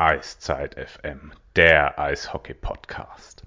Eiszeit 0.00 0.76
FM, 0.76 1.32
der 1.56 1.98
Eishockey-Podcast. 1.98 3.44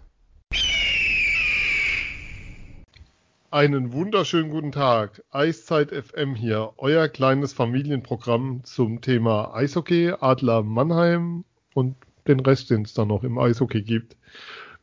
Einen 3.49 3.91
wunderschönen 3.91 4.52
guten 4.52 4.71
Tag. 4.71 5.23
Eiszeit 5.31 5.89
FM 5.89 6.36
hier, 6.36 6.73
euer 6.77 7.07
kleines 7.07 7.54
Familienprogramm 7.54 8.63
zum 8.66 9.02
Thema 9.02 9.55
Eishockey, 9.55 10.13
Adler 10.20 10.61
Mannheim 10.61 11.43
und 11.73 11.95
den 12.27 12.39
Rest, 12.39 12.70
den 12.70 12.83
es 12.83 12.93
da 12.93 13.04
noch 13.04 13.23
im 13.23 13.39
Eishockey 13.39 13.81
gibt. 13.81 14.15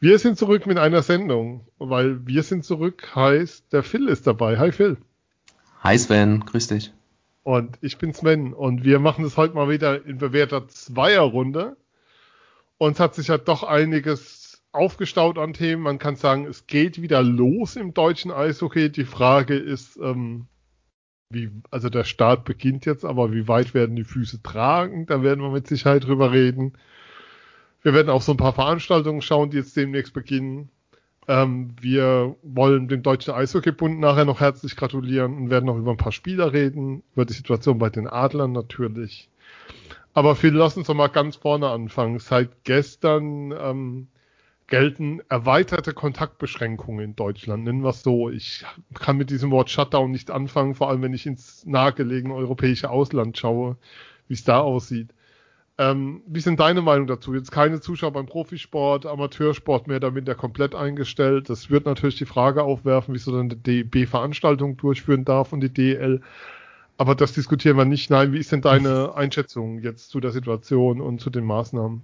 Wir 0.01 0.19
sind 0.19 0.39
zurück 0.39 0.67
mit 0.67 0.77
einer 0.77 1.03
Sendung, 1.03 1.69
weil 1.79 2.27
wir 2.27 2.43
sind 2.43 2.65
zurück 2.65 3.15
heißt, 3.15 3.73
der 3.73 3.85
Phil 3.85 4.09
ist 4.09 4.27
dabei. 4.27 4.59
Hi 4.59 4.73
Phil. 4.73 4.97
Hi 5.85 5.97
Sven, 5.97 6.41
grüß 6.41 6.67
dich. 6.67 6.93
Und 7.43 7.79
ich 7.81 7.99
bin 7.99 8.13
Sven 8.13 8.53
und 8.53 8.85
wir 8.85 8.99
machen 8.99 9.25
es 9.25 9.37
heute 9.37 9.55
mal 9.55 9.69
wieder 9.69 10.05
in 10.05 10.19
bewährter 10.19 10.69
Zweierrunde. 10.69 11.77
Uns 12.79 13.01
hat 13.01 13.15
sich 13.15 13.29
ja 13.29 13.39
doch 13.39 13.63
einiges 13.63 14.63
aufgestaut 14.73 15.39
an 15.39 15.53
Themen. 15.53 15.83
Man 15.83 15.99
kann 15.99 16.17
sagen, 16.17 16.47
es 16.47 16.67
geht 16.67 17.03
wieder 17.03 17.23
los 17.23 17.77
im 17.77 17.95
deutschen 17.95 18.31
Eishockey. 18.31 18.91
Die 18.91 19.05
Frage 19.05 19.57
ist, 19.57 19.97
ähm, 19.97 20.47
wie, 21.31 21.51
also 21.71 21.89
der 21.89 22.05
Start 22.05 22.45
beginnt 22.45 22.87
jetzt, 22.87 23.05
aber 23.05 23.33
wie 23.33 23.49
weit 23.49 23.75
werden 23.75 23.97
die 23.97 24.05
Füße 24.05 24.43
tragen? 24.43 25.07
Da 25.07 25.23
werden 25.23 25.43
wir 25.43 25.51
mit 25.51 25.67
Sicherheit 25.67 26.05
drüber 26.05 26.33
reden. 26.33 26.75
Wir 27.83 27.95
werden 27.95 28.11
auf 28.11 28.23
so 28.23 28.33
ein 28.33 28.39
paar 28.39 28.53
Veranstaltungen 28.53 29.23
schauen, 29.23 29.51
die 29.51 29.57
jetzt 29.57 29.77
demnächst 29.77 30.13
beginnen. 30.13 30.71
Ähm, 31.29 31.75
wir 31.81 32.37
wollen 32.43 32.89
dem 32.89 33.03
Deutschen 33.03 33.35
Eishockeybund 33.35 34.01
nachher 34.01 34.25
noch 34.25 34.41
herzlich 34.41 34.77
gratulieren 34.77 35.37
und 35.37 35.51
werden 35.51 35.67
noch 35.67 35.77
über 35.77 35.91
ein 35.93 35.97
paar 35.97 36.13
Spieler 36.13 36.53
reden, 36.53 37.03
über 37.15 37.25
die 37.25 37.35
Situation 37.35 37.79
bei 37.79 37.91
den 37.91 38.09
Adlern 38.09 38.53
natürlich. 38.53 39.29
Aber 40.13 40.35
Phil, 40.35 40.55
lass 40.55 40.77
uns 40.77 40.89
doch 40.89 40.95
mal 40.95 41.09
ganz 41.09 41.37
vorne 41.37 41.69
anfangen. 41.69 42.19
Seit 42.19 42.65
gestern 42.65 43.53
ähm, 43.53 44.09
gelten 44.67 45.21
erweiterte 45.29 45.93
Kontaktbeschränkungen 45.93 47.05
in 47.05 47.17
Deutschland. 47.17 47.65
Nennen 47.65 47.83
wir 47.83 47.91
es 47.91 48.03
so. 48.03 48.31
Ich 48.31 48.65
kann 48.95 49.17
mit 49.17 49.31
diesem 49.31 49.51
Wort 49.51 49.71
Shutdown 49.71 50.11
nicht 50.11 50.31
anfangen, 50.31 50.75
vor 50.75 50.89
allem 50.89 51.03
wenn 51.03 51.13
ich 51.13 51.27
ins 51.27 51.67
nahegelegene 51.67 52.35
europäische 52.35 52.91
Ausland 52.91 53.37
schaue, 53.39 53.77
wie 54.27 54.35
es 54.35 54.45
da 54.45 54.61
aussieht. 54.61 55.11
Ähm, 55.81 56.21
wie 56.27 56.41
sind 56.41 56.61
deine 56.61 56.83
Meinung 56.83 57.07
dazu? 57.07 57.33
Jetzt 57.33 57.53
keine 57.53 57.81
Zuschauer 57.81 58.13
beim 58.13 58.27
Profisport, 58.27 59.07
Amateursport 59.07 59.89
mehr 59.89 59.99
damit 59.99 60.29
ja 60.29 60.35
komplett 60.35 60.75
eingestellt. 60.75 61.49
Das 61.49 61.71
wird 61.71 61.87
natürlich 61.87 62.19
die 62.19 62.27
Frage 62.27 62.65
aufwerfen, 62.65 63.15
wieso 63.15 63.35
dann 63.35 63.49
die 63.49 63.57
DB 63.57 64.05
Veranstaltung 64.05 64.77
durchführen 64.77 65.25
darf 65.25 65.55
und 65.55 65.63
die 65.63 65.73
DL. 65.73 66.21
Aber 66.99 67.15
das 67.15 67.33
diskutieren 67.33 67.79
wir 67.79 67.87
nicht. 67.87 68.11
Nein, 68.11 68.35
wie 68.35 68.39
ist 68.39 68.53
denn 68.53 68.61
deine 68.61 69.15
Einschätzung 69.17 69.79
jetzt 69.79 70.11
zu 70.11 70.21
der 70.21 70.33
Situation 70.33 71.01
und 71.01 71.19
zu 71.19 71.31
den 71.31 71.47
Maßnahmen? 71.47 72.03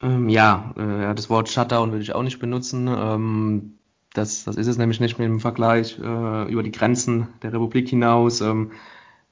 Ähm, 0.00 0.28
ja, 0.28 0.74
äh, 0.76 1.12
das 1.12 1.28
Wort 1.28 1.48
Shutdown 1.48 1.90
würde 1.90 2.04
ich 2.04 2.14
auch 2.14 2.22
nicht 2.22 2.38
benutzen. 2.38 2.86
Ähm, 2.86 3.78
das, 4.12 4.44
das 4.44 4.54
ist 4.54 4.68
es 4.68 4.78
nämlich 4.78 5.00
nicht 5.00 5.18
mit 5.18 5.26
dem 5.26 5.40
Vergleich 5.40 5.98
äh, 5.98 6.52
über 6.52 6.62
die 6.62 6.70
Grenzen 6.70 7.26
der 7.42 7.52
Republik 7.52 7.88
hinaus. 7.88 8.40
Ähm, 8.42 8.70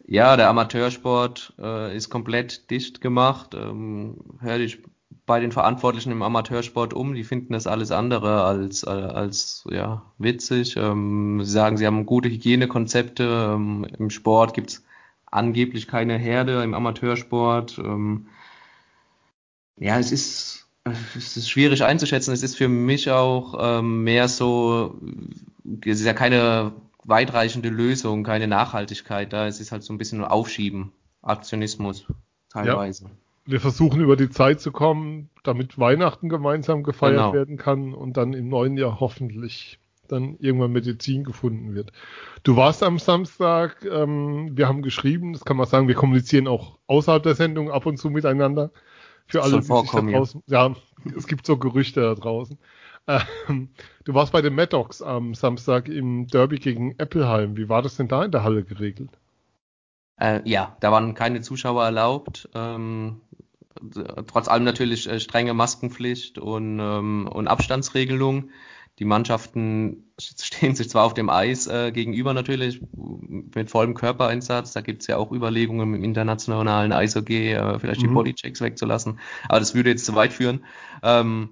ja, 0.06 0.36
der 0.36 0.48
Amateursport 0.48 1.54
äh, 1.58 1.96
ist 1.96 2.10
komplett 2.10 2.70
dicht 2.70 3.00
gemacht. 3.00 3.54
Ähm, 3.54 4.18
hör 4.40 4.58
dich 4.58 4.82
bei 5.26 5.40
den 5.40 5.52
Verantwortlichen 5.52 6.12
im 6.12 6.22
Amateursport 6.22 6.94
um. 6.94 7.14
Die 7.14 7.24
finden 7.24 7.52
das 7.52 7.66
alles 7.66 7.92
andere 7.92 8.44
als, 8.44 8.82
äh, 8.84 8.90
als 8.90 9.64
ja, 9.70 10.02
witzig. 10.18 10.76
Ähm, 10.76 11.40
sie 11.44 11.50
sagen, 11.50 11.76
sie 11.76 11.86
haben 11.86 12.06
gute 12.06 12.28
Hygienekonzepte. 12.28 13.54
Ähm, 13.54 13.86
Im 13.98 14.10
Sport 14.10 14.54
gibt's 14.54 14.84
angeblich 15.26 15.88
keine 15.88 16.18
Herde, 16.18 16.62
im 16.62 16.74
Amateursport. 16.74 17.78
Ähm, 17.78 18.26
ja, 19.78 19.98
es 19.98 20.12
ist, 20.12 20.68
es 21.16 21.36
ist 21.36 21.48
schwierig 21.48 21.84
einzuschätzen. 21.84 22.34
Es 22.34 22.42
ist 22.42 22.56
für 22.56 22.68
mich 22.68 23.10
auch 23.10 23.78
ähm, 23.78 24.02
mehr 24.04 24.28
so, 24.28 25.00
es 25.84 26.00
ist 26.00 26.06
ja 26.06 26.14
keine 26.14 26.72
weitreichende 27.04 27.68
Lösung, 27.68 28.24
keine 28.24 28.46
Nachhaltigkeit 28.46 29.32
da. 29.32 29.46
Es 29.46 29.60
ist 29.60 29.72
halt 29.72 29.82
so 29.82 29.92
ein 29.92 29.98
bisschen 29.98 30.18
nur 30.18 30.32
Aufschieben, 30.32 30.92
Aktionismus 31.22 32.06
teilweise. 32.48 33.04
Ja. 33.04 33.10
Wir 33.44 33.60
versuchen 33.60 34.00
über 34.00 34.16
die 34.16 34.30
Zeit 34.30 34.60
zu 34.60 34.70
kommen, 34.70 35.28
damit 35.42 35.78
Weihnachten 35.78 36.28
gemeinsam 36.28 36.84
gefeiert 36.84 37.16
genau. 37.16 37.32
werden 37.32 37.56
kann 37.56 37.92
und 37.92 38.16
dann 38.16 38.34
im 38.34 38.48
neuen 38.48 38.76
Jahr 38.76 39.00
hoffentlich 39.00 39.80
dann 40.06 40.36
irgendwann 40.38 40.72
Medizin 40.72 41.24
gefunden 41.24 41.74
wird. 41.74 41.90
Du 42.42 42.56
warst 42.56 42.82
am 42.82 42.98
Samstag, 42.98 43.84
ähm, 43.90 44.56
wir 44.56 44.68
haben 44.68 44.82
geschrieben, 44.82 45.32
das 45.32 45.44
kann 45.44 45.56
man 45.56 45.66
sagen, 45.66 45.88
wir 45.88 45.94
kommunizieren 45.94 46.46
auch 46.46 46.78
außerhalb 46.86 47.22
der 47.22 47.34
Sendung 47.34 47.70
ab 47.70 47.86
und 47.86 47.96
zu 47.96 48.10
miteinander. 48.10 48.70
Für 49.26 49.42
alle, 49.42 49.60
die 49.60 49.62
sich 49.62 49.90
da 49.90 50.00
draußen, 50.00 50.42
ja. 50.46 50.66
ja, 50.68 50.74
es 51.16 51.26
gibt 51.26 51.46
so 51.46 51.56
Gerüchte 51.56 52.00
da 52.00 52.14
draußen. 52.14 52.58
Ähm, 53.06 53.70
du 54.04 54.14
warst 54.14 54.32
bei 54.32 54.42
den 54.42 54.54
Maddox 54.54 55.02
am 55.02 55.34
Samstag 55.34 55.88
im 55.88 56.26
Derby 56.28 56.58
gegen 56.58 56.98
Appleheim. 56.98 57.56
Wie 57.56 57.68
war 57.68 57.82
das 57.82 57.96
denn 57.96 58.08
da 58.08 58.24
in 58.24 58.30
der 58.30 58.44
Halle 58.44 58.64
geregelt? 58.64 59.10
Äh, 60.20 60.40
ja, 60.48 60.76
da 60.80 60.92
waren 60.92 61.14
keine 61.14 61.40
Zuschauer 61.40 61.84
erlaubt. 61.84 62.48
Ähm, 62.54 63.20
trotz 64.26 64.48
allem 64.48 64.64
natürlich 64.64 65.08
äh, 65.08 65.18
strenge 65.18 65.54
Maskenpflicht 65.54 66.38
und, 66.38 66.78
ähm, 66.78 67.28
und 67.28 67.48
Abstandsregelung. 67.48 68.50
Die 68.98 69.04
Mannschaften 69.04 70.12
stehen 70.20 70.76
sich 70.76 70.90
zwar 70.90 71.04
auf 71.04 71.14
dem 71.14 71.30
Eis 71.30 71.66
äh, 71.66 71.90
gegenüber 71.92 72.34
natürlich 72.34 72.80
mit 72.92 73.70
vollem 73.70 73.94
Körpereinsatz. 73.94 74.72
Da 74.72 74.80
gibt's 74.80 75.06
ja 75.06 75.16
auch 75.16 75.32
Überlegungen 75.32 75.94
im 75.94 76.04
internationalen 76.04 76.92
Eishockey, 76.92 77.52
äh, 77.52 77.78
vielleicht 77.78 78.02
mhm. 78.02 78.08
die 78.08 78.14
Bodychecks 78.14 78.60
wegzulassen. 78.60 79.18
Aber 79.48 79.58
das 79.58 79.74
würde 79.74 79.90
jetzt 79.90 80.04
zu 80.04 80.14
weit 80.14 80.32
führen. 80.32 80.64
Ähm, 81.02 81.48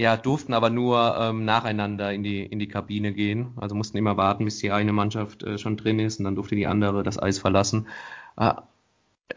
ja, 0.00 0.16
durften 0.16 0.54
aber 0.54 0.70
nur 0.70 1.14
ähm, 1.20 1.44
nacheinander 1.44 2.10
in 2.10 2.22
die, 2.22 2.42
in 2.42 2.58
die 2.58 2.68
Kabine 2.68 3.12
gehen. 3.12 3.52
Also 3.56 3.74
mussten 3.74 3.98
immer 3.98 4.16
warten, 4.16 4.46
bis 4.46 4.58
die 4.58 4.72
eine 4.72 4.94
Mannschaft 4.94 5.42
äh, 5.42 5.58
schon 5.58 5.76
drin 5.76 5.98
ist 5.98 6.18
und 6.18 6.24
dann 6.24 6.36
durfte 6.36 6.56
die 6.56 6.66
andere 6.66 7.02
das 7.02 7.22
Eis 7.22 7.38
verlassen. 7.38 7.86
Äh, 8.38 8.54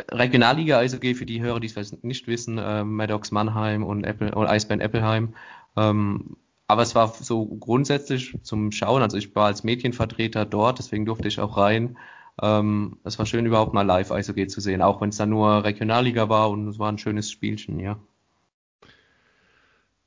Regionalliga 0.10 0.80
Eishockey 0.80 1.16
für 1.16 1.26
die 1.26 1.42
Hörer, 1.42 1.60
die 1.60 1.68
es 1.68 2.04
nicht 2.04 2.28
wissen, 2.28 2.58
äh, 2.60 2.86
Maddox 2.86 3.32
Mannheim 3.32 3.84
und 3.84 4.06
Apple 4.06 4.34
und 4.34 4.48
Eisbären 4.48 4.80
Eppelheim. 4.80 5.36
Ähm, 5.76 6.38
aber 6.68 6.82
es 6.84 6.96
war 6.96 7.10
so 7.10 7.46
grundsätzlich 7.46 8.38
zum 8.44 8.72
Schauen. 8.72 9.02
Also 9.02 9.18
ich 9.18 9.36
war 9.36 9.48
als 9.48 9.66
Medienvertreter 9.66 10.46
dort, 10.46 10.80
deswegen 10.80 11.06
durfte 11.06 11.28
ich 11.28 11.42
auch 11.42 11.58
rein. 11.58 11.98
Ähm, 12.42 13.00
es 13.04 13.20
war 13.20 13.26
schön, 13.26 13.46
überhaupt 13.46 13.74
mal 13.74 13.82
live 13.82 14.12
Eishockey 14.14 14.48
zu 14.48 14.62
sehen, 14.62 14.82
auch 14.82 15.02
wenn 15.02 15.10
es 15.10 15.18
dann 15.18 15.30
nur 15.30 15.66
Regionalliga 15.66 16.30
war 16.30 16.50
und 16.52 16.70
es 16.70 16.80
war 16.80 16.90
ein 16.90 16.98
schönes 17.00 17.30
Spielchen, 17.30 17.82
ja. 17.82 18.00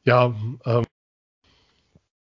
Ja, 0.07 0.35
ähm, 0.65 0.85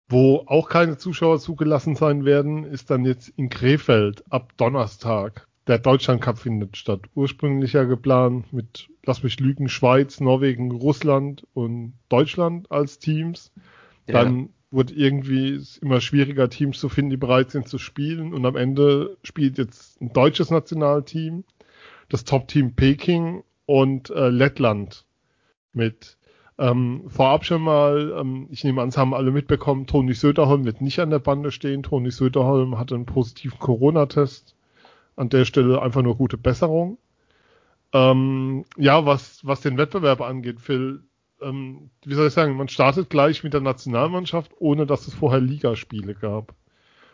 wo 0.10 0.44
auch 0.48 0.68
keine 0.68 0.98
Zuschauer 0.98 1.40
zugelassen 1.40 1.96
sein 1.96 2.26
werden, 2.26 2.64
ist 2.64 2.90
dann 2.90 3.06
jetzt 3.06 3.30
in 3.30 3.50
Krefeld 3.50 4.24
ab 4.32 4.54
Donnerstag. 4.58 5.48
Der 5.68 5.80
Deutschland 5.80 6.22
Cup 6.22 6.40
findet 6.40 6.78
statt. 6.78 7.02
Ursprünglich 7.14 7.74
ja 7.74 7.84
geplant 7.84 8.52
mit, 8.52 8.90
lass 9.06 9.22
mich 9.22 9.40
lügen, 9.40 9.70
Schweiz, 9.70 10.22
Norwegen, 10.22 10.72
Russland 10.72 11.46
und 11.54 11.94
Deutschland 12.10 12.72
als 12.72 13.00
Teams. 13.00 13.52
Ja. 14.08 14.24
Dann 14.24 14.50
wurde 14.72 14.94
irgendwie 14.94 15.62
immer 15.82 16.02
schwieriger, 16.02 16.50
Teams 16.50 16.80
zu 16.80 16.90
finden, 16.90 17.12
die 17.12 17.18
bereit 17.18 17.52
sind 17.52 17.68
zu 17.68 17.78
spielen. 17.78 18.34
Und 18.34 18.46
am 18.46 18.56
Ende 18.56 19.18
spielt 19.24 19.58
jetzt 19.58 20.02
ein 20.02 20.14
deutsches 20.14 20.50
Nationalteam, 20.50 21.44
das 22.10 22.24
Top-Team 22.24 22.76
Peking 22.76 23.44
und 23.66 24.10
äh, 24.10 24.30
Lettland 24.30 25.06
mit. 25.74 26.18
Ähm, 26.60 27.04
vorab 27.08 27.46
schon 27.46 27.62
mal, 27.62 28.16
ähm, 28.20 28.48
ich 28.50 28.64
nehme 28.64 28.82
an, 28.82 28.90
es 28.90 28.98
haben 28.98 29.14
alle 29.14 29.32
mitbekommen, 29.32 29.86
Toni 29.86 30.14
Söderholm 30.14 30.66
wird 30.66 30.82
nicht 30.82 31.00
an 31.00 31.12
der 31.12 31.20
Bande 31.20 31.52
stehen. 31.52 31.84
Toni 31.84 32.10
Söderholm 32.10 32.80
hat 32.80 32.92
einen 32.92 33.06
positiven 33.06 33.60
Corona-Test. 33.60 34.56
An 35.16 35.30
der 35.30 35.46
Stelle 35.46 35.82
einfach 35.82 36.04
nur 36.04 36.16
gute 36.16 36.38
Besserung. 36.38 36.98
Ähm, 37.94 38.66
ja, 38.76 39.06
was, 39.06 39.46
was 39.46 39.62
den 39.62 39.78
Wettbewerb 39.78 40.22
angeht, 40.22 40.60
Phil, 40.60 41.02
ähm, 41.42 41.90
wie 42.04 42.14
soll 42.14 42.28
ich 42.28 42.34
sagen, 42.34 42.56
man 42.56 42.68
startet 42.68 43.10
gleich 43.10 43.44
mit 43.44 43.54
der 43.54 43.62
Nationalmannschaft, 43.62 44.52
ohne 44.60 44.86
dass 44.86 45.08
es 45.08 45.14
vorher 45.14 45.40
Ligaspiele 45.42 46.14
gab. 46.14 46.54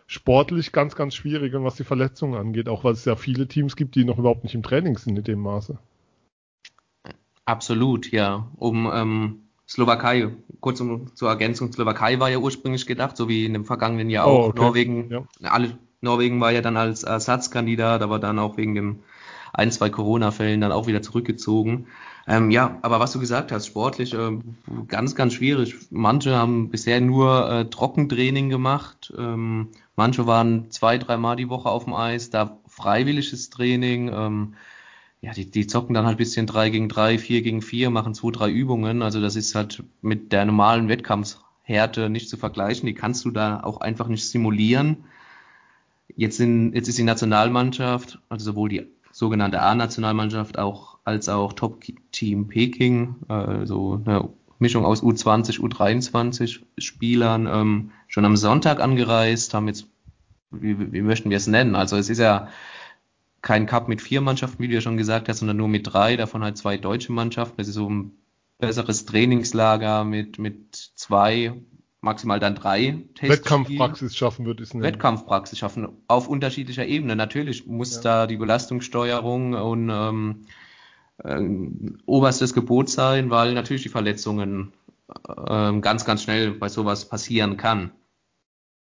Sportlich 0.08 0.72
ganz, 0.72 0.96
ganz 0.96 1.16
schwierig, 1.16 1.54
und 1.54 1.64
was 1.64 1.76
die 1.76 1.86
Verletzungen 1.86 2.36
angeht, 2.36 2.68
auch 2.68 2.84
weil 2.84 2.94
es 2.94 3.06
ja 3.06 3.16
viele 3.16 3.48
Teams 3.48 3.76
gibt, 3.76 3.96
die 3.96 4.04
noch 4.04 4.18
überhaupt 4.18 4.44
nicht 4.44 4.56
im 4.56 4.64
Training 4.64 4.98
sind 4.98 5.18
in 5.18 5.24
dem 5.24 5.40
Maße. 5.40 5.78
Absolut, 7.46 8.12
ja. 8.12 8.48
Um 8.56 8.90
ähm, 8.94 9.40
Slowakei, 9.68 10.30
kurz 10.60 10.80
um, 10.82 11.16
zur 11.16 11.30
Ergänzung, 11.30 11.72
Slowakei 11.72 12.20
war 12.20 12.30
ja 12.30 12.38
ursprünglich 12.38 12.86
gedacht, 12.86 13.18
so 13.18 13.28
wie 13.28 13.46
in 13.46 13.54
dem 13.54 13.66
vergangenen 13.66 14.10
Jahr 14.10 14.28
oh, 14.28 14.30
auch. 14.30 14.48
Okay. 14.50 14.62
Norwegen, 14.62 15.10
ja. 15.10 15.24
alle, 15.42 15.78
Norwegen 16.02 16.40
war 16.42 16.52
ja 16.52 16.62
dann 16.62 16.78
als 16.78 17.04
Ersatzkandidat, 17.04 18.02
aber 18.02 18.20
dann 18.20 18.40
auch 18.40 18.58
wegen 18.58 18.76
dem 18.76 19.00
ein, 19.54 19.72
zwei 19.72 19.90
Corona-Fällen 19.90 20.62
dann 20.62 20.72
auch 20.72 20.88
wieder 20.88 21.02
zurückgezogen. 21.02 21.88
Ähm, 22.28 22.52
ja, 22.52 22.80
aber 22.82 23.00
was 23.00 23.12
du 23.12 23.20
gesagt 23.20 23.52
hast, 23.52 23.68
sportlich 23.68 24.14
äh, 24.14 24.40
ganz, 24.88 25.16
ganz 25.16 25.34
schwierig. 25.34 25.76
Manche 25.90 26.36
haben 26.36 26.70
bisher 26.70 27.02
nur 27.02 27.50
äh, 27.50 27.66
Trockentraining 27.70 28.50
gemacht. 28.50 29.14
Ähm, 29.18 29.70
manche 29.96 30.26
waren 30.26 30.72
zwei, 30.72 30.98
dreimal 30.98 31.36
die 31.36 31.50
Woche 31.50 31.70
auf 31.70 31.84
dem 31.84 31.94
Eis, 31.94 32.30
da 32.30 32.58
freiwilliges 32.68 33.50
Training. 33.50 34.10
Ähm, 34.14 34.54
ja, 35.24 35.32
die, 35.32 35.50
die 35.50 35.68
zocken 35.68 35.94
dann 35.94 36.06
halt 36.06 36.18
bisschen 36.18 36.48
drei 36.48 36.70
gegen 36.70 36.90
drei, 36.90 37.18
vier 37.18 37.42
gegen 37.42 37.62
vier, 37.62 37.90
machen 37.90 38.14
zwei, 38.14 38.32
drei 38.32 38.50
Übungen. 38.50 39.02
Also 39.02 39.22
das 39.22 39.38
ist 39.38 39.56
halt 39.56 39.82
mit 40.02 40.34
der 40.34 40.44
normalen 40.44 40.90
Wettkampfhärte 40.90 42.10
nicht 42.10 42.30
zu 42.30 42.36
vergleichen. 42.36 42.88
Die 42.88 42.94
kannst 42.94 43.24
du 43.24 43.32
da 43.32 43.62
auch 43.64 43.80
einfach 43.80 44.10
nicht 44.10 44.28
simulieren. 44.28 45.06
Jetzt, 46.18 46.36
sind, 46.36 46.74
jetzt 46.74 46.90
ist 46.90 46.98
die 46.98 47.04
Nationalmannschaft, 47.04 48.20
also 48.28 48.44
sowohl 48.44 48.68
die 48.68 48.86
sogenannte 49.14 49.62
A-Nationalmannschaft 49.62 50.60
auch 50.60 50.98
als 51.06 51.30
auch 51.30 51.54
Top-Team 51.54 52.50
Peking, 52.50 53.16
also 53.30 54.02
eine 54.04 54.28
Mischung 54.60 54.84
aus 54.84 55.02
U20, 55.02 55.62
U23 55.62 56.60
Spielern, 56.78 57.48
ähm, 57.48 57.92
schon 58.10 58.26
am 58.26 58.36
Sonntag 58.36 58.82
angereist, 58.82 59.54
haben 59.54 59.70
jetzt, 59.70 59.88
wie, 60.52 60.92
wie 60.92 61.02
möchten 61.02 61.30
wir 61.30 61.38
es 61.38 61.48
nennen? 61.48 61.76
Also 61.76 61.96
es 61.96 62.10
ist 62.10 62.20
ja 62.20 62.50
kein 63.44 63.66
Cup 63.66 63.90
mit 63.90 64.02
vier 64.02 64.22
Mannschaften, 64.22 64.64
wie 64.64 64.70
du 64.70 64.74
ja 64.74 64.82
schon 64.82 64.98
gesagt 64.98 65.30
hast, 65.30 65.40
sondern 65.40 65.58
nur 65.58 65.68
mit 65.68 65.94
drei, 65.94 66.16
davon 66.16 66.44
halt 66.44 66.58
zwei 66.58 66.78
deutsche 66.78 67.12
Mannschaften. 67.12 67.58
Das 67.58 67.68
ist 67.68 67.76
so 67.76 67.90
ein 67.90 68.14
besseres 68.58 69.06
Trainingslager 69.06 70.06
mit, 70.06 70.40
mit 70.40 70.74
zwei, 70.96 71.54
maximal 72.00 72.40
dann 72.40 72.56
drei 72.56 73.04
Tests. 73.16 73.38
Wettkampfpraxis 73.38 74.16
schaffen 74.16 74.46
würde 74.46 74.64
es 74.64 74.74
nennen. 74.74 74.84
Wettkampfpraxis 74.84 75.60
schaffen, 75.60 75.90
auf 76.08 76.30
unterschiedlicher 76.30 76.86
Ebene. 76.86 77.18
Natürlich 77.18 77.68
muss 77.68 77.98
ja. 77.98 78.02
da 78.02 78.28
die 78.28 78.38
Belastungssteuerung 78.38 79.54
und 79.56 79.90
ähm, 79.90 80.46
äh, 81.18 81.42
oberstes 82.06 82.54
Gebot 82.54 82.90
sein, 82.90 83.30
weil 83.30 83.54
natürlich 83.54 83.84
die 83.84 83.90
Verletzungen 83.90 84.72
äh, 85.28 85.80
ganz, 85.82 86.06
ganz 86.06 86.24
schnell 86.24 86.52
bei 86.52 86.70
sowas 86.70 87.10
passieren 87.10 87.58
kann. 87.58 87.92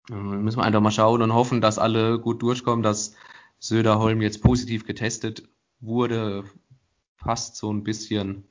Äh, 0.08 0.14
müssen 0.14 0.58
wir 0.58 0.64
einfach 0.64 0.80
mal 0.80 0.92
schauen 0.92 1.20
und 1.20 1.34
hoffen, 1.34 1.60
dass 1.60 1.80
alle 1.80 2.20
gut 2.20 2.42
durchkommen, 2.42 2.84
dass 2.84 3.16
Söderholm 3.62 4.20
jetzt 4.22 4.42
positiv 4.42 4.84
getestet 4.84 5.44
wurde, 5.78 6.42
passt 7.16 7.54
so 7.54 7.72
ein 7.72 7.84
bisschen 7.84 8.42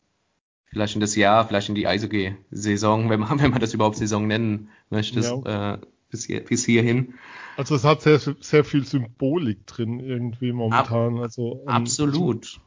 vielleicht 0.68 0.96
in 0.96 1.02
das 1.02 1.18
Jahr, 1.18 1.46
vielleicht 1.46 1.68
in 1.68 1.76
die 1.76 1.86
Eishockey-Saison, 1.86 3.10
wenn 3.10 3.20
man, 3.20 3.40
wenn 3.42 3.52
man 3.52 3.60
das 3.60 3.74
überhaupt 3.74 3.98
Saison 3.98 4.26
nennen 4.26 4.70
möchte, 4.90 5.20
ja. 5.20 5.74
äh, 5.74 5.80
bis, 6.10 6.28
hier, 6.28 6.40
bis 6.46 6.66
hierhin. 6.66 7.16
Also 7.58 7.76
es 7.76 7.84
hat 7.84 8.02
sehr, 8.02 8.20
sehr 8.20 8.64
viel 8.64 8.86
Symbolik 8.86 9.68
drin 9.68 10.00
irgendwie 10.00 10.54
momentan. 10.54 11.18
Ab, 11.18 11.24
also, 11.24 11.62
um, 11.64 11.68
absolut. 11.68 12.62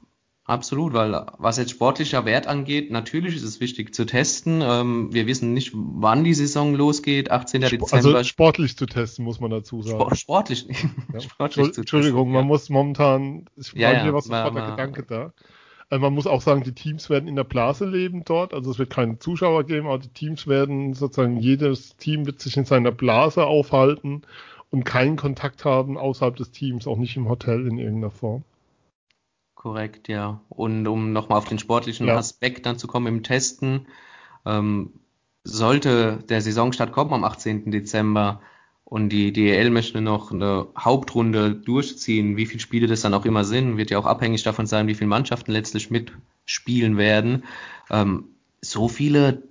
Absolut, 0.46 0.92
weil 0.92 1.24
was 1.38 1.56
jetzt 1.56 1.70
sportlicher 1.70 2.26
Wert 2.26 2.46
angeht, 2.46 2.90
natürlich 2.90 3.34
ist 3.34 3.44
es 3.44 3.60
wichtig 3.60 3.94
zu 3.94 4.04
testen. 4.04 4.60
Ähm, 4.62 5.08
wir 5.10 5.26
wissen 5.26 5.54
nicht, 5.54 5.72
wann 5.74 6.22
die 6.22 6.34
Saison 6.34 6.74
losgeht. 6.74 7.30
18. 7.30 7.62
Sp 7.64 7.80
Dezember. 7.80 7.96
Also 7.96 8.24
sportlich 8.24 8.76
zu 8.76 8.84
testen, 8.84 9.24
muss 9.24 9.40
man 9.40 9.50
dazu 9.50 9.80
sagen. 9.80 10.00
Sport, 10.00 10.18
sportlich, 10.18 10.66
ja. 11.14 11.20
sportlich 11.20 11.78
Entschuldigung, 11.78 12.30
man 12.30 12.42
ja. 12.42 12.46
muss 12.46 12.68
momentan, 12.68 13.46
ich 13.56 13.72
ja, 13.72 13.92
ja, 13.92 14.12
was 14.12 14.26
sofort 14.26 14.54
der 14.54 14.70
Gedanke 14.70 15.02
da. 15.04 15.32
Also 15.88 16.02
man 16.02 16.12
muss 16.12 16.26
auch 16.26 16.42
sagen, 16.42 16.62
die 16.62 16.72
Teams 16.72 17.08
werden 17.08 17.26
in 17.26 17.36
der 17.36 17.44
Blase 17.44 17.86
leben 17.86 18.24
dort. 18.26 18.52
Also 18.52 18.70
es 18.70 18.78
wird 18.78 18.90
keine 18.90 19.18
Zuschauer 19.18 19.64
geben, 19.64 19.86
aber 19.86 19.98
die 19.98 20.08
Teams 20.08 20.46
werden 20.46 20.92
sozusagen, 20.92 21.38
jedes 21.38 21.96
Team 21.96 22.26
wird 22.26 22.40
sich 22.40 22.56
in 22.58 22.66
seiner 22.66 22.92
Blase 22.92 23.46
aufhalten 23.46 24.22
und 24.70 24.84
keinen 24.84 25.16
Kontakt 25.16 25.64
haben 25.64 25.96
außerhalb 25.96 26.36
des 26.36 26.50
Teams, 26.50 26.86
auch 26.86 26.98
nicht 26.98 27.16
im 27.16 27.30
Hotel 27.30 27.66
in 27.66 27.78
irgendeiner 27.78 28.10
Form. 28.10 28.44
Korrekt, 29.64 30.08
ja. 30.08 30.42
Und 30.50 30.86
um 30.86 31.14
nochmal 31.14 31.38
auf 31.38 31.46
den 31.46 31.58
sportlichen 31.58 32.06
ja. 32.06 32.18
Aspekt 32.18 32.66
dann 32.66 32.76
zu 32.76 32.86
kommen 32.86 33.06
im 33.06 33.22
Testen, 33.22 33.86
ähm, 34.44 34.92
sollte 35.42 36.18
der 36.28 36.42
Saisonstart 36.42 36.92
kommen 36.92 37.14
am 37.14 37.24
18. 37.24 37.70
Dezember 37.70 38.42
und 38.84 39.08
die 39.08 39.32
DEL 39.32 39.70
möchte 39.70 40.02
noch 40.02 40.32
eine 40.32 40.66
Hauptrunde 40.78 41.54
durchziehen, 41.54 42.36
wie 42.36 42.44
viele 42.44 42.60
Spiele 42.60 42.86
das 42.88 43.00
dann 43.00 43.14
auch 43.14 43.24
immer 43.24 43.44
sind, 43.44 43.78
wird 43.78 43.90
ja 43.90 43.98
auch 43.98 44.04
abhängig 44.04 44.42
davon 44.42 44.66
sein, 44.66 44.86
wie 44.86 44.94
viele 44.94 45.08
Mannschaften 45.08 45.52
letztlich 45.52 45.90
mitspielen 45.90 46.98
werden. 46.98 47.44
Ähm, 47.88 48.24
so 48.60 48.88
viele 48.88 49.44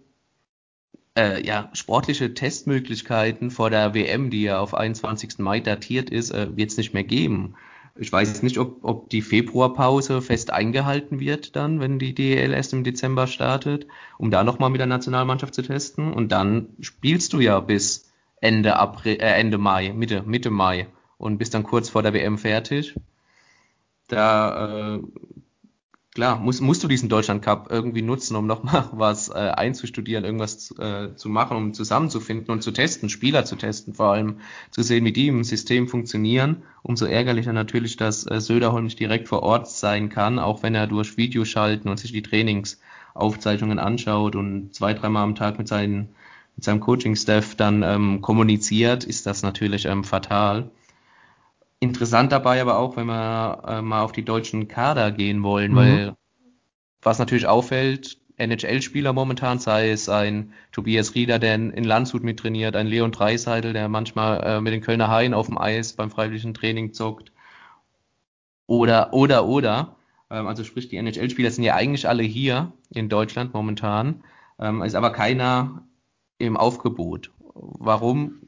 äh, 1.18 1.44
ja, 1.44 1.71
sportliche 1.74 2.36
Testmöglichkeiten 2.36 3.50
vor 3.50 3.71
der 3.71 3.95
WM, 3.95 4.30
die 4.30 4.44
ja 4.44 4.60
auf 4.60 4.75
21. 4.75 5.39
Mai 5.39 5.60
datiert 5.60 6.12
ist, 6.12 6.30
äh, 6.30 6.56
wird 6.56 6.69
es 6.69 6.77
nicht 6.77 6.94
mehr 6.94 7.04
geben. 7.04 7.56
Ich 7.95 8.12
weiß 8.12 8.42
nicht, 8.42 8.57
ob, 8.57 8.84
ob 8.84 9.10
die 9.10 9.22
Februarpause 9.22 10.22
fest 10.22 10.51
eingehalten 10.51 11.19
wird 11.19 11.56
dann, 11.56 11.80
wenn 11.80 12.00
die 12.00 12.16
DEL 12.16 12.51
erst 12.51 12.74
im 12.74 12.84
Dezember 12.84 13.28
startet, 13.28 13.86
um 14.18 14.31
da 14.31 14.44
nochmal 14.44 14.72
mit 14.72 14.80
der 14.80 14.88
Nationalmannschaft 14.88 15.54
zu 15.54 15.62
testen. 15.62 16.12
Und 16.12 16.31
dann 16.31 16.69
spielst 16.80 17.34
du 17.34 17.40
ja 17.40 17.60
bis 17.60 18.12
Ende 18.42 18.78
April, 18.78 19.18
äh, 19.22 19.40
Ende 19.40 19.60
Mai, 19.60 19.94
Mitte, 19.94 20.24
Mitte 20.24 20.50
Mai 20.50 20.88
und 21.18 21.38
bist 21.38 21.54
dann 21.54 21.63
kurz 21.63 21.90
vor 21.90 22.01
der 22.01 22.13
WM 22.13 22.40
fertig. 22.40 22.95
Da 24.07 24.96
äh, 24.96 25.00
klar, 26.13 26.39
musst, 26.39 26.62
musst 26.62 26.83
du 26.83 26.88
diesen 26.88 27.10
Deutschland 27.10 27.42
Cup 27.42 27.68
irgendwie 27.71 28.01
nutzen, 28.01 28.36
um 28.36 28.45
nochmal 28.45 28.89
was 28.94 29.30
äh, 29.30 29.33
einzustudieren, 29.33 30.24
irgendwas 30.24 30.71
äh, 30.77 31.15
zu 31.15 31.30
machen, 31.30 31.57
um 31.57 31.74
zusammenzufinden 31.74 32.51
und 32.51 32.62
zu 32.62 32.71
testen, 32.71 33.10
Spieler 33.10 33.45
zu 33.45 33.56
testen, 33.56 33.94
vor 33.94 34.13
allem 34.13 34.38
zu 34.71 34.83
sehen, 34.83 35.06
wie 35.06 35.12
die 35.12 35.27
im 35.27 35.44
System 35.44 35.88
funktionieren. 35.88 36.63
Umso 36.83 37.06
ärgerlicher 37.06 37.54
natürlich, 37.54 37.98
dass 37.98 38.30
äh, 38.30 38.39
Söderholm 38.39 38.86
nicht 38.86 39.00
direkt 39.00 39.27
vor 39.27 39.44
Ort 39.44 39.69
sein 39.69 40.10
kann, 40.10 40.39
auch 40.39 40.63
wenn 40.63 40.75
er 40.75 40.88
durch 40.88 41.18
Videoschalten 41.18 41.89
und 41.89 41.98
sich 41.98 42.12
die 42.12 42.21
Trainingsaufzeichnungen 42.21 43.80
anschaut 43.80 44.36
und 44.36 44.74
zwei, 44.74 44.94
dreimal 44.94 45.24
am 45.24 45.36
Tag 45.36 45.57
mit, 45.57 45.68
seinen, 45.68 46.10
mit 46.56 46.63
seinem 46.63 46.80
Coaching-Staff 46.80 47.56
dann 47.56 47.81
ähm, 47.81 48.21
kommuniziert, 48.21 49.04
ist 49.04 49.25
das 49.25 49.42
natürlich 49.42 49.86
ähm, 49.86 50.04
fatal. 50.04 50.69
Interessant 51.83 52.31
dabei 52.31 52.62
aber 52.62 52.80
auch, 52.80 52.95
wenn 52.95 53.07
wir 53.07 53.62
äh, 53.68 53.81
mal 53.81 54.03
auf 54.03 54.13
die 54.13 54.24
deutschen 54.24 54.69
Kader 54.69 55.12
gehen 55.12 55.44
wollen, 55.44 55.74
mhm. 55.74 55.75
weil 55.75 56.15
was 57.01 57.19
natürlich 57.19 57.45
auffällt, 57.45 58.19
NHL-Spieler 58.38 59.12
momentan, 59.12 59.59
sei 59.59 59.91
es 59.91 60.07
ein 60.07 60.53
Tobias 60.71 61.13
Rieder, 61.13 61.39
der 61.39 61.56
in 61.56 61.83
Landshut 61.83 62.24
mittrainiert, 62.24 62.77
ein 62.77 62.88
Leon 62.88 63.12
Dreiseidel, 63.12 63.74
der 63.74 63.89
manchmal 63.89 64.41
äh, 64.44 64.62
mit 64.62 64.71
den 64.71 64.80
Kölner 64.80 65.09
Haien 65.09 65.33
auf 65.33 65.47
dem 65.47 65.57
Eis 65.57 65.91
beim 65.91 66.09
freiwilligen 66.09 66.53
Training 66.53 66.94
zockt. 66.94 67.33
Oder, 68.65 69.12
oder, 69.12 69.45
oder. 69.45 69.97
Ähm, 70.31 70.47
also 70.47 70.63
sprich, 70.63 70.88
die 70.88 70.95
NHL-Spieler 70.95 71.51
sind 71.51 71.65
ja 71.65 71.75
eigentlich 71.75 72.07
alle 72.07 72.24
hier 72.24 72.71
in 72.91 73.09
Deutschland 73.09 73.53
momentan, 73.53 74.24
ähm, 74.57 74.81
ist 74.83 74.95
aber 74.95 75.12
keiner 75.12 75.83
im 76.38 76.56
Aufgebot. 76.56 77.29
Warum? 77.53 78.43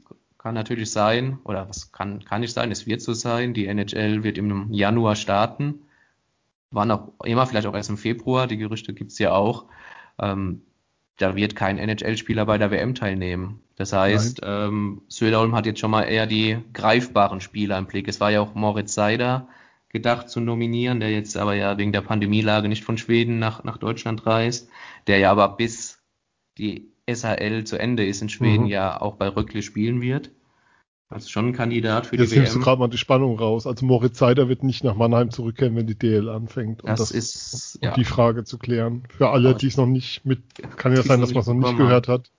Kann 0.45 0.53
natürlich 0.53 0.92
sein, 0.92 1.39
oder 1.44 1.68
was 1.68 1.92
kann, 1.92 2.24
kann 2.24 2.42
nicht 2.42 2.53
sein, 2.53 2.69
es 2.69 2.86
wird 2.86 3.01
so 3.01 3.13
sein, 3.13 3.56
die 3.56 3.65
NHL 3.65 4.24
wird 4.24 4.38
im 4.38 4.71
Januar 4.71 5.15
starten, 5.15 5.79
wann 6.69 6.91
auch 6.91 7.13
immer, 7.24 7.48
vielleicht 7.48 7.65
auch 7.65 7.74
erst 7.74 7.89
im 7.89 7.98
Februar, 7.98 8.46
die 8.46 8.58
Gerüchte 8.58 8.93
gibt's 8.93 9.17
ja 9.17 9.31
auch. 9.31 9.65
Ähm, 10.19 10.62
da 11.17 11.36
wird 11.36 11.55
kein 11.55 11.79
NHL-Spieler 11.79 12.46
bei 12.46 12.60
der 12.60 12.69
WM 12.69 12.93
teilnehmen. 12.93 13.63
Das 13.75 13.91
heißt, 13.91 14.41
ähm, 14.43 15.01
Söderholm 15.08 15.55
hat 15.55 15.65
jetzt 15.65 15.79
schon 15.79 15.89
mal 15.89 16.03
eher 16.03 16.27
die 16.27 16.60
greifbaren 16.74 17.41
Spieler 17.41 17.79
im 17.79 17.88
Blick. 17.88 18.08
Es 18.08 18.19
war 18.19 18.29
ja 18.29 18.41
auch 18.41 18.53
Moritz 18.53 18.93
Seider 18.93 19.48
gedacht 19.89 20.29
zu 20.29 20.41
nominieren, 20.41 21.00
der 21.00 21.10
jetzt 21.10 21.38
aber 21.38 21.55
ja 21.55 21.75
wegen 21.79 21.91
der 21.91 22.01
Pandemielage 22.01 22.69
nicht 22.69 22.84
von 22.84 23.00
Schweden 23.00 23.39
nach, 23.39 23.63
nach 23.63 23.79
Deutschland 23.79 24.27
reist, 24.27 24.69
der 25.08 25.17
ja 25.17 25.31
aber 25.31 25.58
bis 25.58 26.03
die 26.60 26.91
SHL 27.12 27.63
zu 27.63 27.79
Ende 27.79 28.05
ist 28.05 28.22
in 28.22 28.29
Schweden, 28.29 28.65
mhm. 28.65 28.69
ja 28.69 29.01
auch 29.01 29.15
bei 29.15 29.27
Röckle 29.27 29.63
spielen 29.63 30.01
wird. 30.01 30.29
Also 31.09 31.29
schon 31.29 31.50
ein 31.50 31.53
Kandidat 31.53 32.07
für 32.07 32.15
Jetzt 32.15 32.31
die 32.31 32.38
WM. 32.38 32.45
Jetzt 32.45 32.59
gerade 32.59 32.79
mal 32.79 32.88
die 32.88 32.97
Spannung 32.97 33.38
raus. 33.38 33.67
Also 33.67 33.85
Moritz 33.85 34.17
Seider 34.17 34.50
wird 34.50 34.63
nicht 34.63 34.83
nach 34.83 34.95
Mannheim 34.95 35.29
zurückkehren, 35.29 35.75
wenn 35.75 35.85
die 35.85 35.97
DL 35.97 36.29
anfängt. 36.29 36.83
Um 36.83 36.89
das, 36.89 37.00
das 37.00 37.12
ist 37.12 37.79
um 37.81 37.89
ja. 37.89 37.93
die 37.93 38.05
Frage 38.05 38.43
zu 38.43 38.57
klären. 38.57 39.03
Für 39.09 39.29
alle, 39.29 39.53
die 39.53 39.67
es 39.67 39.77
noch 39.77 39.85
nicht 39.85 40.25
mit, 40.25 40.41
kann 40.77 40.95
ja 40.95 41.03
sein, 41.03 41.21
dass 41.21 41.33
man 41.33 41.41
es 41.41 41.47
noch 41.47 41.53
nicht 41.53 41.77
gehört 41.77 42.07
hat. 42.07 42.31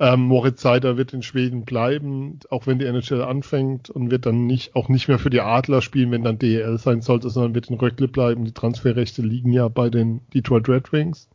Ähm, 0.00 0.22
Moritz 0.22 0.60
Seider 0.60 0.96
wird 0.96 1.12
in 1.14 1.22
Schweden 1.22 1.64
bleiben, 1.64 2.40
auch 2.50 2.66
wenn 2.66 2.78
die 2.80 2.84
NHL 2.84 3.22
anfängt 3.22 3.90
und 3.90 4.10
wird 4.10 4.26
dann 4.26 4.46
nicht, 4.46 4.74
auch 4.74 4.88
nicht 4.88 5.06
mehr 5.06 5.20
für 5.20 5.30
die 5.30 5.40
Adler 5.40 5.82
spielen, 5.82 6.10
wenn 6.10 6.24
dann 6.24 6.38
DEL 6.38 6.78
sein 6.78 7.00
sollte, 7.00 7.30
sondern 7.30 7.54
wird 7.54 7.70
in 7.70 7.76
Röckle 7.76 8.08
bleiben. 8.08 8.44
Die 8.44 8.52
Transferrechte 8.52 9.22
liegen 9.22 9.52
ja 9.52 9.68
bei 9.68 9.90
den 9.90 10.20
Detroit 10.34 10.68
Red 10.68 10.92
Wings. 10.92 11.28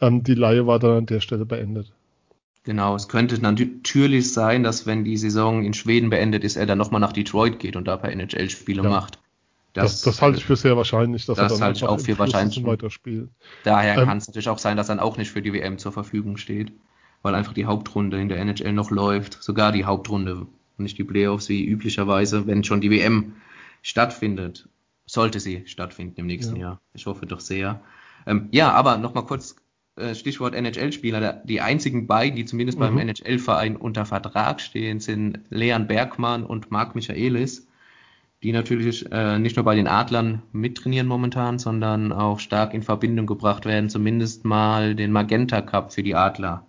Ähm, 0.00 0.22
die 0.22 0.34
Laie 0.34 0.66
war 0.66 0.78
dann 0.78 0.98
an 0.98 1.06
der 1.06 1.20
Stelle 1.20 1.44
beendet. 1.44 1.92
Genau, 2.64 2.94
es 2.94 3.08
könnte 3.08 3.40
natürlich 3.40 4.32
sein, 4.32 4.62
dass 4.62 4.86
wenn 4.86 5.04
die 5.04 5.16
Saison 5.16 5.64
in 5.64 5.74
Schweden 5.74 6.10
beendet 6.10 6.44
ist, 6.44 6.56
er 6.56 6.66
dann 6.66 6.78
nochmal 6.78 7.00
nach 7.00 7.12
Detroit 7.12 7.58
geht 7.58 7.74
und 7.74 7.88
da 7.88 7.94
ein 7.94 8.00
paar 8.00 8.12
NHL-Spiele 8.12 8.84
ja. 8.84 8.88
macht. 8.88 9.18
Das, 9.72 10.02
das, 10.02 10.02
das, 10.02 10.22
halte 10.22 10.38
ich 10.38 10.44
für 10.44 10.54
sehr 10.54 10.76
wahrscheinlich, 10.76 11.24
dass 11.24 11.38
das 11.38 11.52
er 11.52 11.56
dann 11.56 11.66
halte 11.66 11.78
ich 11.78 11.84
auch 11.84 11.98
für 11.98 12.18
wahrscheinlich 12.18 12.62
weiterspielt. 12.62 13.30
Daher 13.64 13.98
ähm, 13.98 14.06
kann 14.06 14.18
es 14.18 14.28
natürlich 14.28 14.50
auch 14.50 14.58
sein, 14.58 14.76
dass 14.76 14.90
er 14.90 14.96
dann 14.96 15.04
auch 15.04 15.16
nicht 15.16 15.30
für 15.30 15.40
die 15.40 15.52
WM 15.52 15.78
zur 15.78 15.92
Verfügung 15.92 16.36
steht, 16.36 16.72
weil 17.22 17.34
einfach 17.34 17.54
die 17.54 17.64
Hauptrunde 17.64 18.20
in 18.20 18.28
der 18.28 18.38
NHL 18.38 18.72
noch 18.72 18.90
läuft, 18.90 19.42
sogar 19.42 19.72
die 19.72 19.86
Hauptrunde, 19.86 20.46
nicht 20.76 20.98
die 20.98 21.04
Playoffs 21.04 21.48
wie 21.48 21.64
üblicherweise, 21.64 22.46
wenn 22.46 22.64
schon 22.64 22.82
die 22.82 22.90
WM 22.90 23.36
stattfindet. 23.80 24.68
Sollte 25.06 25.40
sie 25.40 25.62
stattfinden 25.66 26.20
im 26.20 26.26
nächsten 26.26 26.56
ja. 26.56 26.62
Jahr. 26.62 26.80
Ich 26.92 27.06
hoffe 27.06 27.26
doch 27.26 27.40
sehr. 27.40 27.80
Ähm, 28.26 28.48
ja, 28.52 28.72
aber 28.72 28.98
nochmal 28.98 29.24
kurz 29.24 29.56
Stichwort 30.14 30.54
NHL-Spieler, 30.54 31.42
die 31.44 31.60
einzigen 31.60 32.06
beiden, 32.06 32.36
die 32.36 32.46
zumindest 32.46 32.78
mhm. 32.78 32.82
beim 32.82 32.98
NHL-Verein 32.98 33.76
unter 33.76 34.06
Vertrag 34.06 34.60
stehen, 34.60 35.00
sind 35.00 35.40
Leon 35.50 35.86
Bergmann 35.86 36.44
und 36.44 36.70
Marc 36.70 36.94
Michaelis. 36.94 37.66
die 38.42 38.52
natürlich 38.52 39.10
äh, 39.12 39.38
nicht 39.38 39.56
nur 39.56 39.64
bei 39.64 39.76
den 39.76 39.86
Adlern 39.86 40.42
mittrainieren 40.52 41.06
momentan, 41.06 41.58
sondern 41.58 42.12
auch 42.12 42.40
stark 42.40 42.74
in 42.74 42.82
Verbindung 42.82 43.26
gebracht 43.26 43.66
werden, 43.66 43.88
zumindest 43.88 44.44
mal 44.44 44.94
den 44.94 45.12
Magenta 45.12 45.60
Cup 45.60 45.92
für 45.92 46.02
die 46.02 46.16
Adler 46.16 46.66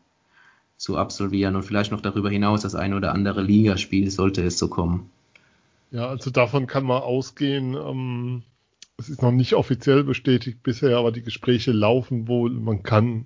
zu 0.78 0.98
absolvieren 0.98 1.56
und 1.56 1.64
vielleicht 1.64 1.92
noch 1.92 2.02
darüber 2.02 2.30
hinaus 2.30 2.62
das 2.62 2.76
eine 2.76 2.98
oder 2.98 3.14
andere 3.14 3.42
Ligaspiel, 3.42 4.12
sollte 4.12 4.44
es 4.44 4.60
so 4.60 4.68
kommen. 4.68 5.10
Ja, 5.92 6.08
also 6.08 6.30
davon 6.30 6.68
kann 6.68 6.84
man 6.84 7.02
ausgehen. 7.02 7.74
Ähm, 7.76 8.44
es 9.04 9.10
ist 9.10 9.22
noch 9.22 9.32
nicht 9.32 9.54
offiziell 9.54 10.06
bestätigt 10.06 10.64
bisher, 10.64 10.98
aber 10.98 11.12
die 11.12 11.24
Gespräche 11.24 11.74
laufen 11.74 12.30
wohl. 12.30 12.52
Man 12.52 12.84
kann 12.84 13.26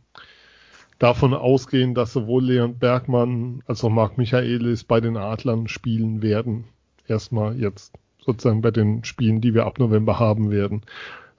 davon 0.97 1.35
ausgehen, 1.35 1.93
dass 1.93 2.13
sowohl 2.13 2.45
Leon 2.45 2.79
Bergmann 2.79 3.61
als 3.67 3.83
auch 3.83 3.89
Marc 3.89 4.17
Michaelis 4.17 4.83
bei 4.83 4.99
den 5.01 5.17
Adlern 5.17 5.67
spielen 5.67 6.23
werden. 6.23 6.63
Erstmal 7.07 7.59
jetzt 7.59 7.93
sozusagen 8.19 8.61
bei 8.61 8.71
den 8.71 9.03
Spielen, 9.03 9.39
die 9.39 9.53
wir 9.53 9.67
ab 9.67 9.77
November 9.77 10.19
haben 10.19 10.49
werden. 10.49 10.81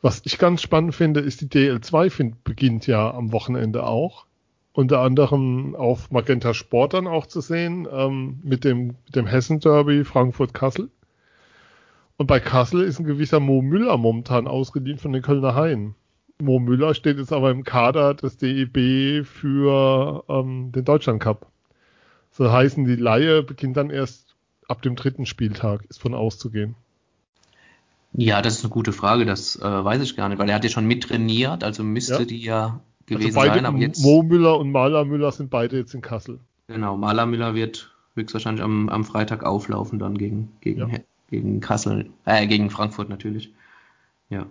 Was 0.03 0.23
ich 0.25 0.39
ganz 0.39 0.63
spannend 0.63 0.95
finde, 0.95 1.19
ist 1.19 1.41
die 1.41 1.49
DL2 1.49 2.11
find, 2.11 2.45
beginnt 2.45 2.87
ja 2.87 3.13
am 3.13 3.33
Wochenende 3.33 3.85
auch. 3.85 4.27
Unter 4.73 5.01
anderem 5.01 5.75
auf 5.75 6.13
Magenta 6.13 6.55
Sport 6.55 6.95
dann 6.95 7.09
auch 7.09 7.27
zu 7.27 7.41
sehen, 7.41 7.89
ähm, 7.91 8.39
mit 8.45 8.63
dem, 8.63 8.95
mit 9.07 9.17
dem 9.17 9.27
Hessen 9.27 9.59
Derby 9.59 10.05
Frankfurt-Kassel. 10.05 10.91
Und 12.19 12.27
bei 12.27 12.41
Kassel 12.41 12.83
ist 12.83 12.99
ein 12.99 13.07
gewisser 13.07 13.39
Mo 13.39 13.63
Müller 13.63 13.97
momentan 13.97 14.49
ausgeliehen 14.49 14.99
von 14.99 15.13
den 15.13 15.23
Kölner 15.23 15.55
Haien. 15.55 15.95
Mo 16.43 16.59
Müller 16.59 16.93
steht 16.95 17.17
jetzt 17.17 17.33
aber 17.33 17.53
im 17.53 17.63
Kader 17.63 18.15
des 18.15 18.37
DEB 18.37 19.25
für 19.25 20.25
ähm, 20.29 20.73
den 20.73 20.85
Deutschland 20.85 21.23
Cup. 21.23 21.47
So 22.33 22.51
heißen, 22.51 22.85
die 22.85 22.97
Laie 22.97 23.45
beginnt 23.45 23.77
dann 23.77 23.91
erst 23.91 24.35
ab 24.67 24.83
dem 24.83 24.97
dritten 24.97 25.27
Spieltag 25.27 25.85
ist 25.89 26.01
von 26.01 26.13
auszugehen. 26.13 26.75
Ja, 28.13 28.43
das 28.43 28.55
ist 28.55 28.65
eine 28.65 28.71
gute 28.71 28.93
Frage, 28.93 29.25
das 29.25 29.55
äh, 29.57 29.63
weiß 29.63 30.03
ich 30.03 30.17
gar 30.17 30.29
nicht, 30.29 30.39
weil 30.39 30.49
er 30.49 30.57
hat 30.57 30.65
ja 30.65 30.71
schon 30.71 30.87
mittrainiert, 30.87 31.63
also 31.63 31.85
müsste 31.85 32.15
ja. 32.15 32.25
die 32.25 32.43
ja 32.43 32.65
also 32.65 32.81
gewesen 33.07 33.27
also 33.27 33.41
beide, 33.41 33.55
sein. 33.55 33.67
Aber 33.67 33.79
jetzt, 33.79 34.03
Mo 34.03 34.25
Müller 34.25 34.59
und 34.59 34.73
Maler 34.73 35.05
Müller 35.05 35.31
sind 35.31 35.51
beide 35.51 35.77
jetzt 35.77 35.95
in 35.95 36.01
Kassel. 36.01 36.41
Genau, 36.67 36.97
Maler 36.97 37.27
Müller 37.27 37.55
wird 37.55 37.95
höchstwahrscheinlich 38.15 38.65
am, 38.65 38.89
am 38.89 39.05
Freitag 39.05 39.45
auflaufen 39.45 40.01
dann 40.01 40.19
gegen, 40.19 40.51
gegen, 40.61 40.81
ja. 40.81 40.99
Gegen 41.29 41.61
Kassel, 41.61 42.11
äh, 42.25 42.47
gegen 42.47 42.71
Frankfurt 42.71 43.09
natürlich. 43.09 43.53
Ja. 44.29 44.47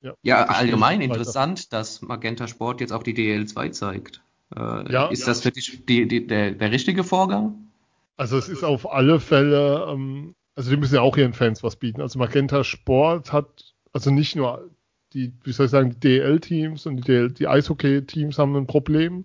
Ja, 0.00 0.14
ja 0.22 0.44
allgemein 0.44 1.00
interessant, 1.00 1.72
dass 1.72 2.02
Magenta 2.02 2.46
Sport 2.46 2.80
jetzt 2.80 2.92
auch 2.92 3.02
die 3.02 3.14
DL2 3.14 3.70
zeigt. 3.72 4.22
Äh, 4.54 4.92
ja, 4.92 5.06
ist 5.08 5.26
das 5.26 5.40
für 5.40 5.50
dich 5.50 5.84
die, 5.86 6.06
die, 6.06 6.26
der, 6.26 6.52
der 6.52 6.70
richtige 6.70 7.04
Vorgang? 7.04 7.70
Also 8.16 8.38
es 8.38 8.48
ist 8.48 8.62
auf 8.62 8.90
alle 8.92 9.18
Fälle, 9.18 9.86
ähm, 9.88 10.34
also 10.54 10.70
die 10.70 10.76
müssen 10.76 10.94
ja 10.94 11.00
auch 11.00 11.16
ihren 11.16 11.32
Fans 11.32 11.62
was 11.62 11.76
bieten. 11.76 12.00
Also 12.00 12.18
Magenta 12.18 12.62
Sport 12.62 13.32
hat, 13.32 13.74
also 13.92 14.10
nicht 14.10 14.36
nur 14.36 14.70
die, 15.14 15.32
wie 15.42 15.52
soll 15.52 15.66
ich 15.66 15.72
sagen, 15.72 15.90
die 15.90 16.00
DL-Teams 16.00 16.86
und 16.86 16.96
die, 16.96 17.02
DL, 17.02 17.32
die 17.32 17.48
Eishockey-Teams 17.48 18.38
haben 18.38 18.54
ein 18.56 18.66
Problem, 18.66 19.24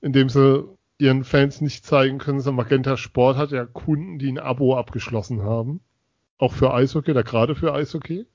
indem 0.00 0.28
sie 0.28 0.68
ihren 0.98 1.24
Fans 1.24 1.60
nicht 1.60 1.84
zeigen 1.86 2.18
können, 2.18 2.40
sondern 2.40 2.64
Magenta 2.64 2.96
Sport 2.96 3.36
hat 3.36 3.52
ja 3.52 3.64
Kunden, 3.66 4.18
die 4.18 4.28
ein 4.28 4.38
Abo 4.38 4.76
abgeschlossen 4.76 5.42
haben. 5.42 5.80
Auch 6.42 6.54
für 6.54 6.74
Eishockey, 6.74 7.14
da 7.14 7.22
gerade 7.22 7.54
für 7.54 7.72
Eishockey. 7.72 8.26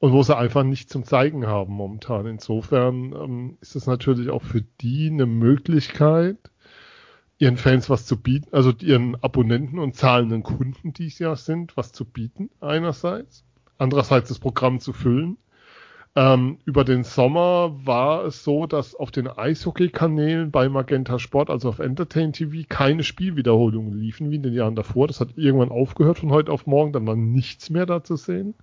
Und 0.00 0.12
wo 0.12 0.24
sie 0.24 0.36
einfach 0.36 0.64
nicht 0.64 0.90
zum 0.90 1.04
Zeigen 1.04 1.46
haben 1.46 1.72
momentan. 1.72 2.26
Insofern 2.26 3.12
ähm, 3.12 3.58
ist 3.60 3.76
es 3.76 3.86
natürlich 3.86 4.30
auch 4.30 4.42
für 4.42 4.62
die 4.80 5.08
eine 5.08 5.26
Möglichkeit, 5.26 6.38
ihren 7.38 7.56
Fans 7.56 7.88
was 7.88 8.04
zu 8.04 8.20
bieten, 8.20 8.48
also 8.50 8.72
ihren 8.80 9.14
Abonnenten 9.22 9.78
und 9.78 9.94
zahlenden 9.94 10.42
Kunden, 10.42 10.92
die 10.92 11.06
es 11.06 11.20
ja 11.20 11.36
sind, 11.36 11.76
was 11.76 11.92
zu 11.92 12.04
bieten 12.04 12.50
einerseits, 12.60 13.44
andererseits 13.78 14.30
das 14.30 14.40
Programm 14.40 14.80
zu 14.80 14.92
füllen. 14.92 15.38
Ähm, 16.18 16.58
über 16.64 16.82
den 16.82 17.04
Sommer 17.04 17.76
war 17.84 18.24
es 18.24 18.42
so, 18.42 18.66
dass 18.66 18.96
auf 18.96 19.12
den 19.12 19.28
Eishockey-Kanälen 19.28 20.50
bei 20.50 20.68
Magenta 20.68 21.20
Sport, 21.20 21.48
also 21.48 21.68
auf 21.68 21.78
Entertain 21.78 22.32
TV, 22.32 22.66
keine 22.68 23.04
Spielwiederholungen 23.04 23.92
liefen 23.92 24.28
wie 24.32 24.34
in 24.34 24.42
den 24.42 24.52
Jahren 24.52 24.74
davor. 24.74 25.06
Das 25.06 25.20
hat 25.20 25.28
irgendwann 25.36 25.68
aufgehört 25.68 26.18
von 26.18 26.32
heute 26.32 26.50
auf 26.50 26.66
morgen, 26.66 26.92
dann 26.92 27.06
war 27.06 27.14
nichts 27.14 27.70
mehr 27.70 27.86
da 27.86 28.02
zu 28.02 28.16
sehen. 28.16 28.54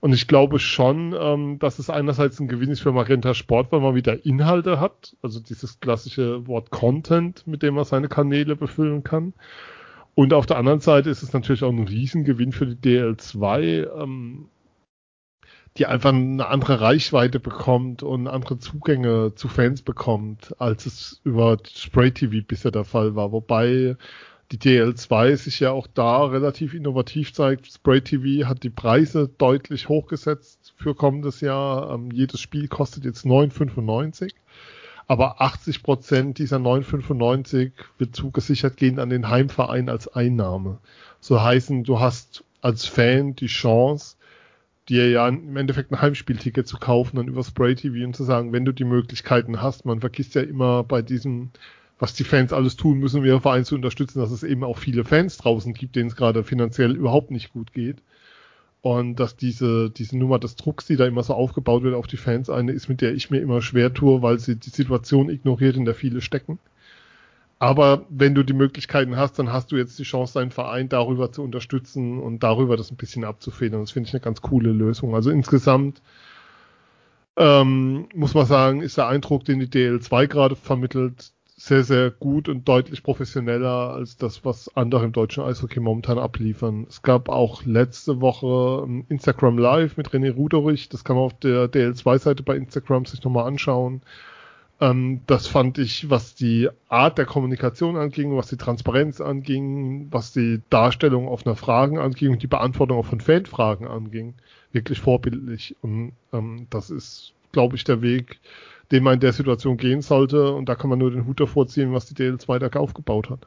Und 0.00 0.14
ich 0.14 0.26
glaube 0.26 0.58
schon, 0.58 1.14
ähm, 1.16 1.60
dass 1.60 1.78
es 1.78 1.90
einerseits 1.90 2.40
ein 2.40 2.48
Gewinn 2.48 2.70
ist 2.70 2.80
für 2.80 2.90
Magenta 2.90 3.34
Sport, 3.34 3.70
weil 3.70 3.78
man 3.78 3.94
wieder 3.94 4.26
Inhalte 4.26 4.80
hat, 4.80 5.14
also 5.22 5.38
dieses 5.38 5.78
klassische 5.78 6.48
Wort 6.48 6.70
Content, 6.70 7.46
mit 7.46 7.62
dem 7.62 7.74
man 7.74 7.84
seine 7.84 8.08
Kanäle 8.08 8.56
befüllen 8.56 9.04
kann. 9.04 9.32
Und 10.16 10.34
auf 10.34 10.46
der 10.46 10.58
anderen 10.58 10.80
Seite 10.80 11.08
ist 11.08 11.22
es 11.22 11.32
natürlich 11.32 11.62
auch 11.62 11.70
ein 11.70 11.86
Riesengewinn 11.86 12.50
für 12.50 12.66
die 12.66 12.98
DL2, 12.98 14.02
ähm, 14.02 14.48
die 15.78 15.86
einfach 15.86 16.10
eine 16.10 16.46
andere 16.46 16.80
Reichweite 16.80 17.40
bekommt 17.40 18.02
und 18.02 18.28
andere 18.28 18.58
Zugänge 18.58 19.34
zu 19.34 19.48
Fans 19.48 19.82
bekommt, 19.82 20.54
als 20.58 20.86
es 20.86 21.20
über 21.24 21.56
Spray 21.66 22.10
TV 22.10 22.44
bisher 22.46 22.70
der 22.70 22.84
Fall 22.84 23.14
war. 23.14 23.32
Wobei 23.32 23.96
die 24.52 24.58
DL2 24.58 25.36
sich 25.36 25.60
ja 25.60 25.70
auch 25.70 25.86
da 25.86 26.26
relativ 26.26 26.74
innovativ 26.74 27.32
zeigt. 27.32 27.72
Spray 27.72 28.02
TV 28.02 28.46
hat 28.46 28.62
die 28.62 28.70
Preise 28.70 29.30
deutlich 29.38 29.88
hochgesetzt 29.88 30.74
für 30.76 30.94
kommendes 30.94 31.40
Jahr. 31.40 31.94
Ähm, 31.94 32.10
jedes 32.10 32.40
Spiel 32.40 32.68
kostet 32.68 33.06
jetzt 33.06 33.24
9,95. 33.24 34.34
Aber 35.06 35.40
80 35.40 35.82
Prozent 35.82 36.38
dieser 36.38 36.58
9,95 36.58 37.72
wird 37.96 38.14
zugesichert 38.14 38.76
gehen 38.76 38.98
an 38.98 39.08
den 39.08 39.30
Heimverein 39.30 39.88
als 39.88 40.06
Einnahme. 40.06 40.78
So 41.18 41.42
heißen, 41.42 41.84
du 41.84 41.98
hast 41.98 42.44
als 42.60 42.84
Fan 42.84 43.34
die 43.34 43.46
Chance, 43.46 44.16
dir 44.88 45.08
ja 45.08 45.28
im 45.28 45.56
Endeffekt 45.56 45.92
ein 45.92 46.00
Heimspielticket 46.00 46.66
zu 46.66 46.76
kaufen 46.78 47.18
und 47.18 47.28
über 47.28 47.44
Spray 47.44 47.74
TV 47.74 48.04
und 48.04 48.16
zu 48.16 48.24
sagen, 48.24 48.52
wenn 48.52 48.64
du 48.64 48.72
die 48.72 48.84
Möglichkeiten 48.84 49.62
hast, 49.62 49.84
man 49.84 50.00
vergisst 50.00 50.34
ja 50.34 50.42
immer 50.42 50.82
bei 50.84 51.02
diesem 51.02 51.50
was 52.02 52.14
die 52.14 52.24
Fans 52.24 52.52
alles 52.52 52.74
tun 52.74 52.98
müssen, 52.98 53.20
um 53.20 53.24
ihren 53.24 53.40
Verein 53.40 53.64
zu 53.64 53.76
unterstützen, 53.76 54.18
dass 54.18 54.32
es 54.32 54.42
eben 54.42 54.64
auch 54.64 54.76
viele 54.76 55.04
Fans 55.04 55.36
draußen 55.36 55.72
gibt, 55.72 55.94
denen 55.94 56.08
es 56.08 56.16
gerade 56.16 56.42
finanziell 56.42 56.96
überhaupt 56.96 57.30
nicht 57.30 57.52
gut 57.52 57.72
geht. 57.72 58.02
Und 58.80 59.20
dass 59.20 59.36
diese, 59.36 59.88
diese 59.88 60.18
Nummer 60.18 60.40
des 60.40 60.56
Drucks, 60.56 60.86
die 60.86 60.96
da 60.96 61.06
immer 61.06 61.22
so 61.22 61.34
aufgebaut 61.34 61.84
wird 61.84 61.94
auf 61.94 62.08
die 62.08 62.16
Fans, 62.16 62.50
eine 62.50 62.72
ist, 62.72 62.88
mit 62.88 63.02
der 63.02 63.14
ich 63.14 63.30
mir 63.30 63.38
immer 63.38 63.62
schwer 63.62 63.94
tue, 63.94 64.20
weil 64.20 64.40
sie 64.40 64.56
die 64.56 64.70
Situation 64.70 65.30
ignoriert, 65.30 65.76
in 65.76 65.84
der 65.84 65.94
viele 65.94 66.20
stecken. 66.20 66.58
Aber 67.62 68.06
wenn 68.08 68.34
du 68.34 68.42
die 68.42 68.54
Möglichkeiten 68.54 69.16
hast, 69.16 69.38
dann 69.38 69.52
hast 69.52 69.70
du 69.70 69.76
jetzt 69.76 69.96
die 69.96 70.02
Chance, 70.02 70.34
deinen 70.34 70.50
Verein 70.50 70.88
darüber 70.88 71.30
zu 71.30 71.44
unterstützen 71.44 72.18
und 72.18 72.42
darüber 72.42 72.76
das 72.76 72.90
ein 72.90 72.96
bisschen 72.96 73.22
abzufedern. 73.22 73.82
Das 73.82 73.92
finde 73.92 74.08
ich 74.08 74.14
eine 74.14 74.20
ganz 74.20 74.40
coole 74.40 74.72
Lösung. 74.72 75.14
Also 75.14 75.30
insgesamt 75.30 76.02
ähm, 77.36 78.08
muss 78.16 78.34
man 78.34 78.46
sagen, 78.46 78.80
ist 78.80 78.96
der 78.98 79.06
Eindruck, 79.06 79.44
den 79.44 79.60
die 79.60 79.68
DL2 79.68 80.26
gerade 80.26 80.56
vermittelt, 80.56 81.30
sehr, 81.56 81.84
sehr 81.84 82.10
gut 82.10 82.48
und 82.48 82.66
deutlich 82.66 83.04
professioneller 83.04 83.92
als 83.94 84.16
das, 84.16 84.44
was 84.44 84.68
andere 84.76 85.04
im 85.04 85.12
deutschen 85.12 85.44
Eishockey 85.44 85.78
momentan 85.78 86.18
abliefern. 86.18 86.86
Es 86.88 87.02
gab 87.02 87.28
auch 87.28 87.64
letzte 87.64 88.20
Woche 88.20 89.04
Instagram 89.08 89.58
Live 89.58 89.96
mit 89.96 90.08
René 90.08 90.34
Ruderich. 90.34 90.88
Das 90.88 91.04
kann 91.04 91.14
man 91.14 91.26
auf 91.26 91.38
der 91.38 91.70
DL2-Seite 91.70 92.42
bei 92.42 92.56
Instagram 92.56 93.04
sich 93.04 93.22
nochmal 93.22 93.46
anschauen. 93.46 94.02
Ähm, 94.82 95.20
das 95.28 95.46
fand 95.46 95.78
ich, 95.78 96.10
was 96.10 96.34
die 96.34 96.68
Art 96.88 97.16
der 97.16 97.24
Kommunikation 97.24 97.96
anging, 97.96 98.36
was 98.36 98.48
die 98.48 98.56
Transparenz 98.56 99.20
anging, 99.20 100.08
was 100.10 100.32
die 100.32 100.60
Darstellung 100.70 101.28
offener 101.28 101.54
Fragen 101.54 101.98
anging 101.98 102.32
und 102.32 102.42
die 102.42 102.48
Beantwortung 102.48 102.98
auch 102.98 103.06
von 103.06 103.20
Fanfragen 103.20 103.86
anging, 103.86 104.34
wirklich 104.72 104.98
vorbildlich. 104.98 105.76
Und 105.82 106.14
ähm, 106.32 106.66
das 106.68 106.90
ist, 106.90 107.32
glaube 107.52 107.76
ich, 107.76 107.84
der 107.84 108.02
Weg, 108.02 108.40
den 108.90 109.04
man 109.04 109.14
in 109.14 109.20
der 109.20 109.32
Situation 109.32 109.76
gehen 109.76 110.02
sollte. 110.02 110.52
Und 110.52 110.68
da 110.68 110.74
kann 110.74 110.90
man 110.90 110.98
nur 110.98 111.12
den 111.12 111.26
Hut 111.26 111.38
davor 111.38 111.68
ziehen, 111.68 111.92
was 111.92 112.06
die 112.06 112.14
DL2 112.14 112.58
da 112.58 112.80
aufgebaut 112.80 113.30
hat. 113.30 113.46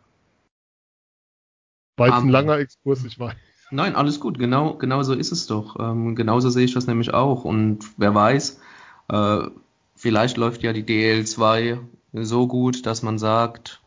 War 1.97 2.07
jetzt 2.07 2.19
um, 2.19 2.27
ein 2.27 2.31
langer 2.31 2.59
Exkurs, 2.59 3.03
ich 3.03 3.19
weiß. 3.19 3.35
Nein, 3.71 3.97
alles 3.97 4.21
gut. 4.21 4.39
Genau, 4.39 4.75
genau 4.75 5.03
so 5.03 5.13
ist 5.13 5.33
es 5.33 5.47
doch. 5.47 5.77
Ähm, 5.81 6.15
genauso 6.15 6.49
sehe 6.49 6.63
ich 6.63 6.73
das 6.73 6.87
nämlich 6.87 7.13
auch. 7.13 7.43
Und 7.43 7.79
wer 7.97 8.15
weiß, 8.15 8.61
äh, 9.09 9.47
vielleicht 10.05 10.37
läuft 10.37 10.61
ja 10.61 10.71
die 10.71 10.83
DL2 10.83 11.79
so 12.13 12.45
gut, 12.45 12.85
dass 12.85 13.01
man 13.01 13.17
sagt, 13.17 13.81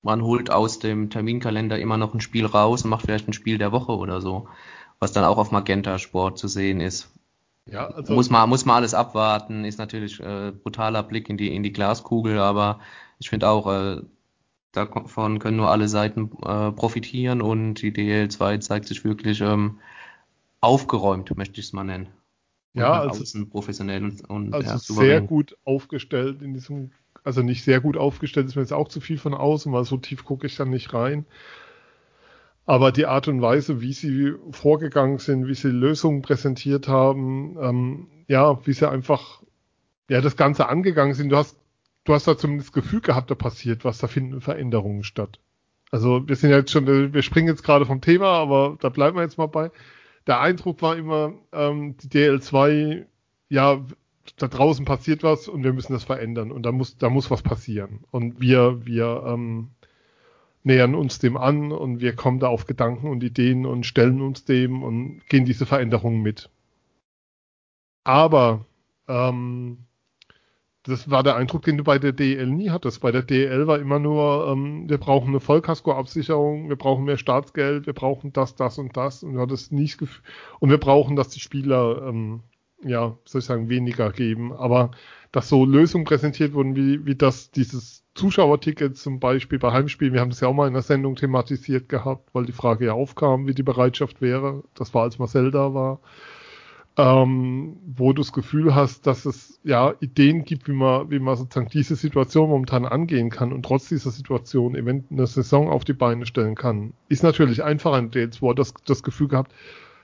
man 0.00 0.22
holt 0.22 0.50
aus 0.50 0.78
dem 0.78 1.10
Terminkalender 1.10 1.78
immer 1.78 1.98
noch 1.98 2.14
ein 2.14 2.22
Spiel 2.22 2.46
raus 2.46 2.84
und 2.84 2.90
macht 2.90 3.04
vielleicht 3.04 3.28
ein 3.28 3.34
Spiel 3.34 3.58
der 3.58 3.70
Woche 3.70 3.92
oder 3.92 4.22
so, 4.22 4.48
was 4.98 5.12
dann 5.12 5.24
auch 5.24 5.36
auf 5.36 5.50
Magenta 5.50 5.98
Sport 5.98 6.38
zu 6.38 6.48
sehen 6.48 6.80
ist. 6.80 7.12
Ja, 7.66 7.86
also 7.88 8.14
muss 8.14 8.30
man 8.30 8.48
muss 8.48 8.64
man 8.64 8.76
alles 8.76 8.94
abwarten. 8.94 9.66
Ist 9.66 9.78
natürlich 9.78 10.20
äh, 10.20 10.52
brutaler 10.52 11.02
Blick 11.02 11.28
in 11.28 11.36
die 11.36 11.54
in 11.54 11.62
die 11.62 11.74
Glaskugel, 11.74 12.38
aber 12.38 12.80
ich 13.18 13.28
finde 13.28 13.50
auch 13.50 13.70
äh, 13.70 14.00
davon 14.72 15.38
können 15.38 15.58
nur 15.58 15.70
alle 15.70 15.86
Seiten 15.86 16.30
äh, 16.46 16.72
profitieren 16.72 17.42
und 17.42 17.74
die 17.82 17.92
DL2 17.92 18.60
zeigt 18.60 18.88
sich 18.88 19.04
wirklich 19.04 19.42
ähm, 19.42 19.80
aufgeräumt, 20.62 21.36
möchte 21.36 21.60
ich 21.60 21.66
es 21.66 21.72
mal 21.74 21.84
nennen. 21.84 22.08
Ja, 22.74 23.00
also 23.02 23.46
professionell 23.46 24.02
und, 24.02 24.28
und 24.30 24.54
also 24.54 24.70
ja, 24.70 24.78
sehr 24.78 25.20
gut 25.20 25.56
aufgestellt 25.64 26.40
in 26.40 26.54
diesem, 26.54 26.92
also 27.22 27.42
nicht 27.42 27.64
sehr 27.64 27.80
gut 27.80 27.96
aufgestellt, 27.96 28.46
ist 28.46 28.56
mir 28.56 28.62
jetzt 28.62 28.72
auch 28.72 28.88
zu 28.88 29.00
viel 29.00 29.18
von 29.18 29.34
außen, 29.34 29.72
weil 29.72 29.84
so 29.84 29.98
tief 29.98 30.24
gucke 30.24 30.46
ich 30.46 30.56
dann 30.56 30.70
nicht 30.70 30.94
rein. 30.94 31.26
Aber 32.64 32.92
die 32.92 33.06
Art 33.06 33.28
und 33.28 33.42
Weise, 33.42 33.80
wie 33.80 33.92
sie 33.92 34.34
vorgegangen 34.52 35.18
sind, 35.18 35.48
wie 35.48 35.54
sie 35.54 35.68
Lösungen 35.68 36.22
präsentiert 36.22 36.88
haben, 36.88 37.56
ähm, 37.60 38.08
ja, 38.28 38.64
wie 38.66 38.72
sie 38.72 38.88
einfach 38.88 39.42
ja 40.08 40.20
das 40.20 40.36
Ganze 40.36 40.68
angegangen 40.68 41.14
sind, 41.14 41.30
du 41.30 41.36
hast, 41.36 41.58
du 42.04 42.14
hast 42.14 42.26
da 42.26 42.38
zumindest 42.38 42.68
das 42.68 42.82
Gefühl 42.82 43.00
gehabt, 43.00 43.30
da 43.30 43.34
passiert 43.34 43.84
was, 43.84 43.98
da 43.98 44.06
finden 44.06 44.40
Veränderungen 44.40 45.02
statt. 45.02 45.40
Also 45.90 46.26
wir 46.26 46.36
sind 46.36 46.50
jetzt 46.50 46.70
schon, 46.70 46.86
wir 46.86 47.22
springen 47.22 47.48
jetzt 47.48 47.64
gerade 47.64 47.84
vom 47.84 48.00
Thema, 48.00 48.28
aber 48.28 48.78
da 48.80 48.88
bleiben 48.88 49.16
wir 49.16 49.22
jetzt 49.22 49.36
mal 49.36 49.46
bei. 49.46 49.70
Der 50.26 50.40
Eindruck 50.40 50.82
war 50.82 50.96
immer, 50.96 51.34
ähm, 51.52 51.96
die 51.98 52.08
DL2, 52.08 53.06
ja, 53.48 53.84
da 54.36 54.48
draußen 54.48 54.84
passiert 54.84 55.22
was 55.22 55.48
und 55.48 55.64
wir 55.64 55.72
müssen 55.72 55.92
das 55.92 56.04
verändern 56.04 56.52
und 56.52 56.62
da 56.62 56.72
muss, 56.72 56.96
da 56.96 57.10
muss 57.10 57.30
was 57.30 57.42
passieren. 57.42 58.04
Und 58.10 58.40
wir, 58.40 58.86
wir 58.86 59.24
ähm, 59.26 59.70
nähern 60.62 60.94
uns 60.94 61.18
dem 61.18 61.36
an 61.36 61.72
und 61.72 62.00
wir 62.00 62.14
kommen 62.14 62.38
da 62.38 62.48
auf 62.48 62.66
Gedanken 62.66 63.08
und 63.08 63.22
Ideen 63.22 63.66
und 63.66 63.84
stellen 63.84 64.20
uns 64.20 64.44
dem 64.44 64.82
und 64.82 65.26
gehen 65.28 65.44
diese 65.44 65.66
Veränderungen 65.66 66.22
mit. 66.22 66.50
Aber 68.04 68.64
ähm, 69.08 69.78
das 70.84 71.10
war 71.10 71.22
der 71.22 71.36
Eindruck, 71.36 71.62
den 71.62 71.78
du 71.78 71.84
bei 71.84 71.98
der 71.98 72.12
DL 72.12 72.46
nie 72.46 72.70
hattest. 72.70 73.00
Bei 73.00 73.12
der 73.12 73.22
DL 73.22 73.66
war 73.66 73.78
immer 73.78 74.00
nur, 74.00 74.48
ähm, 74.48 74.88
wir 74.88 74.98
brauchen 74.98 75.28
eine 75.28 75.40
Vollkaskoabsicherung, 75.40 76.68
wir 76.68 76.76
brauchen 76.76 77.04
mehr 77.04 77.18
Staatsgeld, 77.18 77.86
wir 77.86 77.92
brauchen 77.92 78.32
das, 78.32 78.56
das 78.56 78.78
und 78.78 78.96
das. 78.96 79.22
Und 79.22 79.34
du 79.34 79.40
hattest 79.40 79.72
nie 79.72 79.86
das 79.86 79.98
Gefühl, 79.98 80.22
und 80.58 80.70
wir 80.70 80.78
brauchen, 80.78 81.14
dass 81.14 81.28
die 81.28 81.40
Spieler, 81.40 82.08
ähm, 82.08 82.40
ja, 82.82 83.16
soll 83.24 83.38
ich 83.40 83.44
sagen, 83.44 83.68
weniger 83.68 84.10
geben. 84.10 84.52
Aber 84.52 84.90
dass 85.30 85.48
so 85.48 85.64
Lösungen 85.64 86.04
präsentiert 86.04 86.52
wurden, 86.52 86.74
wie, 86.74 87.06
wie 87.06 87.14
das, 87.14 87.52
dieses 87.52 88.04
Zuschauerticket 88.14 88.98
zum 88.98 89.20
Beispiel 89.20 89.60
bei 89.60 89.72
Heimspielen, 89.72 90.12
wir 90.12 90.20
haben 90.20 90.30
das 90.30 90.40
ja 90.40 90.48
auch 90.48 90.52
mal 90.52 90.66
in 90.66 90.74
der 90.74 90.82
Sendung 90.82 91.14
thematisiert 91.14 91.88
gehabt, 91.88 92.28
weil 92.34 92.44
die 92.44 92.52
Frage 92.52 92.86
ja 92.86 92.92
aufkam, 92.92 93.46
wie 93.46 93.54
die 93.54 93.62
Bereitschaft 93.62 94.20
wäre. 94.20 94.64
Das 94.74 94.92
war, 94.94 95.04
als 95.04 95.20
Marcel 95.20 95.52
da 95.52 95.72
war. 95.74 96.00
Ähm, 96.98 97.78
wo 97.86 98.12
du 98.12 98.20
das 98.20 98.32
Gefühl 98.32 98.74
hast, 98.74 99.06
dass 99.06 99.24
es 99.24 99.58
ja 99.64 99.94
Ideen 100.00 100.44
gibt, 100.44 100.68
wie 100.68 100.72
man, 100.72 101.10
wie 101.10 101.20
man 101.20 101.36
sozusagen 101.36 101.70
diese 101.70 101.96
Situation 101.96 102.50
momentan 102.50 102.84
angehen 102.84 103.30
kann 103.30 103.52
und 103.54 103.64
trotz 103.64 103.88
dieser 103.88 104.10
Situation 104.10 104.74
eventuell 104.74 105.20
eine 105.20 105.26
Saison 105.26 105.70
auf 105.70 105.84
die 105.84 105.94
Beine 105.94 106.26
stellen 106.26 106.54
kann. 106.54 106.92
Ist 107.08 107.22
natürlich 107.22 107.64
einfacher 107.64 107.98
in 107.98 108.10
Dates, 108.10 108.42
wo 108.42 108.52
das, 108.52 108.74
das 108.84 109.02
Gefühl 109.02 109.28
gehabt, 109.28 109.52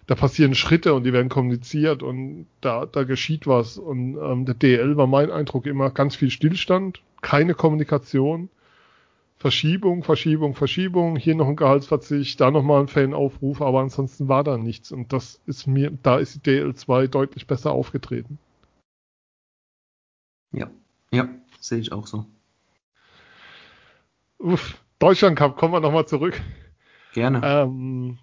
da 0.06 0.14
passieren 0.14 0.54
Schritte 0.54 0.94
und 0.94 1.04
die 1.04 1.12
werden 1.12 1.28
kommuniziert 1.28 2.02
und 2.02 2.46
da, 2.62 2.86
da 2.86 3.04
geschieht 3.04 3.46
was. 3.46 3.76
Und 3.76 4.16
ähm, 4.16 4.46
der 4.46 4.54
DL 4.54 4.96
war 4.96 5.06
mein 5.06 5.30
Eindruck 5.30 5.66
immer 5.66 5.90
ganz 5.90 6.16
viel 6.16 6.30
Stillstand, 6.30 7.02
keine 7.20 7.52
Kommunikation, 7.52 8.48
Verschiebung, 9.38 10.02
Verschiebung, 10.02 10.54
Verschiebung, 10.54 11.16
hier 11.16 11.36
noch 11.36 11.46
ein 11.46 11.54
Gehaltsverzicht, 11.54 12.40
da 12.40 12.50
nochmal 12.50 12.80
ein 12.80 12.88
Fanaufruf, 12.88 13.62
aber 13.62 13.80
ansonsten 13.80 14.26
war 14.26 14.42
da 14.42 14.58
nichts. 14.58 14.90
Und 14.90 15.12
das 15.12 15.40
ist 15.46 15.66
mir, 15.68 15.92
da 16.02 16.18
ist 16.18 16.34
die 16.34 16.50
DL2 16.50 17.06
deutlich 17.06 17.46
besser 17.46 17.70
aufgetreten. 17.70 18.38
Ja, 20.50 20.70
ja, 21.12 21.28
sehe 21.60 21.78
ich 21.78 21.92
auch 21.92 22.08
so. 22.08 22.26
Uff, 24.38 24.82
Deutschland 24.98 25.38
Cup, 25.38 25.56
kommen 25.56 25.72
wir 25.72 25.80
nochmal 25.80 26.06
zurück. 26.06 26.40
Gerne. 27.12 27.40
Ähm, 27.44 28.18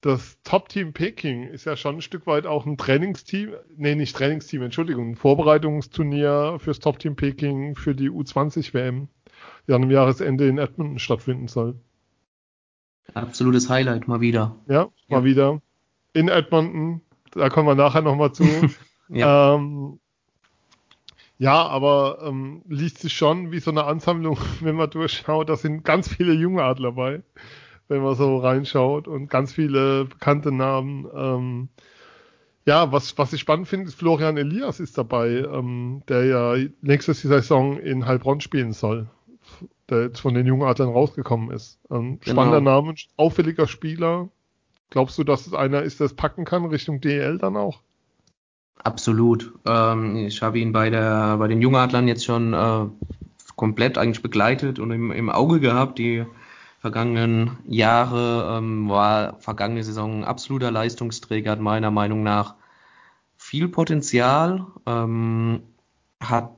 das 0.00 0.40
Top-Team 0.44 0.92
Peking 0.92 1.48
ist 1.48 1.64
ja 1.64 1.76
schon 1.76 1.96
ein 1.96 2.02
Stück 2.02 2.26
weit 2.26 2.46
auch 2.46 2.66
ein 2.66 2.78
Trainingsteam, 2.78 3.54
nee, 3.76 3.94
nicht 3.94 4.14
Trainingsteam, 4.16 4.62
Entschuldigung, 4.62 5.10
ein 5.10 5.16
Vorbereitungsturnier 5.16 6.58
fürs 6.60 6.78
Top-Team 6.78 7.16
Peking 7.16 7.74
für 7.74 7.94
die 7.94 8.08
U20-WM, 8.08 9.08
an 9.74 9.84
am 9.84 9.90
Jahresende 9.90 10.48
in 10.48 10.58
Edmonton 10.58 10.98
stattfinden 10.98 11.48
soll. 11.48 11.76
Absolutes 13.14 13.68
Highlight, 13.68 14.08
mal 14.08 14.20
wieder. 14.20 14.56
Ja, 14.68 14.88
mal 15.08 15.18
ja. 15.20 15.24
wieder. 15.24 15.62
In 16.12 16.28
Edmonton, 16.28 17.00
da 17.32 17.48
kommen 17.48 17.68
wir 17.68 17.74
nachher 17.74 18.02
nochmal 18.02 18.32
zu. 18.32 18.44
ja. 19.08 19.54
Ähm, 19.54 19.98
ja, 21.38 21.66
aber 21.66 22.18
ähm, 22.22 22.62
liest 22.68 22.98
sich 22.98 23.12
schon 23.12 23.52
wie 23.52 23.60
so 23.60 23.70
eine 23.70 23.84
Ansammlung, 23.84 24.38
wenn 24.60 24.76
man 24.76 24.90
durchschaut, 24.90 25.48
da 25.48 25.56
sind 25.56 25.84
ganz 25.84 26.08
viele 26.08 26.32
junge 26.32 26.62
Adler 26.62 26.90
dabei 26.90 27.22
wenn 27.88 28.02
man 28.02 28.14
so 28.14 28.38
reinschaut 28.38 29.08
und 29.08 29.28
ganz 29.28 29.52
viele 29.52 30.04
bekannte 30.04 30.52
Namen. 30.52 31.06
Ähm, 31.14 31.68
ja, 32.66 32.92
was, 32.92 33.16
was 33.16 33.32
ich 33.32 33.40
spannend 33.40 33.66
finde, 33.66 33.88
ist 33.88 33.94
Florian 33.94 34.36
Elias 34.36 34.78
ist 34.78 34.98
dabei, 34.98 35.28
ähm, 35.28 36.02
der 36.08 36.24
ja 36.26 36.54
nächste 36.82 37.14
Saison 37.14 37.78
in 37.78 38.06
Heilbronn 38.06 38.42
spielen 38.42 38.72
soll, 38.72 39.08
der 39.90 40.02
jetzt 40.02 40.20
von 40.20 40.34
den 40.34 40.46
jungen 40.46 40.68
Adlern 40.68 40.90
rausgekommen 40.90 41.50
ist. 41.50 41.78
Ähm, 41.90 42.18
genau. 42.20 42.42
Spannender 42.42 42.60
Name, 42.60 42.94
auffälliger 43.16 43.66
Spieler. 43.66 44.28
Glaubst 44.90 45.18
du, 45.18 45.24
dass 45.24 45.46
es 45.46 45.54
einer 45.54 45.82
ist, 45.82 46.00
der 46.00 46.06
es 46.06 46.14
packen 46.14 46.44
kann, 46.44 46.64
Richtung 46.64 47.00
DL 47.00 47.38
dann 47.38 47.56
auch? 47.56 47.80
Absolut. 48.82 49.52
Ähm, 49.66 50.16
ich 50.16 50.42
habe 50.42 50.58
ihn 50.58 50.72
bei 50.72 50.90
der 50.90 51.36
bei 51.38 51.48
den 51.48 51.60
Jungadlern 51.60 52.08
jetzt 52.08 52.24
schon 52.24 52.54
äh, 52.54 52.86
komplett 53.56 53.98
eigentlich 53.98 54.22
begleitet 54.22 54.78
und 54.78 54.90
im, 54.92 55.10
im 55.10 55.30
Auge 55.30 55.60
gehabt. 55.60 55.98
Die 55.98 56.24
vergangenen 56.80 57.58
Jahre, 57.66 58.58
ähm, 58.58 58.88
war 58.88 59.40
vergangene 59.40 59.82
Saison 59.82 60.20
ein 60.20 60.24
absoluter 60.24 60.70
Leistungsträger, 60.70 61.50
hat 61.50 61.60
meiner 61.60 61.90
Meinung 61.90 62.22
nach 62.22 62.54
viel 63.36 63.68
Potenzial, 63.68 64.66
ähm, 64.86 65.62
hat 66.20 66.52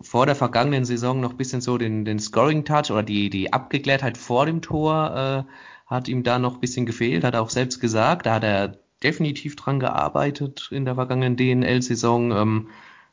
vor 0.00 0.26
der 0.26 0.34
vergangenen 0.34 0.84
Saison 0.84 1.20
noch 1.20 1.32
ein 1.32 1.36
bisschen 1.36 1.60
so 1.60 1.78
den, 1.78 2.04
den 2.04 2.18
Scoring-Touch 2.18 2.90
oder 2.90 3.02
die, 3.02 3.30
die 3.30 3.52
Abgeklärtheit 3.52 4.18
vor 4.18 4.46
dem 4.46 4.62
Tor 4.62 5.46
äh, 5.46 5.52
hat 5.86 6.08
ihm 6.08 6.22
da 6.22 6.38
noch 6.38 6.54
ein 6.54 6.60
bisschen 6.60 6.86
gefehlt, 6.86 7.24
hat 7.24 7.34
er 7.34 7.42
auch 7.42 7.50
selbst 7.50 7.80
gesagt, 7.80 8.26
da 8.26 8.34
hat 8.34 8.44
er 8.44 8.78
definitiv 9.02 9.56
dran 9.56 9.80
gearbeitet 9.80 10.68
in 10.70 10.84
der 10.84 10.94
vergangenen 10.94 11.36
DNL-Saison. 11.36 12.32
Ähm, 12.32 12.68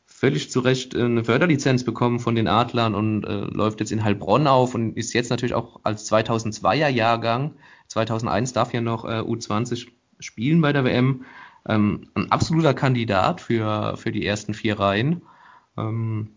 völlig 0.05 0.51
zu 0.51 0.59
Recht 0.59 0.93
äh, 0.93 1.03
eine 1.03 1.23
Förderlizenz 1.23 1.83
bekommen 1.83 2.19
von 2.19 2.35
den 2.35 2.47
Adlern 2.47 2.95
und 2.95 3.23
äh, 3.23 3.41
läuft 3.45 3.79
jetzt 3.79 3.91
in 3.91 4.03
Heilbronn 4.03 4.47
auf 4.47 4.75
und 4.75 4.97
ist 4.97 5.13
jetzt 5.13 5.29
natürlich 5.29 5.53
auch 5.53 5.79
als 5.83 6.11
2002er 6.11 6.89
Jahrgang, 6.89 7.53
2001 7.87 8.53
darf 8.53 8.73
ja 8.73 8.81
noch 8.81 9.05
äh, 9.05 9.19
U20 9.19 9.87
spielen 10.19 10.61
bei 10.61 10.73
der 10.73 10.83
WM, 10.83 11.25
ähm, 11.67 12.07
ein 12.15 12.31
absoluter 12.31 12.73
Kandidat 12.73 13.41
für, 13.41 13.95
für 13.97 14.11
die 14.11 14.25
ersten 14.25 14.53
vier 14.53 14.79
Reihen. 14.79 15.21
Ähm, 15.79 16.29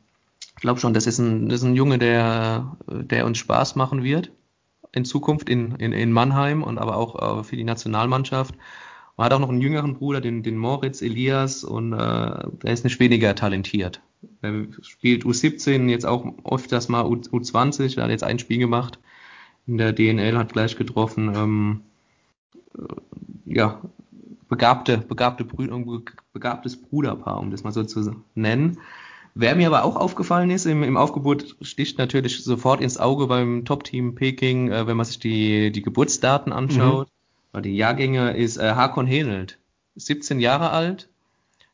ich 0.56 0.62
glaube 0.62 0.80
schon, 0.80 0.94
das 0.94 1.06
ist, 1.06 1.18
ein, 1.18 1.48
das 1.48 1.60
ist 1.60 1.66
ein 1.66 1.74
Junge, 1.74 1.98
der, 1.98 2.76
der 2.86 3.26
uns 3.26 3.38
Spaß 3.38 3.76
machen 3.76 4.02
wird 4.02 4.30
in 4.92 5.04
Zukunft 5.04 5.48
in, 5.48 5.74
in, 5.76 5.92
in 5.92 6.12
Mannheim 6.12 6.62
und 6.62 6.78
aber 6.78 6.96
auch 6.96 7.40
äh, 7.40 7.44
für 7.44 7.56
die 7.56 7.64
Nationalmannschaft. 7.64 8.54
Man 9.16 9.26
hat 9.26 9.32
auch 9.32 9.40
noch 9.40 9.48
einen 9.48 9.60
jüngeren 9.60 9.94
Bruder, 9.94 10.20
den, 10.20 10.42
den 10.42 10.56
Moritz 10.56 11.02
Elias, 11.02 11.64
und 11.64 11.92
äh, 11.92 11.96
der 11.96 12.72
ist 12.72 12.84
nicht 12.84 13.00
weniger 13.00 13.34
talentiert. 13.34 14.00
Er 14.40 14.66
spielt 14.82 15.24
U17, 15.24 15.88
jetzt 15.88 16.06
auch 16.06 16.26
öfters 16.44 16.88
mal 16.88 17.04
U, 17.06 17.14
U20, 17.14 17.96
er 17.96 18.04
hat 18.04 18.10
jetzt 18.10 18.24
ein 18.24 18.38
Spiel 18.38 18.58
gemacht 18.58 18.98
in 19.66 19.78
der 19.78 19.92
DNL, 19.92 20.38
hat 20.38 20.52
gleich 20.52 20.76
getroffen. 20.76 21.32
Ähm, 21.34 21.80
äh, 22.78 23.54
ja, 23.54 23.80
begabte, 24.48 24.98
begabte 24.98 25.46
begabtes 26.32 26.80
Bruderpaar, 26.80 27.38
um 27.38 27.50
das 27.50 27.64
mal 27.64 27.72
so 27.72 27.84
zu 27.84 28.22
nennen. 28.34 28.78
Wer 29.34 29.56
mir 29.56 29.66
aber 29.66 29.84
auch 29.84 29.96
aufgefallen 29.96 30.50
ist, 30.50 30.66
im, 30.66 30.82
im 30.82 30.96
Aufgebot 30.96 31.56
sticht 31.62 31.98
natürlich 31.98 32.44
sofort 32.44 32.80
ins 32.80 32.98
Auge 32.98 33.26
beim 33.26 33.64
Top-Team 33.64 34.14
Peking, 34.14 34.70
äh, 34.70 34.86
wenn 34.86 34.96
man 34.96 35.06
sich 35.06 35.18
die, 35.18 35.72
die 35.72 35.82
Geburtsdaten 35.82 36.52
anschaut. 36.52 37.08
Mhm 37.08 37.12
die 37.60 37.76
Jahrgänge 37.76 38.34
ist 38.36 38.56
äh, 38.56 38.72
Hakon 38.74 39.06
Henelt, 39.06 39.58
17 39.96 40.40
Jahre 40.40 40.70
alt, 40.70 41.10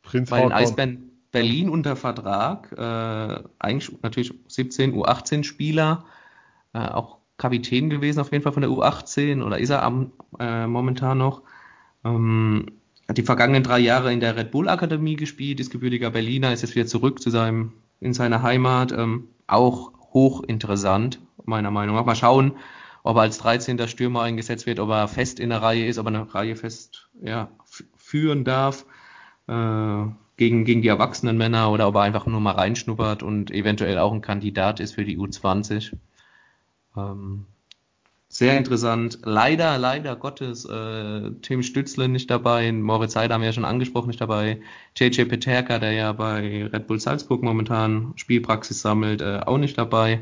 Prinz 0.02 0.30
bei 0.30 0.40
den 0.40 0.52
Eisbären 0.52 1.10
Berlin 1.30 1.68
unter 1.68 1.94
Vertrag, 1.94 2.72
äh, 2.72 3.48
eigentlich 3.58 3.96
natürlich 4.02 4.34
17 4.48 4.94
U18 4.94 5.44
Spieler, 5.44 6.04
äh, 6.72 6.78
auch 6.78 7.18
Kapitän 7.36 7.90
gewesen 7.90 8.18
auf 8.18 8.32
jeden 8.32 8.42
Fall 8.42 8.52
von 8.52 8.62
der 8.62 8.70
U18 8.70 9.44
oder 9.44 9.58
ist 9.58 9.70
er 9.70 9.82
am, 9.84 10.12
äh, 10.40 10.66
momentan 10.66 11.18
noch. 11.18 11.42
Ähm, 12.04 12.66
hat 13.08 13.16
die 13.16 13.22
vergangenen 13.22 13.62
drei 13.62 13.78
Jahre 13.78 14.12
in 14.12 14.20
der 14.20 14.36
Red 14.36 14.50
Bull 14.50 14.68
Akademie 14.68 15.16
gespielt, 15.16 15.60
ist 15.60 15.70
gebürtiger 15.70 16.10
Berliner, 16.10 16.52
ist 16.52 16.62
jetzt 16.62 16.74
wieder 16.74 16.86
zurück 16.86 17.20
zu 17.20 17.30
seinem, 17.30 17.72
in 18.00 18.12
seiner 18.12 18.42
Heimat, 18.42 18.92
ähm, 18.92 19.28
auch 19.46 19.92
hochinteressant, 20.12 21.18
meiner 21.44 21.70
Meinung 21.70 21.96
nach. 21.96 22.04
Mal 22.04 22.14
schauen, 22.14 22.52
ob 23.02 23.16
er 23.16 23.22
als 23.22 23.38
13. 23.38 23.88
Stürmer 23.88 24.22
eingesetzt 24.22 24.66
wird, 24.66 24.78
ob 24.78 24.90
er 24.90 25.08
fest 25.08 25.40
in 25.40 25.48
der 25.48 25.62
Reihe 25.62 25.86
ist, 25.86 25.98
ob 25.98 26.06
er 26.06 26.08
eine 26.08 26.34
Reihe 26.34 26.56
fest 26.56 27.08
ja, 27.22 27.48
führen 27.96 28.44
darf 28.44 28.84
äh, 29.46 30.04
gegen, 30.36 30.64
gegen 30.66 30.82
die 30.82 30.88
erwachsenen 30.88 31.38
Männer 31.38 31.70
oder 31.70 31.88
ob 31.88 31.94
er 31.94 32.02
einfach 32.02 32.26
nur 32.26 32.40
mal 32.40 32.52
reinschnuppert 32.52 33.22
und 33.22 33.50
eventuell 33.50 33.98
auch 33.98 34.12
ein 34.12 34.20
Kandidat 34.20 34.80
ist 34.80 34.94
für 34.94 35.04
die 35.04 35.18
U20. 35.18 35.96
Ähm, 36.96 37.46
sehr 38.38 38.56
interessant. 38.56 39.18
Leider, 39.24 39.78
leider 39.78 40.16
Gottes, 40.16 40.64
äh, 40.64 41.30
Tim 41.42 41.62
Stützle 41.62 42.08
nicht 42.08 42.30
dabei, 42.30 42.70
Moritz 42.72 43.16
Heider 43.16 43.34
haben 43.34 43.42
wir 43.42 43.48
ja 43.48 43.52
schon 43.52 43.64
angesprochen, 43.64 44.08
nicht 44.08 44.20
dabei, 44.20 44.60
JJ 44.96 45.24
Peterka, 45.24 45.78
der 45.78 45.92
ja 45.92 46.12
bei 46.12 46.66
Red 46.72 46.86
Bull 46.86 47.00
Salzburg 47.00 47.42
momentan 47.42 48.12
Spielpraxis 48.16 48.80
sammelt, 48.80 49.20
äh, 49.20 49.40
auch 49.44 49.58
nicht 49.58 49.76
dabei 49.76 50.20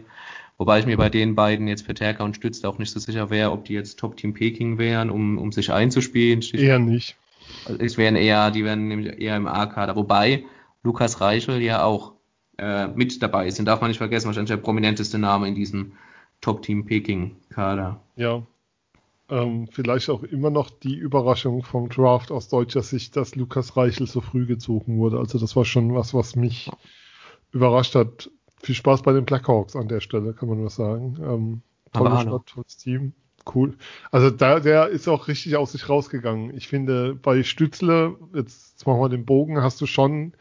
Wobei 0.58 0.78
ich 0.78 0.86
mir 0.86 0.96
bei 0.96 1.10
den 1.10 1.34
beiden 1.34 1.68
jetzt 1.68 1.86
Peterka 1.86 2.24
und 2.24 2.34
Stütz 2.34 2.64
auch 2.64 2.78
nicht 2.78 2.90
so 2.90 2.98
sicher 2.98 3.28
wäre, 3.28 3.52
ob 3.52 3.66
die 3.66 3.74
jetzt 3.74 3.98
Top-Team 3.98 4.32
Peking 4.32 4.78
wären, 4.78 5.10
um, 5.10 5.36
um 5.36 5.52
sich 5.52 5.70
einzuspielen. 5.70 6.40
Eher 6.52 6.78
nicht. 6.78 7.16
Also 7.66 7.80
es 7.80 7.98
wären 7.98 8.16
eher, 8.16 8.50
die 8.50 8.64
wären 8.64 8.88
nämlich 8.88 9.20
eher 9.20 9.36
im 9.36 9.46
A-Kader. 9.46 9.96
Wobei 9.96 10.44
Lukas 10.82 11.20
Reichel 11.20 11.60
ja 11.60 11.84
auch 11.84 12.12
äh, 12.56 12.86
mit 12.88 13.22
dabei 13.22 13.46
ist. 13.46 13.58
Den 13.58 13.66
darf 13.66 13.82
man 13.82 13.90
nicht 13.90 13.98
vergessen, 13.98 14.26
wahrscheinlich 14.26 14.50
der 14.50 14.56
prominenteste 14.56 15.18
Name 15.18 15.46
in 15.46 15.54
diesem 15.54 15.92
Top-Team 16.40 16.84
Peking-Kader. 16.84 18.00
Ja. 18.16 18.42
Ähm, 19.28 19.66
vielleicht 19.66 20.08
auch 20.08 20.22
immer 20.22 20.50
noch 20.50 20.70
die 20.70 20.94
Überraschung 20.94 21.64
vom 21.64 21.88
Draft 21.88 22.30
aus 22.30 22.48
deutscher 22.48 22.82
Sicht, 22.82 23.16
dass 23.16 23.34
Lukas 23.34 23.76
Reichel 23.76 24.06
so 24.06 24.20
früh 24.20 24.46
gezogen 24.46 24.98
wurde. 24.98 25.18
Also 25.18 25.38
das 25.38 25.56
war 25.56 25.64
schon 25.64 25.94
was, 25.94 26.14
was 26.14 26.36
mich 26.36 26.70
überrascht 27.50 27.96
hat. 27.96 28.30
Viel 28.62 28.76
Spaß 28.76 29.02
bei 29.02 29.12
den 29.12 29.24
Blackhawks 29.24 29.74
an 29.74 29.88
der 29.88 30.00
Stelle, 30.00 30.32
kann 30.32 30.48
man 30.48 30.58
nur 30.58 30.70
sagen. 30.70 31.16
Ähm, 31.20 31.62
tolle 31.92 32.20
Stadt, 32.20 32.46
tolles 32.46 32.76
Team. 32.76 33.12
Cool. 33.52 33.76
Also 34.10 34.30
da, 34.30 34.60
der 34.60 34.88
ist 34.88 35.08
auch 35.08 35.28
richtig 35.28 35.56
aus 35.56 35.72
sich 35.72 35.88
rausgegangen. 35.88 36.56
Ich 36.56 36.68
finde, 36.68 37.14
bei 37.14 37.42
Stützle, 37.42 38.16
jetzt, 38.34 38.72
jetzt 38.72 38.86
machen 38.86 39.00
wir 39.00 39.08
den 39.08 39.24
Bogen, 39.24 39.62
hast 39.62 39.80
du 39.80 39.86
schon, 39.86 40.32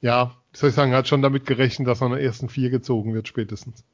ja, 0.00 0.34
soll 0.52 0.70
ich 0.70 0.74
sagen, 0.74 0.92
hat 0.92 1.08
schon 1.08 1.22
damit 1.22 1.46
gerechnet, 1.46 1.88
dass 1.88 2.02
er 2.02 2.06
an 2.06 2.12
der 2.12 2.22
ersten 2.22 2.48
vier 2.48 2.70
gezogen 2.70 3.14
wird, 3.14 3.28
spätestens. 3.28 3.84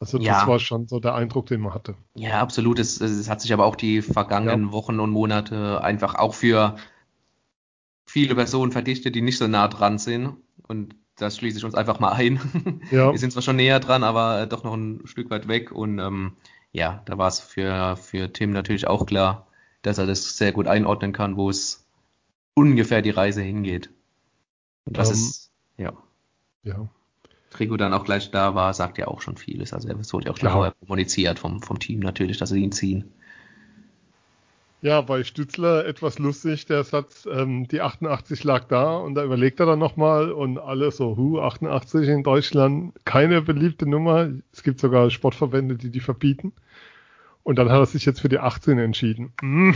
Also 0.00 0.16
das 0.16 0.26
ja. 0.26 0.46
war 0.46 0.58
schon 0.58 0.88
so 0.88 0.98
der 0.98 1.14
Eindruck, 1.14 1.46
den 1.46 1.60
man 1.60 1.74
hatte. 1.74 1.94
Ja, 2.14 2.40
absolut. 2.40 2.78
Es, 2.78 3.02
es 3.02 3.28
hat 3.28 3.42
sich 3.42 3.52
aber 3.52 3.66
auch 3.66 3.76
die 3.76 4.00
vergangenen 4.00 4.66
ja. 4.66 4.72
Wochen 4.72 4.98
und 4.98 5.10
Monate 5.10 5.84
einfach 5.84 6.14
auch 6.14 6.32
für 6.34 6.76
viele 8.06 8.34
Personen 8.34 8.72
verdichtet, 8.72 9.14
die 9.14 9.20
nicht 9.20 9.36
so 9.36 9.46
nah 9.46 9.68
dran 9.68 9.98
sind. 9.98 10.36
Und 10.66 10.94
das 11.16 11.36
schließe 11.36 11.58
ich 11.58 11.64
uns 11.66 11.74
einfach 11.74 12.00
mal 12.00 12.12
ein. 12.12 12.40
Ja. 12.90 13.12
Wir 13.12 13.18
sind 13.18 13.30
zwar 13.30 13.42
schon 13.42 13.56
näher 13.56 13.78
dran, 13.78 14.02
aber 14.02 14.46
doch 14.46 14.64
noch 14.64 14.72
ein 14.72 15.02
Stück 15.04 15.28
weit 15.30 15.48
weg. 15.48 15.70
Und 15.70 15.98
ähm, 15.98 16.32
ja, 16.72 17.02
da 17.04 17.18
war 17.18 17.28
es 17.28 17.38
für, 17.38 17.96
für 17.96 18.32
Tim 18.32 18.52
natürlich 18.52 18.86
auch 18.86 19.04
klar, 19.04 19.48
dass 19.82 19.98
er 19.98 20.06
das 20.06 20.38
sehr 20.38 20.52
gut 20.52 20.66
einordnen 20.66 21.12
kann, 21.12 21.36
wo 21.36 21.50
es 21.50 21.86
ungefähr 22.54 23.02
die 23.02 23.10
Reise 23.10 23.42
hingeht. 23.42 23.90
Und 24.86 24.96
das 24.96 25.08
ähm, 25.08 25.14
ist, 25.14 25.52
ja. 25.76 25.92
Ja. 26.62 26.88
Trigo 27.50 27.76
dann 27.76 27.92
auch 27.92 28.04
gleich 28.04 28.30
da 28.30 28.54
war, 28.54 28.72
sagt 28.72 28.98
ja 28.98 29.08
auch 29.08 29.20
schon 29.20 29.36
vieles. 29.36 29.72
Also 29.72 29.88
es 29.88 30.12
wurde 30.12 30.26
ja 30.26 30.32
auch 30.32 30.38
klar 30.38 30.72
kommuniziert 30.80 31.38
vom, 31.38 31.62
vom 31.62 31.78
Team 31.78 32.00
natürlich, 32.00 32.38
dass 32.38 32.50
sie 32.50 32.62
ihn 32.62 32.72
ziehen. 32.72 33.12
Ja, 34.82 35.02
bei 35.02 35.24
Stützler 35.24 35.84
etwas 35.84 36.18
lustig, 36.18 36.64
der 36.64 36.84
Satz, 36.84 37.28
ähm, 37.30 37.68
die 37.68 37.82
88 37.82 38.44
lag 38.44 38.64
da 38.64 38.96
und 38.96 39.14
da 39.14 39.22
überlegt 39.22 39.60
er 39.60 39.66
dann 39.66 39.78
nochmal 39.78 40.32
und 40.32 40.58
alle 40.58 40.90
so, 40.90 41.18
hu, 41.18 41.38
88 41.38 42.08
in 42.08 42.22
Deutschland, 42.22 42.94
keine 43.04 43.42
beliebte 43.42 43.86
Nummer. 43.86 44.30
Es 44.52 44.62
gibt 44.62 44.80
sogar 44.80 45.10
Sportverbände, 45.10 45.74
die 45.74 45.90
die 45.90 46.00
verbieten. 46.00 46.54
Und 47.42 47.58
dann 47.58 47.68
hat 47.68 47.78
er 47.78 47.86
sich 47.86 48.06
jetzt 48.06 48.22
für 48.22 48.30
die 48.30 48.38
18 48.38 48.78
entschieden. 48.78 49.32
Mm. 49.42 49.72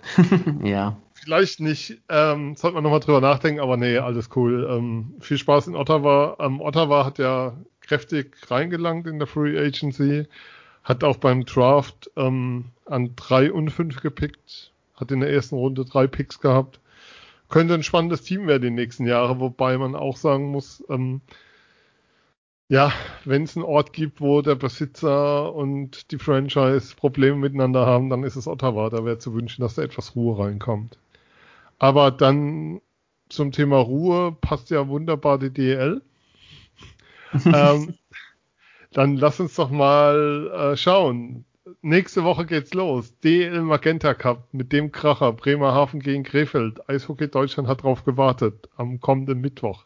ja. 0.64 0.96
Vielleicht 1.22 1.60
nicht, 1.60 2.00
ähm, 2.08 2.56
sollte 2.56 2.74
man 2.74 2.82
nochmal 2.82 3.00
drüber 3.00 3.20
nachdenken, 3.20 3.60
aber 3.60 3.76
nee, 3.76 3.98
alles 3.98 4.30
cool. 4.34 4.68
Ähm, 4.68 5.14
viel 5.20 5.38
Spaß 5.38 5.68
in 5.68 5.76
Ottawa. 5.76 6.36
Ähm, 6.40 6.60
Ottawa 6.60 7.04
hat 7.04 7.18
ja 7.18 7.56
kräftig 7.80 8.36
reingelangt 8.50 9.06
in 9.06 9.18
der 9.18 9.28
Free 9.28 9.58
Agency 9.58 10.26
hat 10.84 11.04
auch 11.04 11.16
beim 11.16 11.44
Draft 11.44 12.10
ähm, 12.16 12.66
an 12.86 13.14
drei 13.16 13.52
und 13.52 13.70
fünf 13.70 14.00
gepickt. 14.00 14.72
Hat 14.96 15.10
in 15.10 15.20
der 15.20 15.30
ersten 15.30 15.56
Runde 15.56 15.84
drei 15.84 16.06
Picks 16.06 16.40
gehabt. 16.40 16.80
Könnte 17.48 17.74
ein 17.74 17.82
spannendes 17.82 18.22
Team 18.22 18.46
werden 18.46 18.62
die 18.62 18.70
nächsten 18.70 19.06
Jahre, 19.06 19.38
wobei 19.40 19.78
man 19.78 19.94
auch 19.94 20.16
sagen 20.16 20.50
muss, 20.50 20.82
ähm, 20.88 21.20
ja, 22.68 22.92
wenn 23.24 23.42
es 23.42 23.56
einen 23.56 23.66
Ort 23.66 23.92
gibt, 23.92 24.20
wo 24.20 24.40
der 24.40 24.54
Besitzer 24.54 25.54
und 25.54 26.10
die 26.10 26.18
Franchise 26.18 26.94
Probleme 26.96 27.36
miteinander 27.36 27.84
haben, 27.84 28.08
dann 28.08 28.24
ist 28.24 28.36
es 28.36 28.46
Ottawa. 28.46 28.88
Da 28.88 29.04
wäre 29.04 29.18
zu 29.18 29.34
wünschen, 29.34 29.60
dass 29.60 29.74
da 29.74 29.82
etwas 29.82 30.16
Ruhe 30.16 30.38
reinkommt. 30.38 30.98
Aber 31.82 32.12
dann 32.12 32.80
zum 33.28 33.50
Thema 33.50 33.78
Ruhe 33.78 34.36
passt 34.40 34.70
ja 34.70 34.86
wunderbar 34.86 35.40
die 35.40 35.52
DL. 35.52 36.00
ähm, 37.44 37.94
dann 38.92 39.16
lass 39.16 39.40
uns 39.40 39.56
doch 39.56 39.68
mal 39.68 40.74
äh, 40.74 40.76
schauen. 40.76 41.44
Nächste 41.80 42.22
Woche 42.22 42.46
geht's 42.46 42.72
los. 42.72 43.18
DL 43.18 43.62
Magenta 43.62 44.14
Cup 44.14 44.46
mit 44.52 44.72
dem 44.72 44.92
Kracher 44.92 45.32
Bremerhaven 45.32 45.98
gegen 45.98 46.22
Krefeld. 46.22 46.88
Eishockey 46.88 47.26
Deutschland 47.26 47.68
hat 47.68 47.82
drauf 47.82 48.04
gewartet 48.04 48.68
am 48.76 49.00
kommenden 49.00 49.40
Mittwoch. 49.40 49.84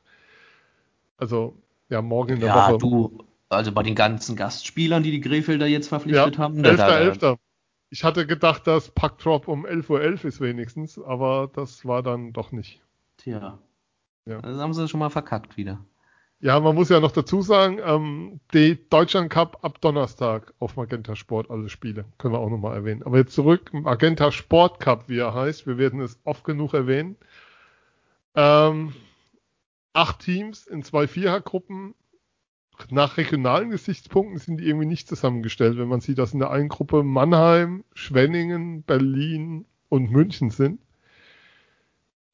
Also 1.16 1.56
ja, 1.88 2.02
morgen 2.02 2.34
in 2.34 2.40
der 2.40 2.50
ja, 2.50 2.56
Woche. 2.56 2.72
Ja, 2.72 2.76
du, 2.76 3.24
also 3.48 3.72
bei 3.72 3.82
den 3.82 3.94
ganzen 3.94 4.36
Gastspielern, 4.36 5.02
die 5.02 5.12
die 5.12 5.22
Krefelder 5.22 5.66
jetzt 5.66 5.88
verpflichtet 5.88 6.36
ja, 6.36 6.42
haben. 6.42 6.60
11.11. 6.60 7.38
Ich 7.96 8.04
hatte 8.04 8.26
gedacht, 8.26 8.66
dass 8.66 8.90
Packdrop 8.90 9.48
um 9.48 9.64
11.11 9.64 9.88
Uhr 9.88 10.00
.11 10.00 10.24
ist 10.26 10.40
wenigstens, 10.42 10.98
aber 10.98 11.50
das 11.54 11.86
war 11.86 12.02
dann 12.02 12.34
doch 12.34 12.52
nicht. 12.52 12.82
Tja. 13.16 13.58
Ja. 14.26 14.42
Das 14.42 14.58
haben 14.58 14.74
sie 14.74 14.86
schon 14.86 15.00
mal 15.00 15.08
verkackt 15.08 15.56
wieder. 15.56 15.82
Ja, 16.38 16.60
man 16.60 16.74
muss 16.74 16.90
ja 16.90 17.00
noch 17.00 17.12
dazu 17.12 17.40
sagen, 17.40 17.80
ähm, 17.82 18.40
die 18.52 18.86
Deutschland 18.90 19.30
Cup 19.30 19.64
ab 19.64 19.80
Donnerstag 19.80 20.52
auf 20.58 20.76
Magenta 20.76 21.16
Sport 21.16 21.50
alle 21.50 21.70
Spiele. 21.70 22.04
Können 22.18 22.34
wir 22.34 22.40
auch 22.40 22.50
nochmal 22.50 22.76
erwähnen. 22.76 23.02
Aber 23.02 23.16
jetzt 23.16 23.32
zurück, 23.32 23.72
Magenta 23.72 24.30
Sport 24.30 24.78
Cup, 24.78 25.08
wie 25.08 25.20
er 25.20 25.32
heißt. 25.32 25.66
Wir 25.66 25.78
werden 25.78 26.02
es 26.02 26.20
oft 26.24 26.44
genug 26.44 26.74
erwähnen. 26.74 27.16
Ähm, 28.34 28.92
acht 29.94 30.18
Teams 30.18 30.66
in 30.66 30.82
zwei 30.82 31.06
Vierergruppen. 31.06 31.94
Nach 32.90 33.16
regionalen 33.16 33.70
Gesichtspunkten 33.70 34.38
sind 34.38 34.58
die 34.58 34.66
irgendwie 34.66 34.86
nicht 34.86 35.08
zusammengestellt, 35.08 35.78
wenn 35.78 35.88
man 35.88 36.00
sieht, 36.00 36.18
dass 36.18 36.34
in 36.34 36.40
der 36.40 36.50
einen 36.50 36.68
Gruppe 36.68 37.02
Mannheim, 37.02 37.84
Schwenningen, 37.94 38.82
Berlin 38.82 39.64
und 39.88 40.10
München 40.10 40.50
sind 40.50 40.80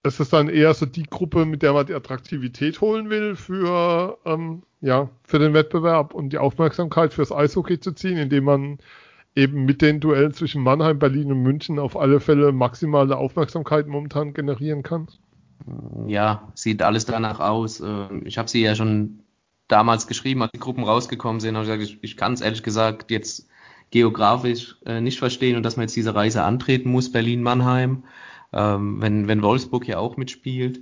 ist 0.04 0.20
es 0.20 0.30
dann 0.30 0.48
eher 0.48 0.74
so 0.74 0.86
die 0.86 1.04
Gruppe, 1.04 1.46
mit 1.46 1.62
der 1.62 1.72
man 1.72 1.86
die 1.86 1.94
Attraktivität 1.94 2.80
holen 2.80 3.08
will 3.08 3.36
für, 3.36 4.18
ähm, 4.24 4.62
ja, 4.80 5.08
für 5.22 5.38
den 5.38 5.54
Wettbewerb 5.54 6.12
und 6.12 6.32
die 6.32 6.38
Aufmerksamkeit 6.38 7.12
fürs 7.14 7.30
Eishockey 7.30 7.78
zu 7.78 7.92
ziehen, 7.92 8.18
indem 8.18 8.44
man 8.44 8.78
eben 9.36 9.64
mit 9.64 9.80
den 9.80 10.00
Duellen 10.00 10.32
zwischen 10.32 10.62
Mannheim, 10.62 10.98
Berlin 10.98 11.30
und 11.30 11.42
München 11.42 11.78
auf 11.78 11.96
alle 11.96 12.20
Fälle 12.20 12.52
maximale 12.52 13.16
Aufmerksamkeit 13.16 13.86
momentan 13.86 14.34
generieren 14.34 14.82
kann? 14.82 15.06
Ja, 16.06 16.50
sieht 16.54 16.82
alles 16.82 17.04
danach 17.04 17.38
aus. 17.38 17.80
Ähm, 17.80 18.22
ich 18.24 18.38
habe 18.38 18.50
sie 18.50 18.62
ja 18.62 18.74
schon 18.74 19.21
damals 19.72 20.06
geschrieben, 20.06 20.42
als 20.42 20.52
die 20.52 20.60
Gruppen 20.60 20.84
rausgekommen 20.84 21.40
sind, 21.40 21.56
habe 21.56 21.64
ich 21.64 21.70
gesagt, 21.70 21.82
ich, 21.82 21.98
ich 22.02 22.16
kann 22.16 22.34
es 22.34 22.40
ehrlich 22.40 22.62
gesagt 22.62 23.10
jetzt 23.10 23.48
geografisch 23.90 24.76
äh, 24.86 25.00
nicht 25.00 25.18
verstehen 25.18 25.56
und 25.56 25.62
dass 25.62 25.76
man 25.76 25.84
jetzt 25.84 25.96
diese 25.96 26.14
Reise 26.14 26.42
antreten 26.44 26.90
muss, 26.90 27.12
Berlin-Mannheim. 27.12 28.04
Ähm, 28.52 29.00
wenn, 29.00 29.28
wenn 29.28 29.42
Wolfsburg 29.42 29.88
ja 29.88 29.98
auch 29.98 30.16
mitspielt, 30.16 30.80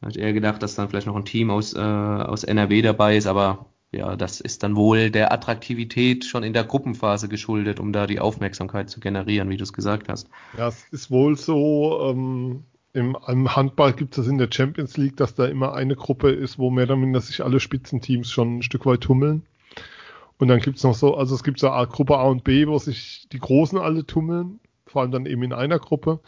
habe 0.00 0.12
ich 0.12 0.18
eher 0.18 0.32
gedacht, 0.32 0.62
dass 0.62 0.74
dann 0.74 0.88
vielleicht 0.88 1.06
noch 1.06 1.16
ein 1.16 1.24
Team 1.24 1.50
aus, 1.50 1.74
äh, 1.74 1.78
aus 1.78 2.44
NRW 2.44 2.82
dabei 2.82 3.16
ist, 3.16 3.26
aber 3.26 3.66
ja, 3.92 4.16
das 4.16 4.40
ist 4.40 4.62
dann 4.62 4.74
wohl 4.74 5.10
der 5.10 5.32
Attraktivität 5.32 6.24
schon 6.24 6.42
in 6.42 6.54
der 6.54 6.64
Gruppenphase 6.64 7.28
geschuldet, 7.28 7.78
um 7.78 7.92
da 7.92 8.06
die 8.06 8.20
Aufmerksamkeit 8.20 8.88
zu 8.88 9.00
generieren, 9.00 9.50
wie 9.50 9.58
du 9.58 9.64
es 9.64 9.74
gesagt 9.74 10.08
hast. 10.08 10.28
Ja, 10.56 10.68
es 10.68 10.86
ist 10.90 11.10
wohl 11.10 11.36
so, 11.36 12.10
ähm, 12.10 12.64
im, 12.92 13.16
im, 13.26 13.56
Handball 13.56 13.92
gibt 13.92 14.18
es 14.18 14.26
in 14.26 14.38
der 14.38 14.48
Champions 14.50 14.96
League, 14.96 15.16
dass 15.16 15.34
da 15.34 15.46
immer 15.46 15.74
eine 15.74 15.96
Gruppe 15.96 16.30
ist, 16.30 16.58
wo 16.58 16.70
mehr 16.70 16.84
oder 16.84 16.96
minder 16.96 17.20
sich 17.20 17.42
alle 17.42 17.60
Spitzenteams 17.60 18.30
schon 18.30 18.58
ein 18.58 18.62
Stück 18.62 18.84
weit 18.86 19.00
tummeln. 19.00 19.42
Und 20.38 20.48
dann 20.48 20.60
gibt 20.60 20.78
es 20.78 20.84
noch 20.84 20.94
so, 20.94 21.16
also 21.16 21.34
es 21.34 21.44
gibt 21.44 21.60
so 21.60 21.70
eine 21.70 21.86
Gruppe 21.86 22.18
A 22.18 22.24
und 22.24 22.44
B, 22.44 22.66
wo 22.66 22.78
sich 22.78 23.28
die 23.32 23.38
Großen 23.38 23.78
alle 23.78 24.04
tummeln, 24.04 24.60
vor 24.86 25.02
allem 25.02 25.12
dann 25.12 25.26
eben 25.26 25.42
in 25.42 25.52
einer 25.52 25.78
Gruppe. 25.78 26.20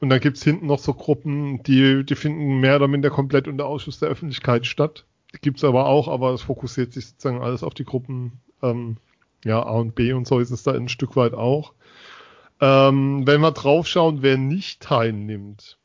Und 0.00 0.10
dann 0.10 0.20
gibt's 0.20 0.44
hinten 0.44 0.66
noch 0.66 0.78
so 0.78 0.94
Gruppen, 0.94 1.62
die, 1.64 2.04
die 2.04 2.14
finden 2.14 2.60
mehr 2.60 2.76
oder 2.76 2.86
minder 2.86 3.10
komplett 3.10 3.48
unter 3.48 3.66
Ausschuss 3.66 3.98
der 3.98 4.08
Öffentlichkeit 4.08 4.66
statt. 4.66 5.04
Die 5.34 5.40
gibt's 5.40 5.64
aber 5.64 5.86
auch, 5.86 6.08
aber 6.08 6.32
es 6.32 6.42
fokussiert 6.42 6.92
sich 6.92 7.08
sozusagen 7.08 7.42
alles 7.42 7.62
auf 7.62 7.74
die 7.74 7.84
Gruppen 7.84 8.40
ähm, 8.62 8.98
ja, 9.44 9.62
A 9.62 9.72
und 9.72 9.94
B 9.94 10.12
und 10.12 10.26
so 10.26 10.38
ist 10.38 10.50
es 10.50 10.62
da 10.62 10.72
ein 10.72 10.88
Stück 10.88 11.16
weit 11.16 11.34
auch. 11.34 11.72
Ähm, 12.60 13.26
wenn 13.26 13.40
wir 13.40 13.52
draufschauen, 13.52 14.22
wer 14.22 14.36
nicht 14.36 14.82
teilnimmt, 14.82 15.78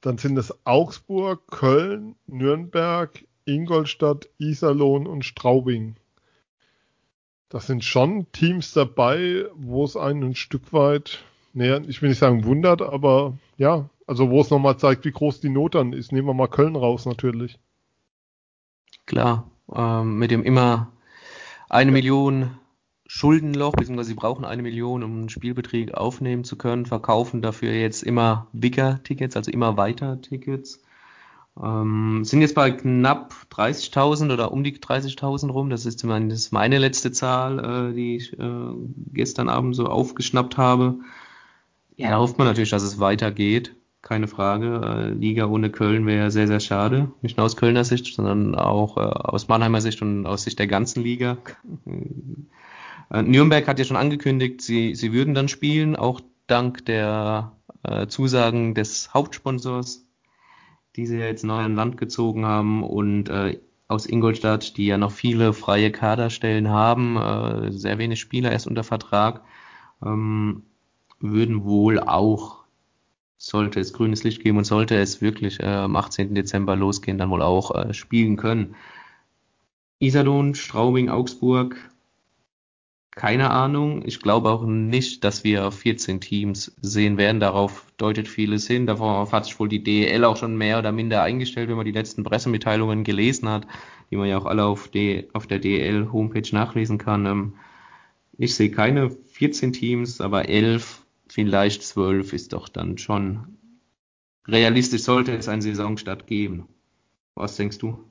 dann 0.00 0.18
sind 0.18 0.38
es 0.38 0.54
Augsburg, 0.64 1.46
Köln, 1.48 2.16
Nürnberg, 2.26 3.24
Ingolstadt, 3.44 4.28
Iserlohn 4.38 5.06
und 5.06 5.24
Straubing. 5.24 5.96
Das 7.48 7.66
sind 7.66 7.84
schon 7.84 8.30
Teams 8.32 8.72
dabei, 8.72 9.46
wo 9.54 9.84
es 9.84 9.96
einen 9.96 10.22
ein 10.22 10.34
Stück 10.34 10.72
weit 10.72 11.24
naja, 11.52 11.80
ich 11.86 12.00
will 12.00 12.10
nicht 12.10 12.18
sagen 12.18 12.44
wundert, 12.44 12.82
aber 12.82 13.36
ja, 13.56 13.88
also 14.06 14.30
wo 14.30 14.40
es 14.40 14.50
nochmal 14.50 14.78
zeigt, 14.78 15.04
wie 15.04 15.12
groß 15.12 15.40
die 15.40 15.48
Not 15.48 15.74
dann 15.74 15.92
ist. 15.92 16.12
Nehmen 16.12 16.28
wir 16.28 16.34
mal 16.34 16.48
Köln 16.48 16.76
raus 16.76 17.06
natürlich. 17.06 17.58
Klar, 19.06 19.50
ähm, 19.72 20.18
mit 20.18 20.30
dem 20.30 20.44
immer 20.44 20.92
eine 21.68 21.90
Million 21.90 22.58
Schuldenloch, 23.12 23.72
beziehungsweise 23.72 24.10
sie 24.10 24.14
brauchen 24.14 24.44
eine 24.44 24.62
Million, 24.62 25.02
um 25.02 25.18
einen 25.18 25.28
Spielbetrieb 25.28 25.94
aufnehmen 25.94 26.44
zu 26.44 26.54
können, 26.56 26.86
verkaufen 26.86 27.42
dafür 27.42 27.72
jetzt 27.72 28.04
immer 28.04 28.46
bigger 28.52 29.02
Tickets, 29.02 29.34
also 29.34 29.50
immer 29.50 29.76
weiter 29.76 30.20
Tickets. 30.20 30.80
Ähm, 31.60 32.20
sind 32.24 32.40
jetzt 32.40 32.54
bei 32.54 32.70
knapp 32.70 33.34
30.000 33.50 34.32
oder 34.32 34.52
um 34.52 34.62
die 34.62 34.78
30.000 34.78 35.50
rum. 35.50 35.70
Das 35.70 35.86
ist 35.86 35.98
zumindest 35.98 36.52
meine 36.52 36.78
letzte 36.78 37.10
Zahl, 37.10 37.90
äh, 37.90 37.94
die 37.94 38.14
ich 38.14 38.38
äh, 38.38 38.74
gestern 39.12 39.48
Abend 39.48 39.74
so 39.74 39.86
aufgeschnappt 39.86 40.56
habe. 40.56 41.00
Ja, 41.96 42.10
da 42.10 42.18
hofft 42.20 42.38
man 42.38 42.46
natürlich, 42.46 42.70
dass 42.70 42.84
es 42.84 43.00
weitergeht. 43.00 43.74
Keine 44.02 44.28
Frage. 44.28 44.82
Äh, 44.84 45.14
Liga 45.14 45.46
ohne 45.46 45.70
Köln 45.70 46.06
wäre 46.06 46.30
sehr, 46.30 46.46
sehr 46.46 46.60
schade. 46.60 47.10
Nicht 47.22 47.38
nur 47.38 47.46
aus 47.46 47.56
Kölner 47.56 47.82
Sicht, 47.82 48.14
sondern 48.14 48.54
auch 48.54 48.96
äh, 48.98 49.00
aus 49.00 49.48
Mannheimer 49.48 49.80
Sicht 49.80 50.00
und 50.00 50.26
aus 50.26 50.44
Sicht 50.44 50.60
der 50.60 50.68
ganzen 50.68 51.02
Liga. 51.02 51.38
Äh, 53.10 53.22
Nürnberg 53.22 53.66
hat 53.66 53.78
ja 53.78 53.84
schon 53.84 53.96
angekündigt, 53.96 54.62
sie, 54.62 54.94
sie 54.94 55.12
würden 55.12 55.34
dann 55.34 55.48
spielen, 55.48 55.96
auch 55.96 56.20
dank 56.46 56.84
der 56.86 57.52
äh, 57.82 58.06
Zusagen 58.06 58.74
des 58.74 59.12
Hauptsponsors 59.14 60.06
die 60.96 61.06
sie 61.06 61.18
ja 61.18 61.26
jetzt 61.26 61.44
neu 61.44 61.60
an 61.60 61.76
Land 61.76 61.96
gezogen 61.96 62.44
haben 62.44 62.82
und 62.82 63.28
äh, 63.28 63.58
aus 63.88 64.06
Ingolstadt, 64.06 64.76
die 64.76 64.86
ja 64.86 64.98
noch 64.98 65.12
viele 65.12 65.52
freie 65.52 65.90
Kaderstellen 65.90 66.68
haben, 66.68 67.16
äh, 67.16 67.72
sehr 67.72 67.98
wenig 67.98 68.20
Spieler 68.20 68.52
erst 68.52 68.66
unter 68.66 68.84
Vertrag, 68.84 69.42
ähm, 70.04 70.62
würden 71.20 71.64
wohl 71.64 72.00
auch, 72.00 72.64
sollte 73.36 73.80
es 73.80 73.92
grünes 73.92 74.24
Licht 74.24 74.42
geben 74.42 74.58
und 74.58 74.64
sollte 74.64 74.96
es 74.96 75.20
wirklich 75.20 75.60
äh, 75.60 75.66
am 75.66 75.96
18. 75.96 76.34
Dezember 76.34 76.76
losgehen, 76.76 77.18
dann 77.18 77.30
wohl 77.30 77.42
auch 77.42 77.74
äh, 77.74 77.94
spielen 77.94 78.36
können. 78.36 78.74
Iserlohn, 79.98 80.54
Straubing, 80.54 81.10
Augsburg, 81.10 81.89
keine 83.20 83.50
Ahnung. 83.50 84.02
Ich 84.06 84.22
glaube 84.22 84.48
auch 84.48 84.64
nicht, 84.64 85.24
dass 85.24 85.44
wir 85.44 85.70
14 85.70 86.22
Teams 86.22 86.74
sehen 86.80 87.18
werden. 87.18 87.38
Darauf 87.38 87.84
deutet 87.98 88.28
vieles 88.28 88.66
hin. 88.66 88.86
Darauf 88.86 89.30
hat 89.34 89.44
sich 89.44 89.60
wohl 89.60 89.68
die 89.68 89.84
DEL 89.84 90.24
auch 90.24 90.38
schon 90.38 90.56
mehr 90.56 90.78
oder 90.78 90.90
minder 90.90 91.22
eingestellt, 91.22 91.68
wenn 91.68 91.76
man 91.76 91.84
die 91.84 91.92
letzten 91.92 92.24
Pressemitteilungen 92.24 93.04
gelesen 93.04 93.50
hat, 93.50 93.66
die 94.10 94.16
man 94.16 94.26
ja 94.26 94.38
auch 94.38 94.46
alle 94.46 94.64
auf, 94.64 94.88
D 94.88 95.28
auf 95.34 95.46
der 95.46 95.58
DEL-Homepage 95.58 96.48
nachlesen 96.52 96.96
kann. 96.96 97.26
Ähm, 97.26 97.56
ich 98.38 98.54
sehe 98.54 98.70
keine 98.70 99.10
14 99.10 99.74
Teams, 99.74 100.22
aber 100.22 100.48
11, 100.48 101.02
vielleicht 101.28 101.82
12 101.82 102.32
ist 102.32 102.54
doch 102.54 102.70
dann 102.70 102.96
schon 102.96 103.58
realistisch, 104.48 105.02
sollte 105.02 105.36
es 105.36 105.46
einen 105.46 105.60
Saisonstart 105.60 106.26
geben. 106.26 106.68
Was 107.34 107.56
denkst 107.56 107.76
du? 107.76 108.02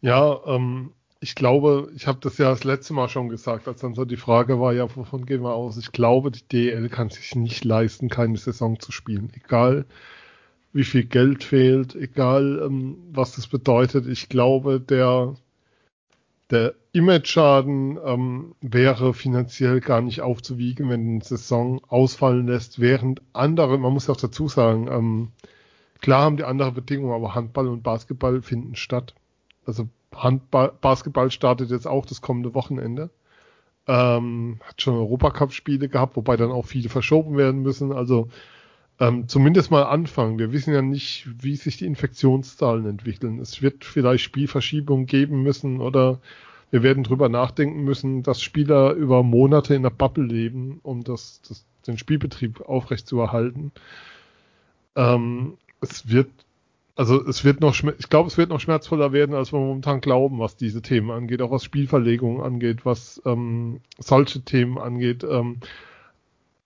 Ja, 0.00 0.40
ähm, 0.46 0.94
ich 1.20 1.34
glaube, 1.34 1.90
ich 1.96 2.06
habe 2.06 2.20
das 2.20 2.38
ja 2.38 2.50
das 2.50 2.64
letzte 2.64 2.94
Mal 2.94 3.08
schon 3.08 3.28
gesagt, 3.28 3.66
als 3.66 3.80
dann 3.80 3.94
so 3.94 4.04
die 4.04 4.16
Frage 4.16 4.60
war, 4.60 4.72
ja, 4.72 4.84
wovon 4.94 5.26
gehen 5.26 5.42
wir 5.42 5.54
aus? 5.54 5.76
Ich 5.76 5.90
glaube, 5.92 6.30
die 6.30 6.46
DL 6.46 6.88
kann 6.88 7.10
sich 7.10 7.34
nicht 7.34 7.64
leisten, 7.64 8.08
keine 8.08 8.36
Saison 8.36 8.78
zu 8.78 8.92
spielen. 8.92 9.32
Egal, 9.34 9.86
wie 10.72 10.84
viel 10.84 11.04
Geld 11.04 11.44
fehlt, 11.44 11.94
egal, 11.96 12.60
ähm, 12.64 12.98
was 13.12 13.34
das 13.34 13.48
bedeutet. 13.48 14.06
Ich 14.06 14.28
glaube, 14.28 14.80
der, 14.80 15.34
der 16.50 16.74
Image-Schaden 16.92 17.98
ähm, 18.04 18.54
wäre 18.60 19.12
finanziell 19.12 19.80
gar 19.80 20.02
nicht 20.02 20.20
aufzuwiegen, 20.20 20.88
wenn 20.88 21.08
eine 21.08 21.24
Saison 21.24 21.80
ausfallen 21.88 22.46
lässt, 22.46 22.80
während 22.80 23.22
andere, 23.32 23.78
man 23.78 23.92
muss 23.92 24.06
ja 24.06 24.14
auch 24.14 24.20
dazu 24.20 24.48
sagen, 24.48 24.86
ähm, 24.88 25.32
klar 26.00 26.22
haben 26.22 26.36
die 26.36 26.44
andere 26.44 26.70
Bedingungen, 26.72 27.14
aber 27.14 27.34
Handball 27.34 27.66
und 27.68 27.82
Basketball 27.82 28.40
finden 28.42 28.76
statt. 28.76 29.14
Also 29.66 29.88
Handball, 30.14 30.72
Basketball 30.80 31.30
startet 31.30 31.70
jetzt 31.70 31.86
auch 31.86 32.06
das 32.06 32.20
kommende 32.20 32.54
Wochenende. 32.54 33.10
Ähm, 33.86 34.60
hat 34.64 34.82
schon 34.82 34.94
Europacup-Spiele 34.94 35.88
gehabt, 35.88 36.16
wobei 36.16 36.36
dann 36.36 36.50
auch 36.50 36.66
viele 36.66 36.88
verschoben 36.88 37.36
werden 37.36 37.62
müssen. 37.62 37.92
Also 37.92 38.28
ähm, 39.00 39.28
zumindest 39.28 39.70
mal 39.70 39.84
anfangen. 39.84 40.38
Wir 40.38 40.52
wissen 40.52 40.74
ja 40.74 40.82
nicht, 40.82 41.28
wie 41.42 41.56
sich 41.56 41.76
die 41.76 41.86
Infektionszahlen 41.86 42.86
entwickeln. 42.86 43.38
Es 43.38 43.62
wird 43.62 43.84
vielleicht 43.84 44.24
Spielverschiebungen 44.24 45.06
geben 45.06 45.42
müssen 45.42 45.80
oder 45.80 46.20
wir 46.70 46.82
werden 46.82 47.04
drüber 47.04 47.28
nachdenken 47.28 47.82
müssen, 47.84 48.22
dass 48.22 48.42
Spieler 48.42 48.92
über 48.92 49.22
Monate 49.22 49.74
in 49.74 49.82
der 49.84 49.90
Bubble 49.90 50.24
leben, 50.24 50.80
um 50.82 51.02
das, 51.02 51.40
das 51.48 51.64
den 51.86 51.96
Spielbetrieb 51.96 52.60
aufrechtzuerhalten. 52.60 53.72
Ähm, 54.94 55.56
es 55.80 56.08
wird 56.08 56.30
also 56.98 57.24
es 57.24 57.44
wird 57.44 57.60
noch, 57.60 57.76
ich 57.76 58.10
glaube, 58.10 58.26
es 58.26 58.36
wird 58.38 58.50
noch 58.50 58.58
schmerzvoller 58.58 59.12
werden, 59.12 59.32
als 59.32 59.52
wir 59.52 59.60
momentan 59.60 60.00
glauben, 60.00 60.40
was 60.40 60.56
diese 60.56 60.82
Themen 60.82 61.12
angeht, 61.12 61.40
auch 61.42 61.52
was 61.52 61.62
Spielverlegungen 61.62 62.42
angeht, 62.42 62.84
was 62.84 63.22
ähm, 63.24 63.80
solche 63.98 64.40
Themen 64.40 64.78
angeht. 64.78 65.22
Ähm, 65.22 65.58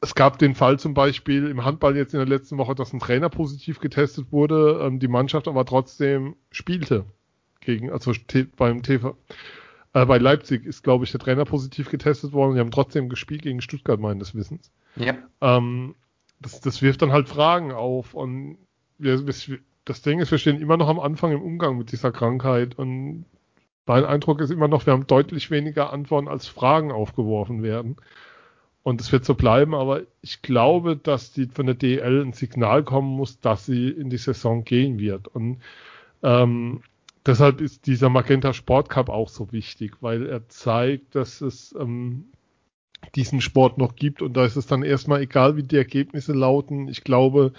es 0.01 0.15
gab 0.15 0.39
den 0.39 0.55
Fall 0.55 0.79
zum 0.79 0.95
Beispiel 0.95 1.49
im 1.49 1.67
Handball 1.67 1.99
jetzt 1.99 2.15
in 2.15 2.19
der 2.19 2.27
letzten 2.27 2.57
Woche, 2.57 2.75
dass 2.75 2.95
ein 2.95 2.99
Trainer 2.99 3.29
positiv 3.29 3.79
getestet 3.79 4.33
wurde, 4.33 4.81
ähm, 4.83 5.01
die 5.01 5.09
Mannschaft 5.09 5.49
aber 5.49 5.67
trotzdem 5.67 6.35
spielte 6.51 7.05
gegen, 7.61 7.93
also 7.93 8.13
beim 8.57 8.83
TV. 8.83 9.15
Äh, 9.93 10.07
bei 10.07 10.17
Leipzig 10.17 10.65
ist, 10.65 10.83
glaube 10.83 11.05
ich, 11.05 11.11
der 11.11 11.21
Trainer 11.21 11.45
positiv 11.45 11.91
getestet 11.91 12.33
worden. 12.33 12.55
Die 12.55 12.61
haben 12.61 12.71
trotzdem 12.71 13.11
gespielt 13.11 13.43
gegen 13.43 13.61
Stuttgart, 13.61 14.01
meines 14.01 14.35
Wissens. 14.35 14.73
Ja. 14.97 15.19
Ähm, 15.43 15.95
das, 16.41 16.63
das 16.63 16.81
wirft 16.81 17.03
dann 17.03 17.13
halt 17.13 17.29
Fragen 17.29 17.71
auf 17.71 18.15
und 18.15 18.57
wir, 18.97 19.27
wir, 19.27 19.59
das 19.85 20.03
Ding 20.03 20.21
ist, 20.21 20.31
wir 20.31 20.39
stehen 20.39 20.61
immer 20.61 20.77
noch 20.77 20.89
am 20.89 21.01
Anfang 21.01 21.33
im 21.33 21.43
Umgang 21.43 21.77
mit 21.77 21.93
dieser 21.93 22.13
Krankheit 22.13 22.79
und 22.79 23.25
mein 23.87 24.05
Eindruck 24.05 24.41
ist 24.41 24.51
immer 24.51 24.69
noch, 24.69 24.87
wir 24.87 24.93
haben 24.93 25.07
deutlich 25.07 25.51
weniger 25.51 25.93
Antworten 25.93 26.29
als 26.29 26.47
Fragen 26.47 26.93
aufgeworfen 26.93 27.63
werden. 27.63 27.97
Und 28.85 29.01
es 29.01 29.13
wird 29.13 29.25
so 29.25 29.35
bleiben, 29.35 29.75
aber 29.75 30.03
ich 30.23 30.43
glaube, 30.43 30.97
dass 30.97 31.33
die 31.33 31.47
von 31.47 31.67
der 31.67 31.77
DL 31.77 32.23
ein 32.23 32.33
Signal 32.33 32.83
kommen 32.83 33.17
muss, 33.17 33.39
dass 33.41 33.67
sie 33.67 33.89
in 33.89 34.11
die 34.11 34.19
Saison 34.19 34.65
gehen 34.65 34.99
wird. 34.99 35.29
Und 35.29 35.61
ähm, 36.23 36.83
deshalb 37.25 37.61
ist 37.61 37.87
dieser 37.87 38.09
Magenta 38.09 38.53
Sport 38.53 38.89
Cup 38.89 39.09
auch 39.09 39.29
so 39.29 39.53
wichtig, 39.53 39.99
weil 40.01 40.27
er 40.27 40.49
zeigt, 40.49 41.15
dass 41.15 41.41
es 41.41 41.75
ähm, 41.79 42.27
diesen 43.15 43.41
Sport 43.41 43.79
noch 43.79 43.97
gibt 43.97 44.23
und 44.23 44.37
da 44.37 44.45
ist 44.45 44.57
es 44.57 44.67
dann 44.67 44.83
erstmal 44.83 45.23
egal, 45.23 45.57
wie 45.57 45.65
die 45.65 45.77
Ergebnisse 45.77 46.33
lauten. 46.33 46.89
Ich 46.89 47.05
glaube, 47.05 47.53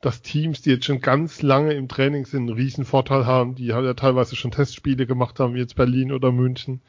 dass 0.00 0.22
Teams, 0.22 0.62
die 0.62 0.70
jetzt 0.70 0.84
schon 0.84 1.00
ganz 1.00 1.42
lange 1.42 1.74
im 1.74 1.88
Training 1.88 2.24
sind, 2.24 2.48
einen 2.48 2.56
riesen 2.56 2.84
Vorteil 2.84 3.26
haben, 3.26 3.54
die 3.54 3.66
ja 3.66 3.94
teilweise 3.94 4.36
schon 4.36 4.52
Testspiele 4.52 5.06
gemacht 5.06 5.40
haben, 5.40 5.54
wie 5.54 5.58
jetzt 5.58 5.76
Berlin 5.76 6.12
oder 6.12 6.30
München. 6.30 6.80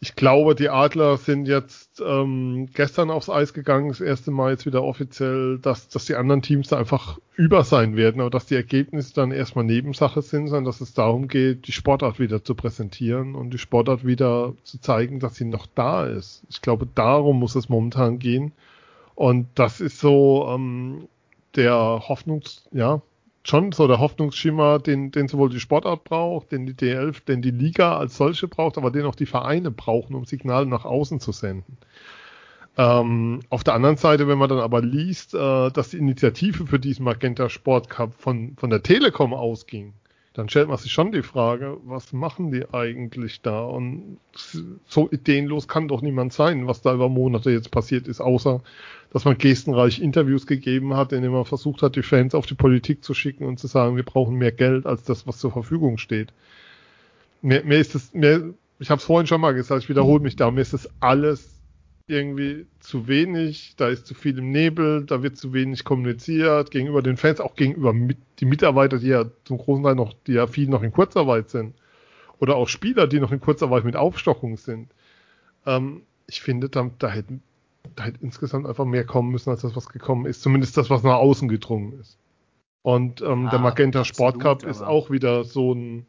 Ich 0.00 0.14
glaube, 0.14 0.54
die 0.54 0.68
Adler 0.68 1.16
sind 1.16 1.48
jetzt 1.48 2.00
ähm, 2.00 2.68
gestern 2.72 3.10
aufs 3.10 3.28
Eis 3.28 3.52
gegangen, 3.52 3.88
das 3.88 4.00
erste 4.00 4.30
Mal 4.30 4.52
jetzt 4.52 4.64
wieder 4.64 4.84
offiziell, 4.84 5.58
dass, 5.58 5.88
dass 5.88 6.04
die 6.04 6.14
anderen 6.14 6.40
Teams 6.40 6.68
da 6.68 6.78
einfach 6.78 7.18
über 7.34 7.64
sein 7.64 7.96
werden, 7.96 8.20
aber 8.20 8.30
dass 8.30 8.46
die 8.46 8.54
Ergebnisse 8.54 9.12
dann 9.12 9.32
erstmal 9.32 9.64
Nebensache 9.64 10.22
sind, 10.22 10.46
sondern 10.46 10.66
dass 10.66 10.80
es 10.80 10.94
darum 10.94 11.26
geht, 11.26 11.66
die 11.66 11.72
Sportart 11.72 12.20
wieder 12.20 12.44
zu 12.44 12.54
präsentieren 12.54 13.34
und 13.34 13.50
die 13.50 13.58
Sportart 13.58 14.06
wieder 14.06 14.54
zu 14.62 14.80
zeigen, 14.80 15.18
dass 15.18 15.34
sie 15.34 15.46
noch 15.46 15.66
da 15.66 16.06
ist. 16.06 16.44
Ich 16.48 16.62
glaube, 16.62 16.86
darum 16.94 17.40
muss 17.40 17.56
es 17.56 17.68
momentan 17.68 18.20
gehen. 18.20 18.52
Und 19.16 19.48
das 19.56 19.80
ist 19.80 19.98
so, 19.98 20.48
ähm, 20.48 21.08
der 21.56 21.74
Hoffnungs, 22.08 22.68
ja, 22.72 23.02
schon 23.44 23.72
so 23.72 23.86
der 23.86 23.98
Hoffnungsschimmer, 23.98 24.78
den, 24.78 25.10
den 25.10 25.28
sowohl 25.28 25.48
die 25.50 25.60
Sportart 25.60 26.04
braucht, 26.04 26.52
den 26.52 26.66
die 26.66 26.74
D11, 26.74 27.24
den 27.24 27.42
die 27.42 27.50
Liga 27.50 27.96
als 27.96 28.16
solche 28.16 28.46
braucht, 28.48 28.76
aber 28.76 28.90
den 28.90 29.06
auch 29.06 29.14
die 29.14 29.26
Vereine 29.26 29.70
brauchen, 29.70 30.14
um 30.14 30.24
Signale 30.24 30.66
nach 30.66 30.84
außen 30.84 31.20
zu 31.20 31.32
senden. 31.32 31.78
Ähm, 32.76 33.40
auf 33.48 33.64
der 33.64 33.74
anderen 33.74 33.96
Seite, 33.96 34.28
wenn 34.28 34.38
man 34.38 34.48
dann 34.48 34.60
aber 34.60 34.82
liest, 34.82 35.34
äh, 35.34 35.70
dass 35.70 35.90
die 35.90 35.98
Initiative 35.98 36.66
für 36.66 36.78
diesen 36.78 37.04
Magenta 37.04 37.48
Sport 37.48 37.90
Cup 37.90 38.14
von, 38.18 38.54
von 38.56 38.70
der 38.70 38.82
Telekom 38.82 39.34
ausging, 39.34 39.94
dann 40.34 40.48
stellt 40.48 40.68
man 40.68 40.76
sich 40.76 40.92
schon 40.92 41.10
die 41.10 41.24
Frage, 41.24 41.78
was 41.84 42.12
machen 42.12 42.52
die 42.52 42.72
eigentlich 42.72 43.42
da? 43.42 43.64
Und 43.64 44.18
so 44.86 45.10
ideenlos 45.10 45.66
kann 45.66 45.88
doch 45.88 46.02
niemand 46.02 46.32
sein, 46.32 46.68
was 46.68 46.80
da 46.80 46.94
über 46.94 47.08
Monate 47.08 47.50
jetzt 47.50 47.72
passiert 47.72 48.06
ist, 48.06 48.20
außer 48.20 48.62
dass 49.10 49.24
man 49.24 49.38
gestenreich 49.38 50.00
Interviews 50.00 50.46
gegeben 50.46 50.94
hat, 50.94 51.12
in 51.12 51.22
denen 51.22 51.32
man 51.32 51.44
versucht 51.44 51.82
hat, 51.82 51.96
die 51.96 52.02
Fans 52.02 52.34
auf 52.34 52.46
die 52.46 52.54
Politik 52.54 53.02
zu 53.02 53.14
schicken 53.14 53.44
und 53.44 53.58
zu 53.58 53.66
sagen, 53.66 53.96
wir 53.96 54.02
brauchen 54.02 54.36
mehr 54.36 54.52
Geld 54.52 54.86
als 54.86 55.02
das, 55.04 55.26
was 55.26 55.38
zur 55.38 55.50
Verfügung 55.50 55.98
steht. 55.98 56.32
Mir, 57.40 57.64
mir 57.64 57.78
ist 57.78 57.94
es, 57.94 58.12
mir, 58.12 58.54
ich 58.78 58.90
habe 58.90 58.98
es 58.98 59.04
vorhin 59.04 59.26
schon 59.26 59.40
mal 59.40 59.54
gesagt, 59.54 59.82
ich 59.82 59.88
wiederhole 59.88 60.22
mich 60.22 60.36
da, 60.36 60.50
mir 60.50 60.60
ist 60.60 60.74
das 60.74 60.88
alles 61.00 61.54
irgendwie 62.06 62.66
zu 62.80 63.06
wenig, 63.06 63.74
da 63.76 63.88
ist 63.88 64.06
zu 64.06 64.14
viel 64.14 64.38
im 64.38 64.50
Nebel, 64.50 65.04
da 65.04 65.22
wird 65.22 65.36
zu 65.36 65.52
wenig 65.52 65.84
kommuniziert 65.84 66.70
gegenüber 66.70 67.02
den 67.02 67.18
Fans, 67.18 67.40
auch 67.40 67.54
gegenüber 67.54 67.92
mit, 67.92 68.16
die 68.40 68.46
Mitarbeiter, 68.46 68.98
die 68.98 69.08
ja 69.08 69.26
zum 69.44 69.58
großen 69.58 69.84
Teil 69.84 69.94
noch, 69.94 70.14
die 70.26 70.32
ja 70.32 70.46
viel 70.46 70.68
noch 70.68 70.82
in 70.82 70.92
Kurzarbeit 70.92 71.50
sind. 71.50 71.74
Oder 72.38 72.56
auch 72.56 72.68
Spieler, 72.68 73.06
die 73.06 73.20
noch 73.20 73.32
in 73.32 73.40
Kurzarbeit 73.40 73.84
mit 73.84 73.96
Aufstockung 73.96 74.56
sind. 74.56 74.88
Ähm, 75.66 76.02
ich 76.26 76.40
finde, 76.40 76.68
da, 76.68 76.90
da 76.98 77.08
hätten 77.08 77.42
da 77.96 78.04
hätte 78.04 78.20
insgesamt 78.22 78.66
einfach 78.66 78.84
mehr 78.84 79.04
kommen 79.04 79.30
müssen, 79.30 79.50
als 79.50 79.62
das, 79.62 79.76
was 79.76 79.88
gekommen 79.88 80.26
ist. 80.26 80.42
Zumindest 80.42 80.76
das, 80.76 80.90
was 80.90 81.02
nach 81.02 81.16
außen 81.16 81.48
gedrungen 81.48 81.98
ist. 82.00 82.18
Und 82.82 83.20
ähm, 83.22 83.46
ah, 83.46 83.50
der 83.50 83.58
Magenta 83.58 84.04
Sport 84.04 84.40
Cup 84.40 84.64
ist 84.64 84.82
auch 84.82 85.10
wieder 85.10 85.44
so 85.44 85.74
ein, 85.74 86.06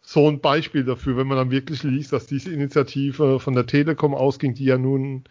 so 0.00 0.28
ein 0.28 0.40
Beispiel 0.40 0.84
dafür, 0.84 1.16
wenn 1.16 1.26
man 1.26 1.36
dann 1.36 1.50
wirklich 1.50 1.82
liest, 1.82 2.12
dass 2.12 2.26
diese 2.26 2.52
Initiative 2.52 3.40
von 3.40 3.54
der 3.54 3.66
Telekom 3.66 4.14
ausging, 4.14 4.54
die 4.54 4.64
ja 4.64 4.78
nun, 4.78 5.24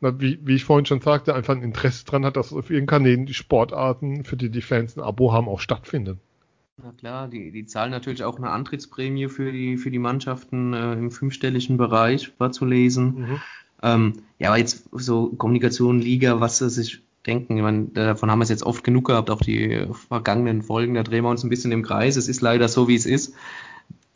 wie, 0.00 0.38
wie 0.42 0.54
ich 0.54 0.64
vorhin 0.64 0.86
schon 0.86 1.00
sagte, 1.00 1.34
einfach 1.34 1.54
ein 1.54 1.62
Interesse 1.62 2.04
dran 2.04 2.24
hat, 2.24 2.36
dass 2.36 2.52
auf 2.52 2.70
ihren 2.70 2.86
Kanälen 2.86 3.26
die 3.26 3.34
Sportarten, 3.34 4.24
für 4.24 4.36
die 4.36 4.50
die 4.50 4.62
Fans 4.62 4.96
ein 4.96 5.02
Abo 5.02 5.32
haben, 5.32 5.48
auch 5.48 5.60
stattfinden. 5.60 6.20
Na 6.82 6.92
klar, 6.92 7.28
die, 7.28 7.52
die 7.52 7.66
zahlen 7.66 7.92
natürlich 7.92 8.24
auch 8.24 8.36
eine 8.36 8.50
Antrittsprämie 8.50 9.28
für 9.28 9.52
die, 9.52 9.76
für 9.76 9.92
die 9.92 10.00
Mannschaften 10.00 10.72
äh, 10.72 10.94
im 10.94 11.10
fünfstelligen 11.10 11.76
Bereich, 11.76 12.32
war 12.38 12.50
zu 12.50 12.64
lesen. 12.64 13.14
Mhm. 13.14 13.40
Ähm, 13.84 14.14
ja, 14.40 14.48
aber 14.48 14.58
jetzt 14.58 14.88
so 14.92 15.28
Kommunikation, 15.28 16.00
Liga, 16.00 16.40
was 16.40 16.58
sie 16.58 16.70
sich 16.70 17.02
denken, 17.26 17.56
ich 17.56 17.62
meine, 17.62 17.86
davon 17.86 18.30
haben 18.30 18.40
wir 18.40 18.44
es 18.44 18.50
jetzt 18.50 18.64
oft 18.64 18.82
genug 18.82 19.06
gehabt, 19.06 19.30
auch 19.30 19.40
die 19.40 19.86
vergangenen 20.08 20.62
Folgen, 20.62 20.94
da 20.94 21.02
drehen 21.02 21.22
wir 21.24 21.30
uns 21.30 21.44
ein 21.44 21.50
bisschen 21.50 21.72
im 21.72 21.82
Kreis. 21.82 22.16
Es 22.16 22.28
ist 22.28 22.40
leider 22.40 22.68
so, 22.68 22.88
wie 22.88 22.96
es 22.96 23.06
ist 23.06 23.34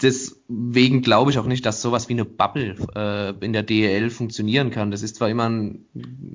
deswegen 0.03 1.03
glaube 1.03 1.31
ich 1.31 1.39
auch 1.39 1.47
nicht, 1.47 1.67
dass 1.67 1.83
sowas 1.83 2.09
wie 2.09 2.15
eine 2.15 2.25
Bubble 2.25 2.77
äh, 2.95 3.45
in 3.45 3.53
der 3.53 3.63
DEL 3.63 4.11
funktionieren 4.11 4.71
kann. 4.71 4.91
Das 4.91 5.03
ist 5.03 5.17
zwar 5.17 5.29
immer 5.29 5.49
ein, 5.49 5.87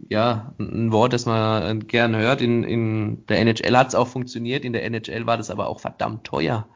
ja, 0.09 0.53
ein 0.59 0.91
Wort, 0.91 1.13
das 1.13 1.25
man 1.25 1.87
gern 1.87 2.15
hört. 2.15 2.41
In, 2.41 2.63
in 2.63 3.25
der 3.27 3.39
NHL 3.39 3.77
hat 3.77 3.89
es 3.89 3.95
auch 3.95 4.07
funktioniert, 4.07 4.65
in 4.65 4.73
der 4.73 4.83
NHL 4.85 5.25
war 5.25 5.37
das 5.37 5.49
aber 5.49 5.67
auch 5.67 5.79
verdammt 5.79 6.25
teuer. 6.25 6.67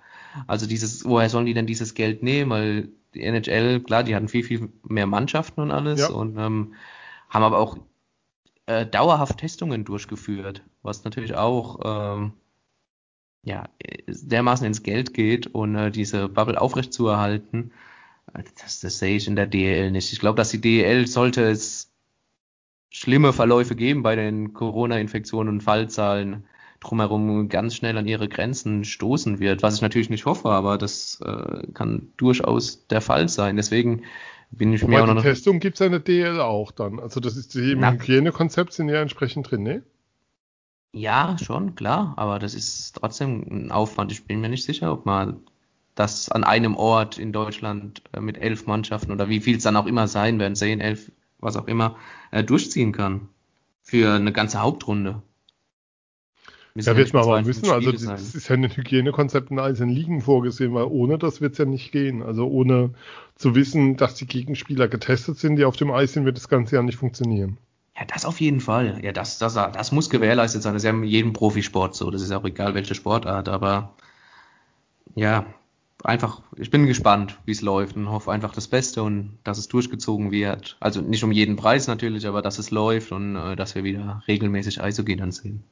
Also 0.46 0.68
dieses, 0.68 1.04
woher 1.06 1.30
sollen 1.30 1.48
die 1.48 1.54
denn 1.54 1.66
dieses 1.66 1.94
Geld 1.94 2.24
nehmen? 2.24 2.52
Weil 2.52 2.90
die 3.14 3.24
NHL, 3.24 3.82
klar, 3.82 4.04
die 4.04 4.16
hatten 4.16 4.28
viel, 4.28 4.44
viel 4.44 4.70
mehr 4.84 5.08
Mannschaften 5.08 5.62
und 5.62 5.72
alles 5.72 6.02
ja. 6.02 6.10
und 6.10 6.38
ähm, 6.38 6.74
haben 7.30 7.44
aber 7.44 7.58
auch 7.60 7.78
äh, 8.66 8.86
dauerhaft 8.86 9.40
Testungen 9.40 9.86
durchgeführt, 9.86 10.64
was 10.82 11.04
natürlich 11.04 11.36
auch 11.36 11.80
ähm, 11.84 12.34
ja, 13.44 13.70
dermaßen 14.08 14.68
ins 14.68 14.84
Geld 14.84 15.14
geht 15.14 15.48
und 15.48 15.76
äh, 15.76 15.92
diese 15.92 16.28
Bubble 16.28 16.60
aufrechtzuerhalten, 16.60 17.72
das, 18.62 18.82
das 18.82 19.00
sehe 19.00 19.16
ich 19.16 19.28
in 19.28 19.36
der 19.36 19.48
DEL 19.48 19.92
nicht. 19.92 20.12
Ich 20.12 20.20
glaube, 20.20 20.36
dass 20.36 20.50
die 20.50 20.62
DEL 20.62 21.08
sollte 21.08 21.44
es 21.44 21.92
schlimme 22.90 23.34
Verläufe 23.34 23.76
geben 23.76 24.04
bei 24.04 24.16
den 24.16 24.54
Corona-Infektionen 24.54 25.50
und 25.50 25.64
Fallzahlen 25.64 26.46
drumherum 26.80 27.50
ganz 27.50 27.76
schnell 27.76 27.98
an 27.98 28.08
ihre 28.08 28.28
Grenzen 28.28 28.84
stoßen 28.84 29.40
wird, 29.40 29.64
was 29.64 29.76
ich 29.76 29.82
natürlich 29.82 30.10
nicht 30.10 30.26
hoffe, 30.26 30.50
aber 30.50 30.78
das 30.78 31.20
äh, 31.26 31.68
kann 31.74 32.10
durchaus 32.18 32.88
der 32.88 33.02
Fall 33.02 33.30
sein. 33.30 33.56
Deswegen 33.56 34.04
bin 34.52 34.74
ich 34.74 34.84
Wobei 34.84 34.94
mir 34.94 35.04
auch 35.04 35.08
noch. 35.08 35.16
Die 35.22 35.28
Testung 35.28 35.60
gibt 35.60 35.80
es 35.80 35.86
in 35.86 35.92
der 35.92 36.00
DL 36.00 36.40
auch 36.40 36.72
dann. 36.72 37.00
Also 37.00 37.20
das 37.20 37.36
ist 37.36 37.56
im 37.56 37.86
Hygienekonzept 37.86 38.74
sind 38.74 38.90
ja 38.90 39.02
entsprechend 39.02 39.50
drin, 39.50 39.64
ne? 39.64 39.84
Ja, 40.94 41.36
schon, 41.44 41.76
klar, 41.76 42.14
aber 42.16 42.40
das 42.40 42.56
ist 42.56 42.94
trotzdem 42.94 43.46
ein 43.50 43.72
Aufwand. 43.72 44.12
Ich 44.12 44.26
bin 44.26 44.40
mir 44.40 44.50
nicht 44.50 44.64
sicher, 44.64 44.92
ob 44.92 45.06
man 45.06 45.42
das 45.96 46.30
an 46.30 46.44
einem 46.44 46.76
Ort 46.76 47.18
in 47.18 47.34
Deutschland 47.34 48.02
äh, 48.14 48.22
mit 48.22 48.38
elf 48.38 48.68
Mannschaften 48.68 49.12
oder 49.12 49.30
wie 49.30 49.42
viel 49.42 49.58
es 49.58 49.64
dann 49.64 49.76
auch 49.76 49.86
immer 49.86 50.08
sein 50.08 50.40
werden, 50.40 50.56
zehn, 50.56 50.80
elf, 50.80 51.12
was 51.40 51.58
auch 51.58 51.68
immer, 51.68 51.98
äh, 52.32 52.44
durchziehen 52.44 52.92
kann. 52.92 53.30
Für 53.82 54.16
eine 54.16 54.32
ganze 54.32 54.62
Hauptrunde. 54.62 55.22
Ja, 56.86 56.96
wird 56.96 57.14
man 57.14 57.24
aber 57.24 57.46
wissen, 57.46 57.70
also 57.70 57.92
das 57.92 58.36
ist 58.36 58.48
ja 58.50 58.56
in 58.56 58.64
den 58.64 58.76
Hygienekonzepten 58.76 59.60
einzelnen 59.60 59.94
Ligen 59.94 60.22
vorgesehen, 60.22 60.74
weil 60.74 60.86
ohne 60.86 61.18
das 61.18 61.42
wird 61.42 61.54
es 61.54 61.58
ja 61.58 61.66
nicht 61.66 61.92
gehen. 61.92 62.22
Also 62.22 62.48
ohne 62.48 62.92
zu 63.36 63.56
wissen, 63.56 63.98
dass 63.98 64.16
die 64.16 64.28
Gegenspieler 64.28 64.88
getestet 64.88 65.38
sind, 65.38 65.56
die 65.56 65.66
auf 65.66 65.76
dem 65.76 65.92
Eis 65.92 66.14
sind, 66.14 66.26
wird 66.26 66.38
das 66.38 66.50
Ganze 66.50 66.76
ja 66.76 66.82
nicht 66.82 66.98
funktionieren. 66.98 67.58
Ja, 67.98 68.06
das 68.06 68.26
auf 68.26 68.40
jeden 68.40 68.60
Fall. 68.60 69.00
Ja, 69.04 69.12
das, 69.12 69.40
das, 69.40 69.56
das 69.56 69.92
muss 69.92 70.10
gewährleistet 70.10 70.62
sein. 70.62 70.74
Das 70.74 70.84
ist 70.84 70.86
ja 70.86 70.92
in 70.92 71.04
jedem 71.04 71.34
Profisport 71.34 71.96
so. 71.96 72.12
Das 72.12 72.22
ist 72.22 72.32
auch 72.32 72.46
egal, 72.46 72.76
welche 72.76 72.94
Sportart. 72.94 73.50
Aber 73.50 73.94
ja, 75.16 75.46
einfach, 76.04 76.42
ich 76.56 76.70
bin 76.70 76.86
gespannt, 76.86 77.40
wie 77.46 77.52
es 77.52 77.62
läuft 77.62 77.96
und 77.96 78.10
hoffe 78.10 78.32
einfach 78.32 78.54
das 78.54 78.68
Beste 78.68 79.02
und 79.04 79.40
dass 79.44 79.58
es 79.58 79.68
durchgezogen 79.68 80.32
wird. 80.32 80.78
Also 80.80 81.02
nicht 81.02 81.24
um 81.24 81.32
jeden 81.32 81.56
Preis 81.56 81.88
natürlich, 81.88 82.28
aber 82.28 82.42
dass 82.42 82.60
es 82.60 82.72
läuft 82.72 83.12
und 83.12 83.36
äh, 83.36 83.56
dass 83.56 83.76
wir 83.76 83.84
wieder 83.84 84.22
regelmäßig 84.28 84.82
Eishockey 84.82 85.16
dann 85.16 85.32
sehen. 85.32 85.64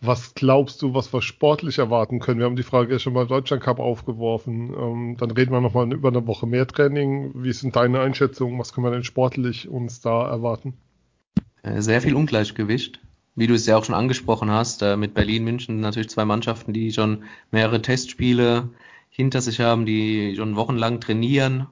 Was 0.00 0.34
glaubst 0.34 0.80
du, 0.82 0.94
was 0.94 1.12
wir 1.12 1.22
sportlich 1.22 1.78
erwarten 1.78 2.20
können? 2.20 2.38
Wir 2.38 2.46
haben 2.46 2.54
die 2.54 2.62
Frage 2.62 2.92
ja 2.92 2.98
schon 3.00 3.14
mal 3.14 3.26
Deutschland 3.26 3.62
Cup 3.62 3.80
aufgeworfen. 3.80 4.72
Ähm, 4.72 5.16
dann 5.18 5.32
reden 5.32 5.50
wir 5.50 5.60
nochmal 5.60 5.92
über 5.92 6.08
eine 6.08 6.24
Woche 6.26 6.46
mehr 6.46 6.68
Training. 6.68 7.32
Wie 7.34 7.52
sind 7.52 7.74
deine 7.74 8.00
Einschätzungen? 8.00 8.58
Was 8.60 8.72
können 8.72 8.86
wir 8.86 8.92
denn 8.92 9.02
sportlich 9.02 9.68
uns 9.68 10.00
da 10.00 10.28
erwarten? 10.28 10.74
Äh, 11.62 11.80
sehr 11.80 12.00
viel 12.00 12.14
Ungleichgewicht. 12.14 13.00
Wie 13.34 13.48
du 13.48 13.54
es 13.54 13.66
ja 13.66 13.76
auch 13.76 13.84
schon 13.84 13.96
angesprochen 13.96 14.50
hast, 14.50 14.82
äh, 14.82 14.96
mit 14.96 15.14
Berlin, 15.14 15.42
München 15.42 15.80
natürlich 15.80 16.10
zwei 16.10 16.24
Mannschaften, 16.24 16.72
die 16.72 16.92
schon 16.92 17.24
mehrere 17.50 17.82
Testspiele 17.82 18.68
hinter 19.10 19.40
sich 19.40 19.58
haben, 19.60 19.84
die 19.84 20.34
schon 20.36 20.54
wochenlang 20.54 21.00
trainieren. 21.00 21.66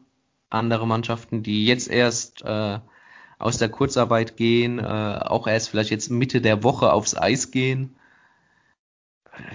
Andere 0.51 0.87
Mannschaften, 0.87 1.45
die 1.45 1.65
jetzt 1.65 1.89
erst 1.89 2.43
äh, 2.43 2.79
aus 3.39 3.59
der 3.59 3.69
Kurzarbeit 3.69 4.37
gehen, 4.37 4.81
äh, 4.81 4.83
auch 4.83 5.47
erst 5.47 5.69
vielleicht 5.69 5.91
jetzt 5.91 6.11
Mitte 6.11 6.41
der 6.41 6.65
Woche 6.65 6.93
aufs 6.93 7.17
Eis 7.17 7.53
gehen. 7.53 7.97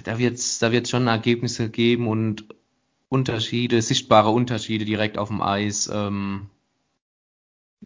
Da 0.04 0.17
wird 0.17 0.36
es 0.36 0.60
da 0.60 0.72
wird's 0.72 0.89
schon 0.89 1.08
Ergebnisse 1.08 1.70
geben 1.70 2.08
und 2.08 2.46
Unterschiede, 3.10 3.82
sichtbare 3.82 4.30
Unterschiede 4.30 4.86
direkt 4.86 5.17
auf 5.17 5.28
dem 5.28 5.41
Eis. 5.41 5.89
Ähm, 5.94 6.48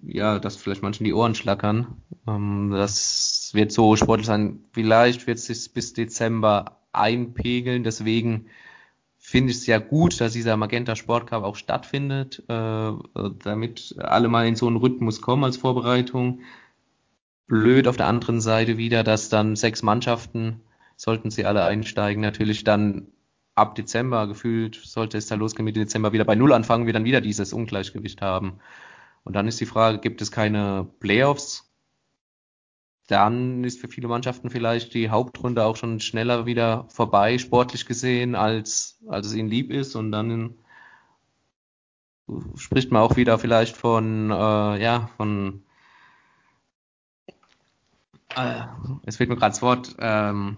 ja, 0.02 0.40
dass 0.40 0.58
vielleicht 0.58 0.84
manchen 0.84 1.04
die 1.04 1.14
Ohren 1.14 1.36
schlackern. 1.36 2.02
Ähm, 2.28 2.72
das 2.72 3.52
wird 3.54 3.72
so 3.72 3.96
sportlich 3.96 4.28
sein. 4.28 4.66
Vielleicht 4.72 5.28
wird 5.28 5.38
es 5.38 5.46
sich 5.46 5.74
bis 5.74 5.94
Dezember 5.94 6.80
einpegeln. 6.92 7.84
Deswegen 7.84 8.48
finde 9.18 9.52
ich 9.52 9.58
es 9.58 9.66
ja 9.66 9.80
gut, 9.80 10.22
dass 10.22 10.34
dieser 10.34 10.58
Magenta 10.58 10.96
Sportcup 10.96 11.44
auch 11.44 11.56
stattfindet, 11.56 12.44
äh, 12.48 12.92
damit 13.44 13.96
alle 13.98 14.28
mal 14.28 14.48
in 14.48 14.56
so 14.56 14.68
einen 14.68 14.78
Rhythmus 14.78 15.22
kommen 15.22 15.44
als 15.44 15.58
Vorbereitung. 15.58 16.42
Blöd 17.48 17.88
auf 17.88 17.98
der 17.98 18.08
anderen 18.08 18.42
Seite 18.42 18.78
wieder, 18.78 19.04
dass 19.04 19.30
dann 19.30 19.56
sechs 19.56 19.84
Mannschaften, 19.84 20.62
sollten 20.96 21.32
sie 21.32 21.46
alle 21.46 21.64
einsteigen, 21.64 22.22
natürlich 22.22 22.64
dann 22.64 23.08
ab 23.56 23.76
Dezember 23.76 24.28
gefühlt, 24.28 24.76
sollte 24.76 25.18
es 25.18 25.28
da 25.28 25.36
losgehen 25.36 25.66
mit 25.66 25.76
Dezember 25.76 26.14
wieder 26.14 26.26
bei 26.26 26.36
Null 26.36 26.54
anfangen, 26.54 26.86
wir 26.86 26.94
dann 26.94 27.06
wieder 27.06 27.22
dieses 27.22 27.54
Ungleichgewicht 27.54 28.22
haben. 28.22 28.60
Und 29.24 29.34
dann 29.34 29.48
ist 29.48 29.60
die 29.60 29.66
Frage, 29.66 30.00
gibt 30.00 30.22
es 30.22 30.32
keine 30.32 30.88
Playoffs? 31.00 31.72
Dann 33.08 33.64
ist 33.64 33.80
für 33.80 33.88
viele 33.88 34.08
Mannschaften 34.08 34.50
vielleicht 34.50 34.94
die 34.94 35.10
Hauptrunde 35.10 35.64
auch 35.64 35.76
schon 35.78 36.00
schneller 36.00 36.46
wieder 36.46 36.86
vorbei, 36.90 37.38
sportlich 37.38 37.86
gesehen, 37.86 38.36
als, 38.36 39.00
als 39.08 39.28
es 39.28 39.36
ihnen 39.36 39.50
lieb 39.50 39.72
ist. 39.72 39.96
Und 39.96 40.12
dann 40.12 40.56
spricht 42.56 42.92
man 42.92 43.02
auch 43.02 43.16
wieder 43.16 43.38
vielleicht 43.38 43.78
von, 43.78 44.32
äh, 44.32 44.84
ja, 44.84 45.10
von, 45.18 45.64
äh, 48.36 48.64
es 49.06 49.18
fehlt 49.18 49.30
mir 49.30 49.36
gerade 49.36 49.52
das 49.52 49.62
Wort, 49.62 49.96
ähm, 50.00 50.58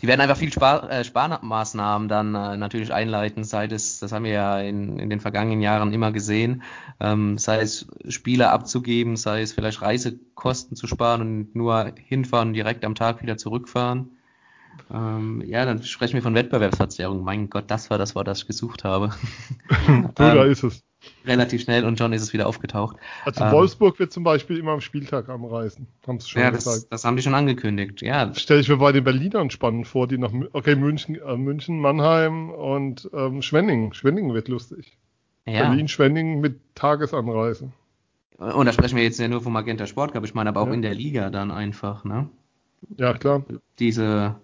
die 0.00 0.06
werden 0.06 0.20
einfach 0.20 0.36
viel 0.36 0.52
Spar 0.52 0.90
äh, 0.90 1.04
Sparmaßnahmen 1.04 2.08
dann 2.08 2.34
äh, 2.34 2.56
natürlich 2.56 2.92
einleiten, 2.92 3.44
sei 3.44 3.66
es, 3.66 4.00
das 4.00 4.12
haben 4.12 4.24
wir 4.24 4.32
ja 4.32 4.60
in, 4.60 4.98
in 4.98 5.10
den 5.10 5.20
vergangenen 5.20 5.60
Jahren 5.60 5.92
immer 5.92 6.12
gesehen, 6.12 6.62
ähm, 7.00 7.38
sei 7.38 7.60
es 7.60 7.86
Spiele 8.08 8.50
abzugeben, 8.50 9.16
sei 9.16 9.42
es 9.42 9.52
vielleicht 9.52 9.82
Reisekosten 9.82 10.76
zu 10.76 10.86
sparen 10.86 11.20
und 11.20 11.54
nur 11.54 11.92
hinfahren 11.96 12.48
und 12.48 12.54
direkt 12.54 12.84
am 12.84 12.94
Tag 12.94 13.22
wieder 13.22 13.36
zurückfahren. 13.36 14.10
Ähm, 14.92 15.42
ja, 15.44 15.64
dann 15.64 15.82
sprechen 15.82 16.14
wir 16.14 16.22
von 16.22 16.34
Wettbewerbsverzerrung. 16.34 17.22
Mein 17.22 17.50
Gott, 17.50 17.70
das 17.70 17.90
war 17.90 17.98
das 17.98 18.14
Wort, 18.14 18.28
das 18.28 18.40
ich 18.40 18.46
gesucht 18.46 18.84
habe. 18.84 19.10
du, 19.86 20.12
da 20.16 20.44
ähm, 20.44 20.50
ist 20.50 20.62
es 20.62 20.82
relativ 21.26 21.62
schnell 21.62 21.84
und 21.84 21.98
schon 21.98 22.12
ist 22.12 22.22
es 22.22 22.32
wieder 22.32 22.46
aufgetaucht. 22.46 22.96
Also 23.24 23.44
ähm, 23.44 23.52
Wolfsburg 23.52 23.98
wird 23.98 24.12
zum 24.12 24.24
Beispiel 24.24 24.58
immer 24.58 24.72
am 24.72 24.80
Spieltag 24.80 25.28
anreisen. 25.28 25.86
Haben 26.06 26.20
schon 26.20 26.42
ja, 26.42 26.50
das, 26.50 26.88
das, 26.88 27.04
haben 27.04 27.16
die 27.16 27.22
schon 27.22 27.34
angekündigt. 27.34 28.02
Ja. 28.02 28.34
Stelle 28.34 28.60
ich 28.60 28.68
mir 28.68 28.76
bei 28.76 28.92
den 28.92 29.04
Berlinern 29.04 29.50
spannend 29.50 29.86
vor, 29.86 30.06
die 30.06 30.18
nach 30.18 30.32
okay 30.52 30.76
München, 30.76 31.16
äh, 31.16 31.36
München, 31.36 31.78
Mannheim 31.80 32.50
und 32.50 33.08
ähm, 33.12 33.42
Schwenningen. 33.42 33.92
Schwenningen 33.92 34.34
wird 34.34 34.48
lustig. 34.48 34.96
Ja. 35.46 35.68
Berlin, 35.68 35.88
Schwenningen 35.88 36.40
mit 36.40 36.60
Tagesanreise. 36.74 37.72
Und 38.38 38.66
da 38.66 38.72
sprechen 38.72 38.96
wir 38.96 39.02
jetzt 39.02 39.18
ja 39.18 39.28
nur 39.28 39.42
vom 39.42 39.52
Magenta 39.52 39.86
Sport 39.86 40.12
Cup. 40.12 40.24
Ich 40.24 40.34
meine 40.34 40.48
aber 40.48 40.62
auch 40.62 40.68
ja. 40.68 40.72
in 40.72 40.82
der 40.82 40.94
Liga 40.94 41.28
dann 41.28 41.50
einfach, 41.50 42.04
ne? 42.04 42.28
Ja, 42.96 43.12
klar. 43.12 43.44
Diese, 43.78 44.36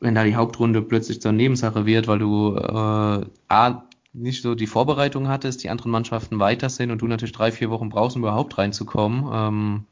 wenn 0.00 0.14
da 0.14 0.24
die 0.24 0.36
Hauptrunde 0.36 0.80
plötzlich 0.80 1.20
zur 1.20 1.32
Nebensache 1.32 1.84
wird, 1.84 2.08
weil 2.08 2.18
du 2.18 2.56
äh, 2.56 3.26
A, 3.48 3.84
nicht 4.16 4.42
so 4.42 4.54
die 4.54 4.66
Vorbereitung 4.66 5.28
hattest, 5.28 5.62
die 5.62 5.70
anderen 5.70 5.92
Mannschaften 5.92 6.38
weiter 6.38 6.70
sind 6.70 6.90
und 6.90 7.02
du 7.02 7.06
natürlich 7.06 7.32
drei, 7.32 7.52
vier 7.52 7.70
Wochen 7.70 7.90
brauchst, 7.90 8.16
um 8.16 8.22
überhaupt 8.22 8.56
reinzukommen. 8.56 9.28
Ähm, 9.32 9.84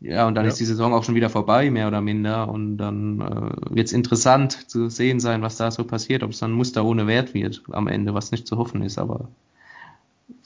ja, 0.00 0.26
und 0.26 0.34
dann 0.34 0.44
ja. 0.44 0.50
ist 0.50 0.58
die 0.58 0.64
Saison 0.64 0.94
auch 0.94 1.04
schon 1.04 1.14
wieder 1.14 1.30
vorbei, 1.30 1.70
mehr 1.70 1.88
oder 1.88 2.00
minder. 2.00 2.48
Und 2.48 2.76
dann 2.76 3.20
äh, 3.20 3.74
wird 3.74 3.88
es 3.88 3.92
interessant 3.92 4.70
zu 4.70 4.88
sehen 4.88 5.20
sein, 5.20 5.42
was 5.42 5.56
da 5.56 5.70
so 5.70 5.84
passiert, 5.84 6.22
ob 6.22 6.30
es 6.30 6.38
dann 6.38 6.52
Muster 6.52 6.84
ohne 6.84 7.06
Wert 7.06 7.34
wird 7.34 7.62
am 7.70 7.88
Ende, 7.88 8.14
was 8.14 8.32
nicht 8.32 8.46
zu 8.46 8.56
hoffen 8.58 8.82
ist. 8.82 8.98
Aber 8.98 9.28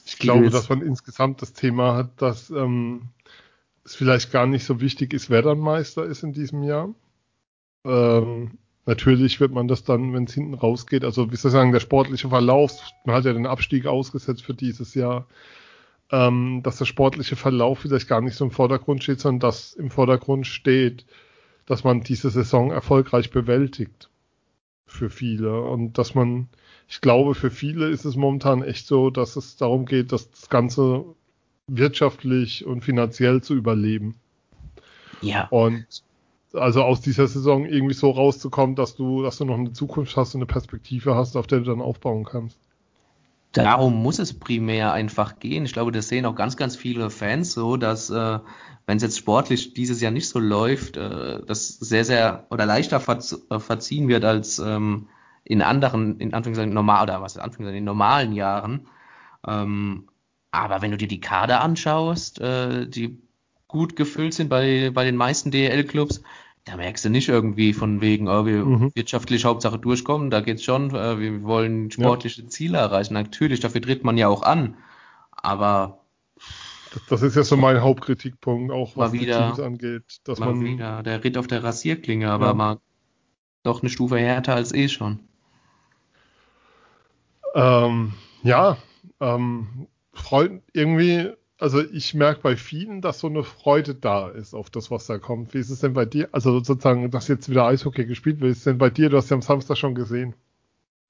ich 0.04 0.18
glaube, 0.18 0.50
dass 0.50 0.68
man 0.68 0.82
insgesamt 0.82 1.42
das 1.42 1.52
Thema 1.52 1.94
hat, 1.94 2.10
dass 2.20 2.50
ähm, 2.50 3.08
es 3.84 3.94
vielleicht 3.94 4.30
gar 4.30 4.46
nicht 4.46 4.64
so 4.64 4.80
wichtig 4.80 5.14
ist, 5.14 5.30
wer 5.30 5.42
dann 5.42 5.58
Meister 5.58 6.04
ist 6.04 6.22
in 6.22 6.32
diesem 6.32 6.62
Jahr. 6.62 6.94
Ähm, 7.84 8.52
Natürlich 8.86 9.40
wird 9.40 9.52
man 9.52 9.66
das 9.66 9.82
dann, 9.82 10.14
wenn 10.14 10.24
es 10.24 10.34
hinten 10.34 10.54
rausgeht, 10.54 11.04
also 11.04 11.32
wie 11.32 11.36
soll 11.36 11.50
ich 11.50 11.52
sagen, 11.52 11.72
der 11.72 11.80
sportliche 11.80 12.28
Verlauf, 12.28 12.80
man 13.04 13.16
hat 13.16 13.24
ja 13.24 13.32
den 13.32 13.46
Abstieg 13.46 13.86
ausgesetzt 13.86 14.44
für 14.44 14.54
dieses 14.54 14.94
Jahr, 14.94 15.26
ähm, 16.12 16.60
dass 16.62 16.78
der 16.78 16.84
sportliche 16.84 17.34
Verlauf 17.34 17.80
vielleicht 17.80 18.08
gar 18.08 18.20
nicht 18.20 18.36
so 18.36 18.44
im 18.44 18.52
Vordergrund 18.52 19.02
steht, 19.02 19.18
sondern 19.18 19.40
dass 19.40 19.74
im 19.74 19.90
Vordergrund 19.90 20.46
steht, 20.46 21.04
dass 21.66 21.82
man 21.82 22.02
diese 22.02 22.30
Saison 22.30 22.70
erfolgreich 22.70 23.30
bewältigt. 23.30 24.08
Für 24.86 25.10
viele. 25.10 25.62
Und 25.62 25.98
dass 25.98 26.14
man, 26.14 26.48
ich 26.88 27.00
glaube, 27.00 27.34
für 27.34 27.50
viele 27.50 27.88
ist 27.88 28.04
es 28.04 28.14
momentan 28.14 28.62
echt 28.62 28.86
so, 28.86 29.10
dass 29.10 29.34
es 29.34 29.56
darum 29.56 29.84
geht, 29.84 30.12
dass 30.12 30.30
das 30.30 30.48
Ganze 30.48 31.04
wirtschaftlich 31.66 32.64
und 32.64 32.82
finanziell 32.82 33.42
zu 33.42 33.54
überleben. 33.54 34.14
Ja. 35.22 35.48
Und 35.48 36.04
also 36.56 36.82
aus 36.82 37.00
dieser 37.00 37.28
Saison 37.28 37.64
irgendwie 37.64 37.94
so 37.94 38.10
rauszukommen, 38.10 38.76
dass 38.76 38.96
du, 38.96 39.22
dass 39.22 39.38
du 39.38 39.44
noch 39.44 39.58
eine 39.58 39.72
Zukunft 39.72 40.16
hast 40.16 40.34
und 40.34 40.40
eine 40.40 40.46
Perspektive 40.46 41.14
hast, 41.14 41.36
auf 41.36 41.46
der 41.46 41.60
du 41.60 41.64
dann 41.66 41.80
aufbauen 41.80 42.24
kannst. 42.24 42.58
Darum 43.52 44.02
muss 44.02 44.18
es 44.18 44.38
primär 44.38 44.92
einfach 44.92 45.38
gehen. 45.38 45.64
Ich 45.64 45.72
glaube, 45.72 45.92
das 45.92 46.08
sehen 46.08 46.26
auch 46.26 46.34
ganz, 46.34 46.56
ganz 46.56 46.76
viele 46.76 47.08
Fans 47.08 47.52
so, 47.52 47.76
dass 47.76 48.10
äh, 48.10 48.38
wenn 48.86 48.96
es 48.98 49.02
jetzt 49.02 49.18
sportlich 49.18 49.72
dieses 49.72 50.00
Jahr 50.00 50.12
nicht 50.12 50.28
so 50.28 50.38
läuft, 50.38 50.96
äh, 50.96 51.40
das 51.46 51.68
sehr, 51.68 52.04
sehr 52.04 52.46
oder 52.50 52.66
leichter 52.66 53.00
äh, 53.08 53.58
verziehen 53.58 54.08
wird 54.08 54.24
als 54.24 54.58
ähm, 54.58 55.08
in 55.44 55.62
anderen, 55.62 56.20
in 56.20 56.34
Anführungszeichen 56.34 56.74
normal 56.74 57.04
oder 57.04 57.22
was 57.22 57.38
Anführungszeichen 57.38 57.78
in 57.78 57.84
normalen 57.84 58.32
Jahren. 58.32 58.88
Ähm, 59.46 60.08
aber 60.50 60.82
wenn 60.82 60.90
du 60.90 60.96
dir 60.96 61.08
die 61.08 61.20
Kader 61.20 61.60
anschaust, 61.62 62.40
äh, 62.40 62.86
die 62.86 63.18
gut 63.68 63.96
gefüllt 63.96 64.34
sind 64.34 64.48
bei, 64.48 64.90
bei 64.92 65.04
den 65.04 65.16
meisten 65.16 65.50
DL-Clubs, 65.50 66.22
da 66.66 66.76
merkst 66.76 67.04
du 67.04 67.10
nicht 67.10 67.28
irgendwie 67.28 67.72
von 67.72 68.00
wegen, 68.00 68.28
oh, 68.28 68.44
wir 68.44 68.64
mhm. 68.64 68.90
wirtschaftlich 68.94 69.44
Hauptsache 69.44 69.78
durchkommen, 69.78 70.30
da 70.30 70.40
geht's 70.40 70.64
schon, 70.64 70.92
äh, 70.94 71.18
wir 71.20 71.44
wollen 71.44 71.92
sportliche 71.92 72.42
ja. 72.42 72.48
Ziele 72.48 72.78
erreichen. 72.78 73.14
Natürlich, 73.14 73.60
dafür 73.60 73.80
tritt 73.80 74.02
man 74.02 74.18
ja 74.18 74.26
auch 74.26 74.42
an. 74.42 74.76
Aber 75.30 76.00
das, 76.92 77.06
das 77.08 77.22
ist 77.22 77.36
ja 77.36 77.44
so 77.44 77.56
mein 77.56 77.80
Hauptkritikpunkt, 77.80 78.72
auch 78.72 78.96
was 78.96 79.12
wieder, 79.12 79.38
die 79.38 79.44
Teams 79.44 79.60
angeht. 79.60 80.20
Dass 80.24 80.40
man 80.40 80.60
wieder 80.60 81.04
der 81.04 81.22
Ritt 81.22 81.38
auf 81.38 81.46
der 81.46 81.62
Rasierklinge, 81.62 82.30
aber 82.30 82.46
ja. 82.46 82.54
mal 82.54 82.78
doch 83.62 83.82
eine 83.82 83.88
Stufe 83.88 84.18
härter 84.18 84.56
als 84.56 84.74
eh 84.74 84.88
schon. 84.88 85.20
Ähm, 87.54 88.14
ja, 88.42 88.76
ähm, 89.20 89.86
freut 90.12 90.62
irgendwie 90.72 91.30
also 91.58 91.82
ich 91.82 92.14
merke 92.14 92.42
bei 92.42 92.56
vielen, 92.56 93.00
dass 93.00 93.20
so 93.20 93.28
eine 93.28 93.42
Freude 93.42 93.94
da 93.94 94.28
ist 94.28 94.54
auf 94.54 94.70
das, 94.70 94.90
was 94.90 95.06
da 95.06 95.18
kommt. 95.18 95.54
Wie 95.54 95.58
ist 95.58 95.70
es 95.70 95.80
denn 95.80 95.94
bei 95.94 96.04
dir? 96.04 96.28
Also 96.32 96.60
sozusagen, 96.60 97.10
dass 97.10 97.28
jetzt 97.28 97.48
wieder 97.48 97.66
Eishockey 97.66 98.04
gespielt 98.04 98.40
wird. 98.40 98.48
Wie 98.48 98.52
ist 98.52 98.58
es 98.58 98.64
denn 98.64 98.78
bei 98.78 98.90
dir? 98.90 99.08
Du 99.08 99.16
hast 99.16 99.30
ja 99.30 99.36
am 99.36 99.42
Samstag 99.42 99.76
schon 99.76 99.94
gesehen. 99.94 100.34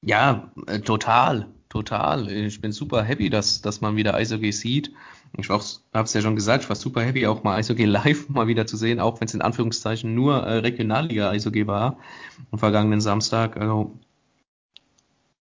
Ja, 0.02 0.52
äh, 0.66 0.80
total, 0.80 1.48
total. 1.68 2.30
Ich 2.30 2.60
bin 2.60 2.70
super 2.70 3.02
happy, 3.02 3.28
dass, 3.28 3.60
dass 3.60 3.80
man 3.80 3.96
wieder 3.96 4.14
Eishockey 4.14 4.52
sieht. 4.52 4.92
Ich 5.36 5.50
habe 5.50 5.62
es 5.92 6.14
ja 6.14 6.20
schon 6.20 6.36
gesagt, 6.36 6.62
ich 6.64 6.68
war 6.68 6.76
super 6.76 7.02
happy, 7.02 7.26
auch 7.26 7.42
mal 7.42 7.56
Eishockey 7.56 7.84
live 7.86 8.28
mal 8.28 8.46
wieder 8.46 8.66
zu 8.66 8.76
sehen, 8.76 9.00
auch 9.00 9.20
wenn 9.20 9.26
es 9.26 9.34
in 9.34 9.42
Anführungszeichen 9.42 10.14
nur 10.14 10.44
äh, 10.44 10.58
Regionalliga-Eishockey 10.58 11.66
war 11.66 11.98
am 12.52 12.58
vergangenen 12.58 13.00
Samstag. 13.00 13.56
Also 13.56 13.98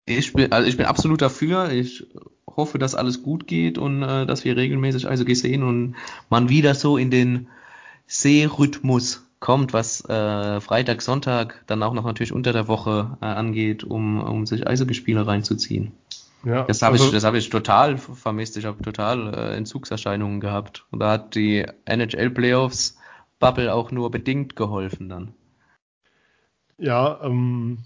ich 0.06 0.34
bin, 0.34 0.52
also 0.52 0.68
ich 0.68 0.78
bin 0.78 0.88
absolut 0.88 1.22
dafür. 1.22 1.72
Ich 1.72 2.08
hoffe, 2.56 2.80
dass 2.80 2.96
alles 2.96 3.24
gut 3.24 3.48
geht 3.48 3.78
und 3.78 4.04
äh, 4.04 4.26
dass 4.26 4.46
wir 4.46 4.58
regelmäßig 4.58 5.08
Eishockey 5.08 5.36
sehen 5.36 5.64
und 5.64 5.96
man 6.30 6.50
wieder 6.50 6.76
so 6.76 6.98
in 6.98 7.12
den 7.12 7.48
Sehrhythmus 8.08 9.26
kommt, 9.40 9.74
was 9.74 10.04
äh, 10.10 10.60
Freitag, 10.60 11.02
Sonntag, 11.02 11.64
dann 11.68 11.84
auch 11.84 11.94
noch 11.94 12.04
natürlich 12.04 12.34
unter 12.34 12.54
der 12.54 12.68
Woche 12.68 13.18
äh, 13.22 13.26
angeht, 13.26 13.84
um, 13.84 14.22
um 14.22 14.46
sich 14.46 14.68
Eishockeyspiele 14.68 15.26
reinzuziehen. 15.26 15.94
Ja, 16.44 16.64
das 16.64 16.82
habe 16.82 16.94
also, 16.94 17.06
ich, 17.06 17.12
das 17.12 17.24
habe 17.24 17.38
ich 17.38 17.50
total 17.50 17.98
vermisst. 17.98 18.58
Ich 18.58 18.66
habe 18.66 18.82
total 18.82 19.34
äh, 19.34 19.58
Entzugserscheinungen 19.58 20.40
gehabt. 20.40 20.86
Und 20.92 21.00
da 21.00 21.12
hat 21.12 21.36
die 21.36 21.66
NHL 21.86 22.30
Playoffs 22.30 22.98
Bubble 23.40 23.74
auch 23.74 23.92
nur 23.92 24.12
bedingt 24.12 24.56
geholfen 24.56 25.10
dann. 25.10 25.34
Ja, 26.78 27.20
ähm, 27.24 27.80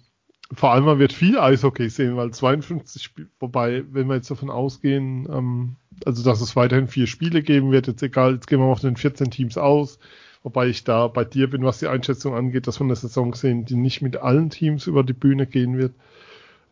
vor 0.56 0.72
allem 0.72 0.86
man 0.86 1.00
wird 1.00 1.14
viel 1.14 1.40
Eishockey 1.40 1.90
sehen, 1.90 2.18
weil 2.18 2.32
52 2.32 3.02
Spiele, 3.02 3.28
wobei, 3.40 3.84
wenn 3.92 4.08
wir 4.08 4.16
jetzt 4.16 4.30
davon 4.32 4.50
ausgehen, 4.50 5.28
ähm, 5.32 5.76
also 6.06 6.24
dass 6.24 6.42
es 6.42 6.56
weiterhin 6.56 6.88
vier 6.88 7.08
Spiele 7.08 7.42
geben 7.42 7.72
wird, 7.72 7.88
jetzt 7.88 8.04
egal, 8.04 8.34
jetzt 8.34 8.48
gehen 8.48 8.60
wir 8.60 8.66
mal 8.66 8.72
auf 8.72 8.82
den 8.82 8.98
14 8.98 9.32
Teams 9.32 9.58
aus, 9.58 10.00
wobei 10.44 10.68
ich 10.68 10.84
da 10.84 11.08
bei 11.08 11.24
dir 11.24 11.50
bin, 11.50 11.64
was 11.64 11.80
die 11.80 11.88
Einschätzung 11.88 12.34
angeht, 12.34 12.68
dass 12.68 12.80
wir 12.80 12.86
eine 12.86 12.96
Saison 12.96 13.34
sehen, 13.34 13.66
die 13.66 13.76
nicht 13.76 14.02
mit 14.02 14.18
allen 14.18 14.50
Teams 14.50 14.88
über 14.88 15.04
die 15.04 15.14
Bühne 15.14 15.48
gehen 15.48 15.78
wird. 15.78 15.94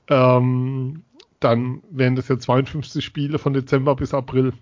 Ähm, 0.07 1.03
dann 1.39 1.82
wären 1.89 2.15
das 2.15 2.27
ja 2.27 2.38
52 2.38 3.03
Spiele 3.03 3.39
von 3.39 3.53
Dezember 3.53 3.95
bis 3.95 4.13
April 4.13 4.53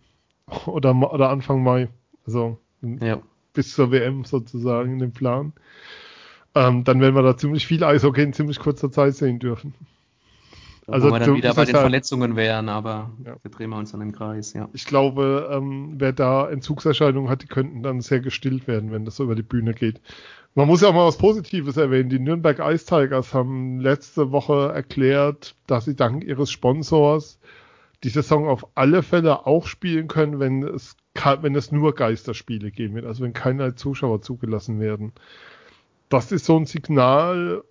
oder, 0.66 0.96
oder 0.96 1.30
Anfang 1.30 1.64
Mai. 1.64 1.90
Also 2.26 2.60
ja. 2.82 3.20
bis 3.54 3.74
zur 3.74 3.92
WM 3.92 4.24
sozusagen 4.24 4.94
in 4.94 5.00
dem 5.00 5.12
Plan 5.12 5.54
ähm, 6.56 6.84
dann 6.84 7.02
werden 7.02 7.16
wir 7.16 7.22
da 7.22 7.38
ziemlich 7.38 7.68
viel 7.68 7.84
Eishockey 7.84 8.24
in 8.24 8.34
ziemlich 8.34 8.60
kurzer 8.60 8.92
Zeit 8.92 9.16
sehen 9.16 9.40
dürfen. 9.40 9.74
Also 10.92 11.10
Wo 11.10 11.14
wir 11.14 11.20
dann 11.20 11.36
wieder 11.36 11.54
bei 11.54 11.66
den 11.66 11.76
Verletzungen 11.76 12.36
wären, 12.36 12.68
aber 12.68 13.12
ja. 13.24 13.36
wir 13.42 13.52
drehen 13.52 13.70
wir 13.70 13.78
uns 13.78 13.92
dann 13.92 14.02
im 14.02 14.12
Kreis, 14.12 14.54
ja. 14.54 14.70
Ich 14.74 14.86
glaube, 14.86 15.50
ähm, 15.52 15.96
wer 15.98 16.14
da 16.14 16.50
Entzugserscheinungen 16.50 17.30
hat, 17.30 17.44
die 17.44 17.48
könnten 17.48 17.84
dann 17.84 18.02
sehr 18.02 18.20
gestillt 18.22 18.68
werden, 18.68 18.92
wenn 18.92 19.06
das 19.06 19.18
so 19.18 19.24
über 19.24 19.36
die 19.36 19.44
Bühne 19.44 19.74
geht. 19.74 20.02
Man 20.56 20.68
muss 20.68 20.82
ja 20.82 20.90
auch 20.90 20.94
mal 20.94 21.06
was 21.06 21.18
Positives 21.18 21.78
erwähnen. 21.78 22.10
Die 22.10 22.20
Nürnberg 22.20 22.60
Ice 22.60 22.86
Tigers 22.86 23.34
haben 23.34 23.80
letzte 23.80 24.32
Woche 24.32 24.72
erklärt, 24.74 25.56
dass 25.68 25.86
sie 25.86 25.96
dank 25.96 26.24
ihres 26.24 26.50
Sponsors 26.52 27.40
die 28.04 28.10
Saison 28.10 28.48
auf 28.48 28.66
alle 28.76 29.04
Fälle 29.04 29.46
auch 29.46 29.68
spielen 29.68 30.08
können, 30.08 30.40
wenn 30.40 30.64
es, 30.64 30.96
wenn 31.42 31.56
es 31.56 31.72
nur 31.72 31.94
Geisterspiele 31.94 32.72
geben 32.72 32.96
wird, 32.96 33.06
also 33.06 33.24
wenn 33.24 33.34
keine 33.34 33.76
Zuschauer 33.76 34.22
zugelassen 34.22 34.80
werden 34.80 35.14
das 36.10 36.32
ist 36.32 36.46
so 36.46 36.58
ein 36.58 36.66
Signal, 36.66 37.64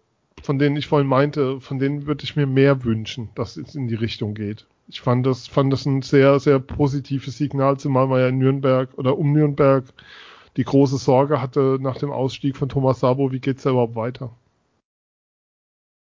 von 0.42 0.58
denen 0.58 0.76
ich 0.76 0.86
vorhin 0.86 1.08
meinte, 1.08 1.60
von 1.60 1.78
denen 1.78 2.06
würde 2.06 2.24
ich 2.24 2.36
mir 2.36 2.46
mehr 2.46 2.84
wünschen, 2.84 3.30
dass 3.34 3.56
es 3.56 3.74
in 3.74 3.88
die 3.88 3.96
Richtung 3.96 4.34
geht. 4.34 4.66
Ich 4.86 5.00
fand 5.00 5.26
das, 5.26 5.46
fand 5.46 5.72
das 5.72 5.84
ein 5.84 6.02
sehr, 6.02 6.40
sehr 6.40 6.60
positives 6.60 7.36
Signal, 7.36 7.78
zumal 7.78 8.06
man 8.06 8.20
ja 8.20 8.28
in 8.28 8.38
Nürnberg 8.38 8.96
oder 8.96 9.18
um 9.18 9.32
Nürnberg 9.32 9.84
die 10.56 10.64
große 10.64 10.96
Sorge 10.96 11.42
hatte 11.42 11.78
nach 11.80 11.98
dem 11.98 12.10
Ausstieg 12.10 12.56
von 12.56 12.68
Thomas 12.68 13.00
Sabo, 13.00 13.30
wie 13.32 13.40
geht's 13.40 13.64
da 13.64 13.70
überhaupt 13.70 13.96
weiter? 13.96 14.34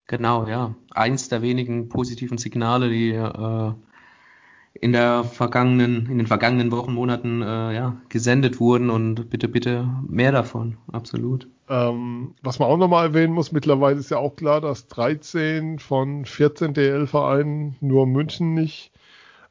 Genau, 0.07 0.47
ja. 0.47 0.76
Eins 0.91 1.30
der 1.30 1.41
wenigen 1.41 1.89
positiven 1.89 2.38
Signale, 2.38 2.89
die 2.89 3.11
äh, 3.11 3.73
in 4.86 4.91
der 4.91 5.23
vergangenen, 5.23 6.07
in 6.11 6.19
den 6.19 6.27
vergangenen 6.27 6.71
Wochen, 6.71 6.93
Monaten 6.93 7.41
äh, 7.41 7.73
ja, 7.73 7.97
gesendet 8.07 8.59
wurden 8.59 8.91
und 8.91 9.31
bitte, 9.31 9.47
bitte 9.47 9.89
mehr 10.07 10.31
davon, 10.31 10.77
absolut. 10.91 11.47
Ähm, 11.67 12.36
was 12.43 12.59
man 12.59 12.69
auch 12.69 12.77
nochmal 12.77 13.07
erwähnen 13.07 13.33
muss, 13.33 13.51
mittlerweile 13.51 13.97
ist 13.97 14.11
ja 14.11 14.17
auch 14.17 14.36
klar, 14.36 14.61
dass 14.61 14.88
13 14.88 15.79
von 15.79 16.25
14 16.25 16.75
DL-Vereinen, 16.75 17.77
nur 17.81 18.05
München 18.05 18.53
nicht, 18.53 18.91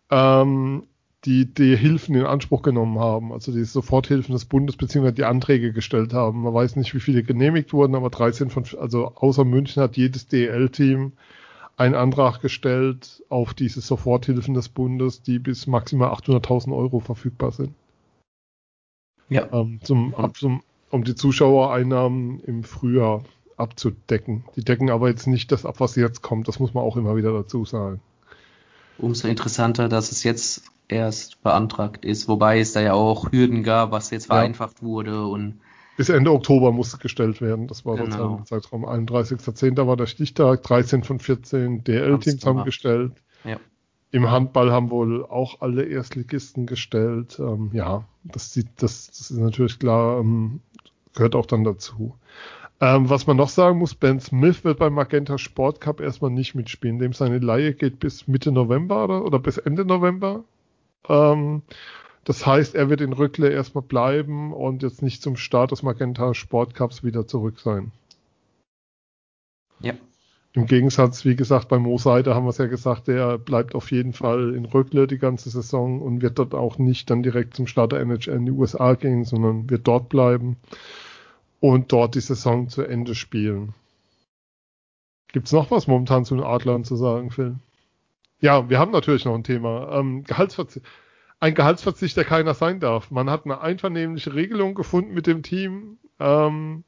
ähm, 0.09 0.85
die, 1.25 1.53
die 1.53 1.77
Hilfen 1.77 2.15
in 2.15 2.27
Anspruch 2.27 2.63
genommen 2.63 3.01
haben, 3.01 3.33
also 3.33 3.51
die 3.51 3.65
Soforthilfen 3.65 4.35
des 4.35 4.45
Bundes 4.45 4.77
beziehungsweise 4.77 5.17
die 5.17 5.25
Anträge 5.25 5.73
gestellt 5.73 6.15
haben. 6.15 6.43
Man 6.43 6.55
weiß 6.55 6.77
nicht, 6.77 6.95
wie 6.95 7.01
viele 7.01 7.25
genehmigt 7.25 7.73
wurden, 7.73 7.97
aber 7.97 8.11
13 8.11 8.51
von, 8.51 8.65
also 8.79 9.09
außer 9.17 9.45
München 9.45 9.83
hat 9.83 9.97
jedes 9.97 10.29
DL-Team 10.29 11.15
einen 11.77 11.95
Antrag 11.95 12.41
gestellt 12.41 13.23
auf 13.29 13.55
diese 13.55 13.81
Soforthilfen 13.81 14.55
des 14.55 14.69
Bundes, 14.69 15.23
die 15.23 15.39
bis 15.39 15.67
maximal 15.67 16.11
800.000 16.11 16.77
Euro 16.77 17.01
verfügbar 17.01 17.53
sind. 17.53 17.75
Ja. 19.29 19.49
Ähm, 19.53 19.81
zum, 19.83 20.15
ab, 20.15 20.37
zum, 20.37 20.63
um 20.91 21.05
die 21.05 21.15
Zuschauereinnahmen 21.15 22.41
im 22.41 22.63
Frühjahr 22.63 23.25
abzudecken. 23.57 24.45
Die 24.57 24.65
decken 24.65 24.91
aber 24.91 25.09
jetzt 25.09 25.27
nicht 25.27 25.51
das 25.53 25.65
ab, 25.65 25.77
was 25.79 25.97
jetzt 25.97 26.23
kommt. 26.23 26.49
Das 26.49 26.59
muss 26.59 26.75
man 26.75 26.85
auch 26.85 26.97
immer 26.97 27.17
wieder 27.17 27.33
dazu 27.33 27.65
sagen. 27.65 28.01
Umso 28.99 29.27
interessanter, 29.27 29.89
dass 29.89 30.13
es 30.13 30.23
jetzt 30.23 30.63
erst 30.87 31.43
beantragt 31.43 32.05
ist, 32.05 32.29
wobei 32.29 32.61
es 32.61 32.73
da 32.73 32.81
ja 32.81 32.93
auch 32.93 33.33
Hürden 33.33 33.63
gab, 33.63 33.91
was 33.91 34.11
jetzt 34.11 34.27
vereinfacht 34.27 34.81
ja. 34.81 34.87
wurde 34.87 35.27
und 35.27 35.61
bis 35.97 36.09
Ende 36.09 36.33
Oktober 36.33 36.73
musste 36.73 36.99
gestellt 36.99 37.41
werden. 37.41 37.67
Das 37.67 37.85
war 37.85 37.97
genau. 37.97 38.37
der 38.37 38.45
Zeitraum. 38.45 38.85
31.10. 38.85 39.87
war 39.87 39.97
der 39.97 40.07
Stichtag. 40.07 40.63
13 40.63 41.05
von 41.05 41.19
14 41.19 41.85
DL-Teams 41.85 42.45
haben 42.45 42.65
gestellt. 42.65 43.13
Ja. 43.45 43.59
Im 44.11 44.31
Handball 44.31 44.71
haben 44.71 44.91
wohl 44.91 45.25
auch 45.25 45.61
alle 45.61 45.85
Erstligisten 45.85 46.67
gestellt. 46.67 47.39
Ähm, 47.39 47.71
ja, 47.73 48.05
das, 48.23 48.53
sieht, 48.53 48.69
das, 48.77 49.09
das 49.09 49.31
ist 49.31 49.39
natürlich 49.39 49.79
klar, 49.79 50.21
ähm, 50.21 50.61
gehört 51.15 51.35
auch 51.35 51.47
dann 51.47 51.65
dazu. 51.65 52.15
Ähm, 52.81 53.09
was 53.09 53.27
man 53.27 53.37
noch 53.37 53.49
sagen 53.49 53.79
muss, 53.79 53.95
Ben 53.95 54.21
Smith 54.21 54.65
wird 54.65 54.79
beim 54.79 54.95
Magenta 54.95 55.39
Sport 55.39 55.81
Cup 55.81 56.01
erstmal 56.01 56.31
nicht 56.31 56.55
mitspielen. 56.55 56.99
Dem 56.99 57.13
seine 57.13 57.39
Laie 57.39 57.73
geht 57.73 58.01
bis 58.01 58.27
Mitte 58.27 58.51
November 58.53 59.05
oder, 59.05 59.25
oder 59.25 59.39
bis 59.39 59.59
Ende 59.59 59.85
November. 59.85 60.45
Ähm, 61.09 61.63
das 62.25 62.47
heißt, 62.47 62.75
er 62.75 62.89
wird 62.89 63.01
in 63.01 63.13
Rückle 63.13 63.51
erstmal 63.51 63.85
bleiben 63.85 64.53
und 64.53 64.83
jetzt 64.83 65.03
nicht 65.03 65.23
zum 65.23 65.37
Start 65.37 65.73
des 65.73 65.83
Magenta 65.83 66.35
Sport 66.35 66.75
Cups 66.75 67.05
wieder 67.05 67.27
zurück 67.27 67.61
sein. 67.61 67.93
Ja. 69.81 69.95
Im 70.55 70.67
Gegensatz, 70.67 71.25
wie 71.25 71.35
gesagt, 71.35 71.69
bei 71.69 71.79
Mo 71.79 71.99
Seide 71.99 72.35
haben 72.35 72.47
wir 72.47 72.51
es 72.51 72.59
ja 72.59 72.67
gesagt, 72.67 73.09
der 73.09 73.39
bleibt 73.39 73.75
auf 73.75 73.91
jeden 73.91 74.13
Fall 74.13 74.55
in 74.55 74.65
Rückle 74.65 75.09
die 75.09 75.19
ganze 75.19 75.51
Saison 75.51 76.01
und 76.01 76.23
wird 76.23 76.39
dort 76.39 76.55
auch 76.55 76.79
nicht 76.79 77.11
dann 77.11 77.25
direkt 77.25 77.55
zum 77.55 77.67
Start 77.67 77.93
der 77.93 78.01
NHL 78.01 78.35
in 78.35 78.47
die 78.47 78.53
USA 78.53 78.95
gehen, 78.95 79.25
sondern 79.25 79.69
wird 79.69 79.87
dort 79.87 80.09
bleiben. 80.09 80.57
und 81.61 81.93
dort 81.93 82.15
die 82.15 82.21
Saison 82.21 82.69
zu 82.69 82.83
Ende 82.83 83.15
spielen. 83.15 83.73
Gibt's 85.33 85.51
noch 85.51 85.71
was 85.71 85.87
momentan 85.87 86.27
zu 86.27 86.35
den 86.37 86.45
Adlern 86.45 86.85
zu 86.85 86.95
sagen, 86.95 87.31
Phil? 87.31 87.57
Ja, 88.39 88.69
wir 88.69 88.79
haben 88.79 88.93
natürlich 88.93 89.25
noch 89.25 89.35
ein 89.35 89.45
Thema. 89.45 89.99
Ähm, 89.99 90.25
Gehaltsverzicht. 90.25 90.85
Ein 91.45 91.55
Gehaltsverzicht, 91.55 92.17
der 92.17 92.25
keiner 92.25 92.55
sein 92.55 92.81
darf. 92.81 93.11
Man 93.11 93.29
hat 93.29 93.45
eine 93.45 93.61
einvernehmliche 93.61 94.33
Regelung 94.35 94.75
gefunden 94.75 95.13
mit 95.13 95.27
dem 95.27 95.43
Team. 95.43 95.99
Ähm, 96.19 96.85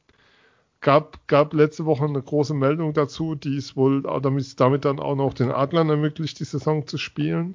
gab, 0.81 1.29
gab 1.29 1.53
letzte 1.53 1.85
Woche 1.85 2.07
eine 2.07 2.23
große 2.23 2.55
Meldung 2.55 2.95
dazu, 2.95 3.35
die 3.35 3.59
es 3.59 3.77
wohl 3.77 4.01
damit, 4.23 4.59
damit 4.59 4.87
dann 4.87 4.99
auch 4.99 5.15
noch 5.15 5.35
den 5.35 5.51
Adlern 5.51 5.91
ermöglicht, 5.91 6.41
die 6.41 6.45
Saison 6.45 6.87
zu 6.87 6.97
spielen. 6.97 7.55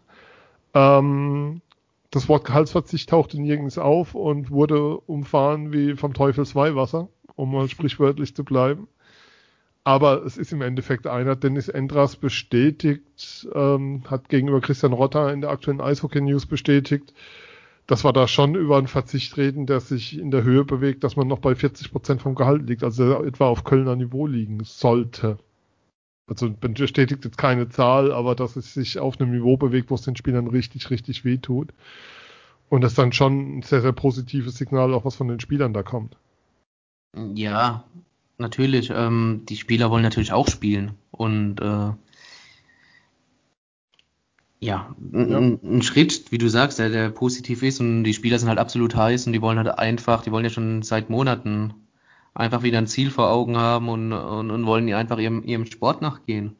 Ähm, 0.75 1.61
das 2.11 2.29
Wort 2.29 2.45
Gehaltsverzicht 2.45 3.09
tauchte 3.09 3.41
nirgends 3.41 3.79
auf 3.79 4.13
und 4.13 4.51
wurde 4.51 4.97
umfahren 4.97 5.73
wie 5.73 5.95
vom 5.95 6.13
Teufels 6.13 6.53
Weihwasser, 6.53 7.07
um 7.35 7.51
mal 7.51 7.67
sprichwörtlich 7.67 8.35
zu 8.35 8.43
bleiben. 8.43 8.87
Aber 9.83 10.23
es 10.25 10.37
ist 10.37 10.53
im 10.53 10.61
Endeffekt 10.61 11.07
einer. 11.07 11.35
Dennis 11.35 11.67
Endras 11.67 12.15
bestätigt, 12.15 13.47
ähm, 13.53 14.03
hat 14.07 14.29
gegenüber 14.29 14.61
Christian 14.61 14.93
Rotter 14.93 15.33
in 15.33 15.41
der 15.41 15.49
aktuellen 15.49 15.81
Eishockey 15.81 16.21
News 16.21 16.45
bestätigt, 16.45 17.13
dass 17.87 18.03
wir 18.03 18.13
da 18.13 18.27
schon 18.27 18.53
über 18.55 18.77
einen 18.77 18.87
Verzicht 18.87 19.37
reden, 19.37 19.65
der 19.65 19.79
sich 19.79 20.19
in 20.19 20.29
der 20.29 20.43
Höhe 20.43 20.65
bewegt, 20.65 21.03
dass 21.03 21.15
man 21.15 21.27
noch 21.27 21.39
bei 21.39 21.55
40 21.55 21.91
Prozent 21.91 22.21
vom 22.21 22.35
Gehalt 22.35 22.67
liegt, 22.67 22.83
also 22.83 23.23
etwa 23.23 23.47
auf 23.47 23.63
Kölner 23.63 23.95
Niveau 23.95 24.27
liegen 24.27 24.63
sollte. 24.63 25.39
Also 26.27 26.49
bestätigt 26.51 27.25
jetzt 27.25 27.37
keine 27.37 27.67
Zahl, 27.69 28.13
aber 28.13 28.35
dass 28.35 28.55
es 28.55 28.73
sich 28.73 28.99
auf 28.99 29.19
einem 29.19 29.31
Niveau 29.31 29.57
bewegt, 29.57 29.89
wo 29.89 29.95
es 29.95 30.03
den 30.03 30.15
Spielern 30.15 30.47
richtig, 30.47 30.89
richtig 30.91 31.25
wehtut. 31.25 31.73
Und 32.69 32.81
das 32.81 32.93
dann 32.93 33.11
schon 33.11 33.57
ein 33.57 33.61
sehr, 33.63 33.81
sehr 33.81 33.91
positives 33.91 34.55
Signal, 34.55 34.93
auch 34.93 35.03
was 35.03 35.15
von 35.15 35.27
den 35.27 35.41
Spielern 35.41 35.73
da 35.73 35.83
kommt. 35.83 36.15
Ja, 37.33 37.83
natürlich. 38.41 38.91
Ähm, 38.93 39.43
die 39.47 39.57
Spieler 39.57 39.89
wollen 39.89 40.03
natürlich 40.03 40.33
auch 40.33 40.47
spielen. 40.47 40.93
Und 41.11 41.61
äh, 41.61 41.91
ja, 41.93 41.95
ja. 44.59 44.95
Ein, 45.13 45.81
Schritt, 45.81 46.31
wie 46.31 46.37
du 46.37 46.47
sagst, 46.47 46.77
der, 46.77 46.89
der 46.89 47.09
positiv 47.09 47.63
ist 47.63 47.79
und 47.79 48.03
die 48.03 48.13
Spieler 48.13 48.37
sind 48.37 48.47
halt 48.47 48.59
absolut 48.59 48.95
heiß 48.95 49.25
und 49.25 49.33
die 49.33 49.41
wollen 49.41 49.57
halt 49.57 49.79
einfach, 49.79 50.21
die 50.23 50.31
wollen 50.31 50.43
ja 50.43 50.51
schon 50.51 50.83
seit 50.83 51.09
Monaten 51.09 51.73
einfach 52.35 52.61
wieder 52.61 52.77
ein 52.77 52.87
Ziel 52.87 53.09
vor 53.09 53.31
Augen 53.31 53.57
haben 53.57 53.89
und, 53.89 54.13
und, 54.13 54.51
und 54.51 54.65
wollen 54.65 54.93
einfach 54.93 55.17
ihrem, 55.17 55.43
ihrem 55.43 55.65
Sport 55.65 56.01
nachgehen. 56.01 56.55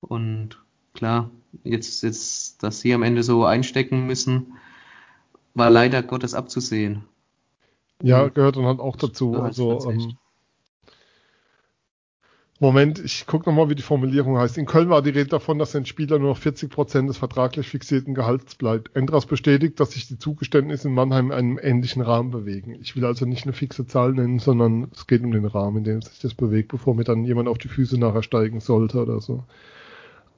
Und 0.00 0.60
klar, 0.94 1.30
jetzt, 1.62 2.02
jetzt, 2.02 2.62
dass 2.62 2.80
sie 2.80 2.92
am 2.92 3.04
Ende 3.04 3.22
so 3.22 3.44
einstecken 3.44 4.06
müssen, 4.06 4.54
war 5.54 5.70
leider 5.70 6.02
Gottes 6.02 6.34
abzusehen. 6.34 7.04
Ja, 8.02 8.28
gehört 8.28 8.56
dann 8.56 8.66
halt 8.66 8.80
auch 8.80 8.96
dazu. 8.96 9.34
Also, 9.34 9.88
ähm, 9.88 10.16
Moment, 12.64 12.98
ich 12.98 13.26
gucke 13.26 13.46
nochmal, 13.46 13.68
wie 13.68 13.74
die 13.74 13.82
Formulierung 13.82 14.38
heißt. 14.38 14.56
In 14.56 14.64
Köln 14.64 14.88
war 14.88 15.02
die 15.02 15.10
Rede 15.10 15.28
davon, 15.28 15.58
dass 15.58 15.76
ein 15.76 15.84
Spieler 15.84 16.18
nur 16.18 16.30
noch 16.30 16.38
40 16.38 16.70
Prozent 16.70 17.10
des 17.10 17.18
vertraglich 17.18 17.68
fixierten 17.68 18.14
Gehalts 18.14 18.54
bleibt. 18.54 18.96
Endras 18.96 19.26
bestätigt, 19.26 19.78
dass 19.80 19.90
sich 19.90 20.08
die 20.08 20.18
Zugeständnisse 20.18 20.88
in 20.88 20.94
Mannheim 20.94 21.26
in 21.26 21.32
einem 21.32 21.58
ähnlichen 21.62 22.00
Rahmen 22.00 22.30
bewegen. 22.30 22.74
Ich 22.80 22.96
will 22.96 23.04
also 23.04 23.26
nicht 23.26 23.44
eine 23.44 23.52
fixe 23.52 23.86
Zahl 23.86 24.14
nennen, 24.14 24.38
sondern 24.38 24.88
es 24.94 25.06
geht 25.06 25.22
um 25.22 25.32
den 25.32 25.44
Rahmen, 25.44 25.76
in 25.76 25.84
dem 25.84 26.00
sich 26.00 26.20
das 26.20 26.32
bewegt, 26.32 26.68
bevor 26.68 26.94
mir 26.94 27.04
dann 27.04 27.26
jemand 27.26 27.50
auf 27.50 27.58
die 27.58 27.68
Füße 27.68 28.00
nachher 28.00 28.22
steigen 28.22 28.60
sollte 28.60 29.02
oder 29.02 29.20
so. 29.20 29.44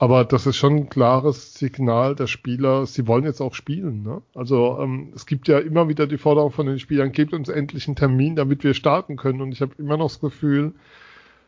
Aber 0.00 0.24
das 0.24 0.46
ist 0.46 0.56
schon 0.56 0.74
ein 0.74 0.88
klares 0.88 1.54
Signal 1.54 2.16
der 2.16 2.26
Spieler, 2.26 2.86
sie 2.86 3.06
wollen 3.06 3.22
jetzt 3.22 3.40
auch 3.40 3.54
spielen. 3.54 4.02
Ne? 4.02 4.20
Also 4.34 4.80
ähm, 4.80 5.12
es 5.14 5.26
gibt 5.26 5.46
ja 5.46 5.60
immer 5.60 5.88
wieder 5.88 6.08
die 6.08 6.18
Forderung 6.18 6.50
von 6.50 6.66
den 6.66 6.80
Spielern, 6.80 7.12
gebt 7.12 7.32
uns 7.32 7.48
endlich 7.48 7.86
einen 7.86 7.94
Termin, 7.94 8.34
damit 8.34 8.64
wir 8.64 8.74
starten 8.74 9.14
können. 9.14 9.40
Und 9.40 9.52
ich 9.52 9.62
habe 9.62 9.76
immer 9.78 9.96
noch 9.96 10.08
das 10.08 10.18
Gefühl, 10.18 10.74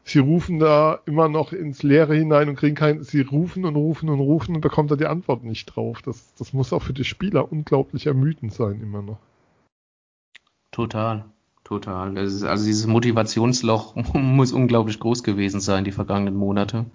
sie 0.08 0.20
rufen 0.20 0.58
da 0.58 1.00
immer 1.04 1.28
noch 1.28 1.52
ins 1.52 1.82
Leere 1.82 2.14
hinein 2.14 2.48
und 2.48 2.56
kriegen 2.56 2.74
kein, 2.74 3.02
sie 3.02 3.20
rufen 3.20 3.64
und 3.64 3.76
rufen 3.76 4.08
und 4.08 4.20
rufen 4.20 4.54
und 4.54 4.60
bekommt 4.62 4.90
da 4.90 4.96
die 4.96 5.06
Antwort 5.06 5.44
nicht 5.44 5.66
drauf. 5.66 6.00
Das, 6.02 6.34
das 6.34 6.52
muss 6.52 6.72
auch 6.72 6.82
für 6.82 6.94
die 6.94 7.04
Spieler 7.04 7.52
unglaublich 7.52 8.06
ermüdend 8.06 8.52
sein, 8.52 8.80
immer 8.80 9.02
noch. 9.02 9.18
Total, 10.70 11.26
total. 11.64 12.16
Ist, 12.16 12.42
also 12.42 12.64
dieses 12.64 12.86
Motivationsloch 12.86 13.96
muss 14.14 14.52
unglaublich 14.52 14.98
groß 14.98 15.22
gewesen 15.22 15.60
sein, 15.60 15.84
die 15.84 15.92
vergangenen 15.92 16.36
Monate 16.36 16.86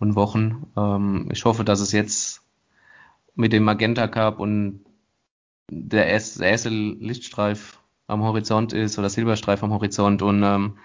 und 0.00 0.16
Wochen. 0.16 0.66
Ähm, 0.76 1.28
ich 1.30 1.44
hoffe, 1.44 1.62
dass 1.64 1.80
es 1.80 1.92
jetzt 1.92 2.42
mit 3.36 3.52
dem 3.52 3.62
Magenta 3.62 4.08
Cup 4.08 4.40
und 4.40 4.80
der 5.70 6.06
erste 6.06 6.68
Lichtstreif 6.68 7.78
am 8.08 8.22
Horizont 8.22 8.72
ist 8.72 8.98
oder 8.98 9.08
Silberstreif 9.08 9.62
am 9.62 9.72
Horizont 9.72 10.20
und 10.22 10.42
ähm, 10.42 10.78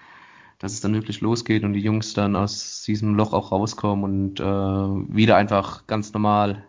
dass 0.58 0.72
es 0.72 0.80
dann 0.80 0.94
wirklich 0.94 1.20
losgeht 1.20 1.64
und 1.64 1.74
die 1.74 1.80
Jungs 1.80 2.14
dann 2.14 2.36
aus 2.36 2.82
diesem 2.82 3.14
Loch 3.14 3.32
auch 3.32 3.52
rauskommen 3.52 4.04
und 4.04 4.40
äh, 4.40 5.14
wieder 5.14 5.36
einfach 5.36 5.86
ganz 5.86 6.12
normal, 6.12 6.64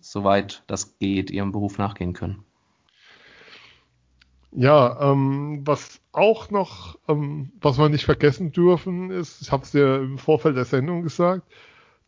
soweit 0.00 0.62
das 0.66 0.98
geht, 0.98 1.30
ihrem 1.30 1.52
Beruf 1.52 1.78
nachgehen 1.78 2.12
können. 2.12 2.44
Ja, 4.52 5.12
ähm, 5.12 5.60
was 5.64 6.00
auch 6.12 6.50
noch, 6.50 6.98
ähm, 7.06 7.52
was 7.60 7.78
wir 7.78 7.88
nicht 7.88 8.04
vergessen 8.04 8.50
dürfen, 8.50 9.10
ist, 9.10 9.42
ich 9.42 9.52
habe 9.52 9.62
es 9.62 9.72
dir 9.72 9.96
im 9.96 10.18
Vorfeld 10.18 10.56
der 10.56 10.64
Sendung 10.64 11.02
gesagt, 11.02 11.42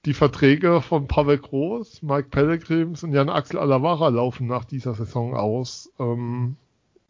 die 0.07 0.15
Verträge 0.15 0.81
von 0.81 1.07
Pavel 1.07 1.39
Groß, 1.39 2.03
Mike 2.03 2.31
Pellegrims 2.31 3.05
und 3.05 3.13
Jan 3.13 3.29
Axel 3.29 3.59
Alavara 3.59 4.09
laufen 4.09 4.47
nach 4.47 4.65
dieser 4.65 4.95
Saison 4.95 5.37
aus. 5.37 5.93
Ähm, 5.99 6.57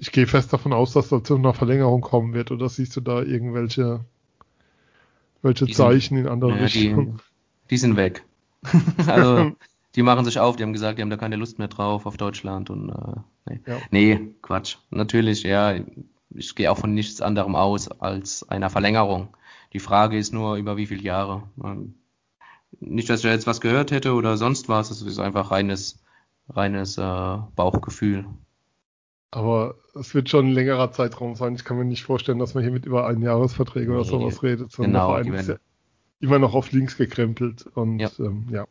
ich 0.00 0.12
gehe 0.12 0.26
fest 0.26 0.52
davon 0.52 0.72
aus, 0.72 0.94
dass 0.94 1.10
da 1.10 1.22
zu 1.22 1.36
einer 1.36 1.52
Verlängerung 1.52 2.00
kommen 2.00 2.32
wird. 2.32 2.50
Oder 2.50 2.70
siehst 2.70 2.96
du 2.96 3.02
da 3.02 3.20
irgendwelche 3.22 4.00
welche 5.42 5.66
die 5.66 5.74
Zeichen 5.74 6.16
sind, 6.16 6.24
in 6.24 6.32
andere 6.32 6.52
ja, 6.52 6.56
Richtungen? 6.56 7.16
Die, 7.64 7.68
die, 7.68 7.76
sind 7.76 7.96
weg. 7.96 8.24
also 9.06 9.52
die 9.94 10.02
machen 10.02 10.24
sich 10.24 10.38
auf, 10.38 10.56
die 10.56 10.62
haben 10.62 10.72
gesagt, 10.72 10.98
die 10.98 11.02
haben 11.02 11.10
da 11.10 11.18
keine 11.18 11.36
Lust 11.36 11.58
mehr 11.58 11.68
drauf 11.68 12.06
auf 12.06 12.16
Deutschland 12.16 12.70
und 12.70 12.88
äh, 12.88 13.20
nee. 13.50 13.60
Ja. 13.66 13.76
nee, 13.90 14.20
Quatsch. 14.40 14.78
Natürlich, 14.88 15.42
ja, 15.42 15.74
ich 16.30 16.54
gehe 16.54 16.70
auch 16.72 16.78
von 16.78 16.94
nichts 16.94 17.20
anderem 17.20 17.54
aus 17.54 17.88
als 17.90 18.48
einer 18.48 18.70
Verlängerung. 18.70 19.28
Die 19.74 19.80
Frage 19.80 20.16
ist 20.16 20.32
nur, 20.32 20.56
über 20.56 20.78
wie 20.78 20.86
viele 20.86 21.02
Jahre. 21.02 21.42
Ähm, 21.62 21.94
nicht, 22.80 23.10
dass 23.10 23.20
ich 23.20 23.30
jetzt 23.30 23.46
was 23.46 23.60
gehört 23.60 23.90
hätte 23.90 24.14
oder 24.14 24.38
sonst 24.38 24.70
was, 24.70 24.90
es 24.90 25.02
ist 25.02 25.18
einfach 25.18 25.50
reines, 25.50 26.02
reines 26.48 26.96
äh, 26.96 27.38
Bauchgefühl. 27.54 28.24
Aber 29.30 29.76
es 29.94 30.14
wird 30.14 30.28
schon 30.28 30.48
ein 30.48 30.52
längerer 30.52 30.90
Zeitraum 30.90 31.36
sein. 31.36 31.54
Ich 31.54 31.64
kann 31.64 31.78
mir 31.78 31.84
nicht 31.84 32.02
vorstellen, 32.02 32.38
dass 32.38 32.54
man 32.54 32.64
hier 32.64 32.72
mit 32.72 32.84
über 32.84 33.06
einen 33.06 33.22
Jahresverträge 33.22 33.90
nee, 33.90 33.94
oder 33.94 34.04
sowas 34.04 34.42
redet, 34.42 34.72
sondern 34.72 34.92
genau, 34.92 35.14
der 35.16 35.24
Verein 35.24 35.38
ist 35.38 35.60
immer 36.20 36.38
noch 36.38 36.54
auf 36.54 36.72
links 36.72 36.96
gekrempelt 36.96 37.66
und 37.74 38.00
ja. 38.00 38.10
Ähm, 38.18 38.46
ja. 38.50 38.66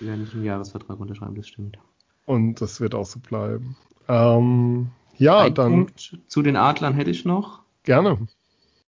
Die 0.00 0.06
werden 0.06 0.22
nicht 0.22 0.34
einen 0.34 0.44
Jahresvertrag 0.44 0.98
unterschreiben, 0.98 1.34
das 1.34 1.48
stimmt. 1.48 1.78
Und 2.24 2.60
das 2.60 2.80
wird 2.80 2.94
auch 2.94 3.06
so 3.06 3.20
bleiben. 3.20 3.76
Ähm, 4.08 4.90
ja, 5.16 5.40
Ein 5.40 5.54
dann. 5.54 5.72
Punkt 5.72 6.18
zu 6.26 6.42
den 6.42 6.56
Adlern 6.56 6.94
hätte 6.94 7.10
ich 7.10 7.24
noch. 7.24 7.62
Gerne. 7.82 8.26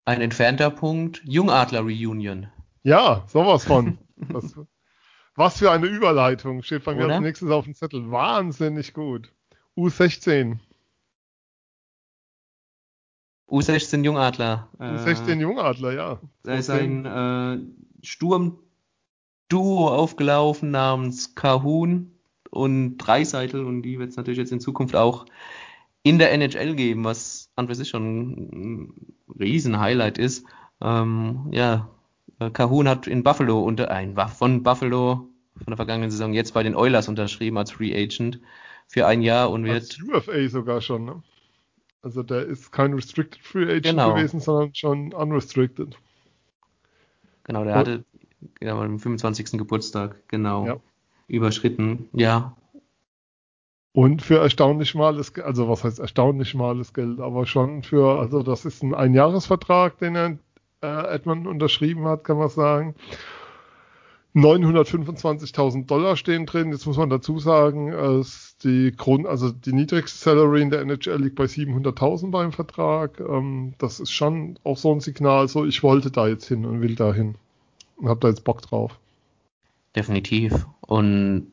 Ein 0.04 0.20
entfernter 0.20 0.70
Punkt. 0.70 1.22
Jungadler 1.24 1.80
Reunion. 1.80 2.48
Ja, 2.82 3.24
sowas 3.28 3.64
von. 3.64 3.98
das, 4.16 4.54
was 5.34 5.58
für 5.58 5.70
eine 5.70 5.86
Überleitung. 5.86 6.62
Steht 6.62 6.84
bei 6.84 6.94
mir 6.94 7.08
als 7.08 7.20
nächstes 7.20 7.50
auf 7.50 7.64
dem 7.64 7.74
Zettel. 7.74 8.10
Wahnsinnig 8.10 8.92
gut. 8.92 9.32
U16. 9.76 10.58
U16 13.48 14.04
Jungadler. 14.04 14.68
U16 14.78 15.28
äh, 15.28 15.40
Jungadler, 15.40 15.92
ja. 15.92 16.20
Da 16.42 16.54
ist 16.54 16.70
ein 16.70 17.04
äh, 17.06 17.58
Sturm-Duo 18.06 19.88
aufgelaufen 19.88 20.70
namens 20.70 21.34
Kahun 21.34 22.12
und 22.50 22.98
Dreiseitel 22.98 23.64
und 23.64 23.82
die 23.82 23.98
wird 23.98 24.10
es 24.10 24.16
natürlich 24.16 24.38
jetzt 24.38 24.52
in 24.52 24.60
Zukunft 24.60 24.96
auch 24.96 25.26
in 26.02 26.18
der 26.18 26.32
NHL 26.32 26.74
geben, 26.74 27.04
was 27.04 27.50
an 27.56 27.68
für 27.68 27.74
sich 27.74 27.88
schon 27.88 28.32
ein 28.32 28.94
Riesen-Highlight 29.38 30.18
ist. 30.18 30.46
Ähm, 30.80 31.48
ja, 31.50 31.88
Kahun 32.52 32.88
hat 32.88 33.06
in 33.06 33.22
Buffalo 33.24 33.62
unter 33.62 33.90
ein 33.90 34.16
von 34.28 34.62
Buffalo 34.62 35.28
von 35.56 35.66
der 35.66 35.76
vergangenen 35.76 36.10
Saison 36.10 36.32
jetzt 36.32 36.54
bei 36.54 36.62
den 36.62 36.76
Oilers 36.76 37.08
unterschrieben 37.08 37.58
als 37.58 37.72
Free 37.72 37.94
Agent 37.94 38.40
für 38.86 39.06
ein 39.06 39.22
Jahr 39.22 39.50
und 39.50 39.64
wird. 39.64 39.82
Als 39.82 39.98
UFA 40.02 40.48
sogar 40.48 40.80
schon, 40.80 41.04
ne? 41.04 41.22
Also 42.02 42.22
der 42.22 42.46
ist 42.46 42.70
kein 42.70 42.94
Restricted 42.94 43.42
Free 43.42 43.64
Agent 43.64 43.84
genau. 43.84 44.14
gewesen, 44.14 44.40
sondern 44.40 44.74
schon 44.74 45.12
Unrestricted. 45.12 45.96
Genau, 47.44 47.64
der 47.64 47.72
und, 47.72 47.78
hatte 47.78 48.04
genau, 48.60 48.80
am 48.80 48.98
25. 48.98 49.58
Geburtstag, 49.58 50.16
genau, 50.28 50.66
ja. 50.66 50.76
überschritten, 51.26 52.08
ja. 52.12 52.56
Und 53.92 54.22
für 54.22 54.38
erstaunlich 54.38 54.94
males 54.94 55.34
Geld, 55.34 55.46
also 55.46 55.68
was 55.68 55.82
heißt 55.82 55.98
erstaunlich 55.98 56.54
males 56.54 56.92
Geld, 56.94 57.20
aber 57.20 57.46
schon 57.46 57.82
für, 57.82 58.20
also 58.20 58.42
das 58.42 58.64
ist 58.64 58.82
ein 58.82 58.94
Einjahresvertrag, 58.94 59.98
den 59.98 60.14
er 60.14 60.38
äh, 60.82 61.14
Edmund 61.14 61.46
unterschrieben 61.46 62.04
hat, 62.04 62.22
kann 62.22 62.38
man 62.38 62.48
sagen. 62.48 62.94
925.000 64.34 65.86
Dollar 65.86 66.16
stehen 66.16 66.46
drin. 66.46 66.70
Jetzt 66.70 66.86
muss 66.86 66.96
man 66.96 67.10
dazu 67.10 67.38
sagen, 67.38 67.90
dass 67.90 68.56
die 68.62 68.92
Grund, 68.96 69.26
also 69.26 69.50
die 69.50 69.72
niedrigste 69.72 70.18
Salary 70.18 70.62
in 70.62 70.70
der 70.70 70.80
NHL 70.82 71.22
liegt 71.22 71.36
bei 71.36 71.44
700.000 71.44 72.30
beim 72.30 72.52
Vertrag. 72.52 73.20
Ähm, 73.20 73.74
das 73.78 74.00
ist 74.00 74.12
schon 74.12 74.58
auch 74.64 74.76
so 74.76 74.92
ein 74.92 75.00
Signal, 75.00 75.48
so 75.48 75.64
ich 75.64 75.82
wollte 75.82 76.10
da 76.10 76.28
jetzt 76.28 76.46
hin 76.46 76.64
und 76.66 76.80
will 76.80 76.94
da 76.94 77.12
hin 77.12 77.36
und 77.96 78.08
habe 78.08 78.20
da 78.20 78.28
jetzt 78.28 78.44
Bock 78.44 78.62
drauf. 78.62 78.98
Definitiv. 79.96 80.66
Und 80.80 81.50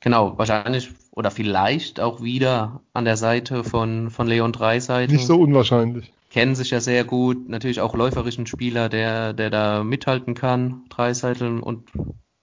genau, 0.00 0.36
wahrscheinlich 0.38 0.90
oder 1.16 1.30
vielleicht 1.30 1.98
auch 1.98 2.22
wieder 2.22 2.82
an 2.92 3.06
der 3.06 3.16
Seite 3.16 3.64
von, 3.64 4.10
von 4.10 4.28
Leon 4.28 4.52
Dreiseitel. 4.52 5.16
Nicht 5.16 5.26
so 5.26 5.40
unwahrscheinlich. 5.40 6.12
Kennen 6.30 6.54
sich 6.54 6.70
ja 6.70 6.80
sehr 6.80 7.04
gut. 7.04 7.48
Natürlich 7.48 7.80
auch 7.80 7.94
läuferischen 7.94 8.46
Spieler, 8.46 8.90
der, 8.90 9.32
der 9.32 9.48
da 9.48 9.82
mithalten 9.82 10.34
kann. 10.34 10.82
Dreiseitel 10.90 11.58
und, 11.58 11.84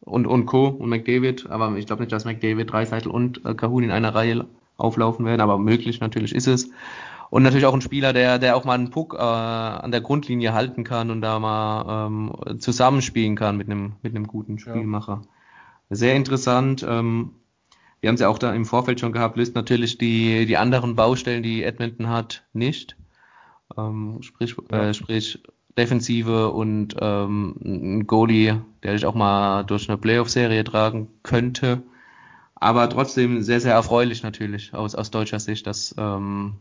und, 0.02 0.26
und 0.26 0.46
Co. 0.48 0.68
und 0.68 0.90
McDavid. 0.90 1.52
Aber 1.52 1.78
ich 1.78 1.86
glaube 1.86 2.02
nicht, 2.02 2.12
dass 2.12 2.26
McDavid, 2.26 2.72
Dreiseitel 2.72 3.12
und 3.12 3.46
äh, 3.46 3.54
Kahun 3.54 3.84
in 3.84 3.92
einer 3.92 4.16
Reihe 4.16 4.48
auflaufen 4.78 5.24
werden. 5.24 5.42
Aber 5.42 5.60
möglich 5.60 6.00
natürlich 6.00 6.34
ist 6.34 6.48
es. 6.48 6.72
Und 7.30 7.44
natürlich 7.44 7.68
auch 7.68 7.76
ein 7.76 7.82
Spieler, 7.82 8.12
der, 8.12 8.40
der 8.40 8.56
auch 8.56 8.66
mal 8.66 8.74
einen 8.74 8.90
Puck 8.90 9.14
äh, 9.14 9.18
an 9.18 9.92
der 9.92 10.02
Grundlinie 10.02 10.54
halten 10.54 10.84
kann 10.84 11.12
und 11.12 11.22
da 11.22 11.38
mal 11.38 12.08
ähm, 12.08 12.60
zusammenspielen 12.60 13.36
kann 13.36 13.56
mit 13.56 13.70
einem, 13.70 13.94
mit 14.02 14.16
einem 14.16 14.26
guten 14.26 14.58
Spielmacher. 14.58 15.22
Ja. 15.90 15.96
Sehr 15.96 16.16
interessant. 16.16 16.84
Ähm, 16.88 17.34
wir 18.04 18.10
haben 18.10 18.16
es 18.16 18.22
ja 18.22 18.28
auch 18.28 18.38
da 18.38 18.54
im 18.54 18.66
Vorfeld 18.66 19.00
schon 19.00 19.14
gehabt, 19.14 19.38
löst 19.38 19.56
natürlich 19.56 19.98
die, 19.98 20.46
die 20.46 20.58
anderen 20.58 20.98
Baustellen, 20.98 21.42
die 21.42 21.64
Edmonton 21.64 22.10
hat, 22.10 22.44
nicht. 22.52 22.98
Ähm, 23.78 24.18
sprich, 24.22 24.58
äh, 24.72 24.94
sprich 24.94 25.42
Defensive 25.78 26.52
und 26.52 26.98
ähm, 27.00 27.56
ein 27.64 28.06
Goalie, 28.06 28.62
der 28.84 28.92
dich 28.92 29.06
auch 29.06 29.16
mal 29.16 29.64
durch 29.64 29.88
eine 29.88 29.98
Playoff-Serie 29.98 30.66
tragen 30.66 31.08
könnte. 31.24 31.82
Aber 32.56 32.90
trotzdem 32.90 33.42
sehr, 33.42 33.62
sehr 33.62 33.74
erfreulich 33.74 34.22
natürlich 34.22 34.74
aus, 34.74 34.96
aus 34.96 35.10
deutscher 35.10 35.40
Sicht, 35.40 35.66
dass 35.66 35.96
ähm, 35.98 36.56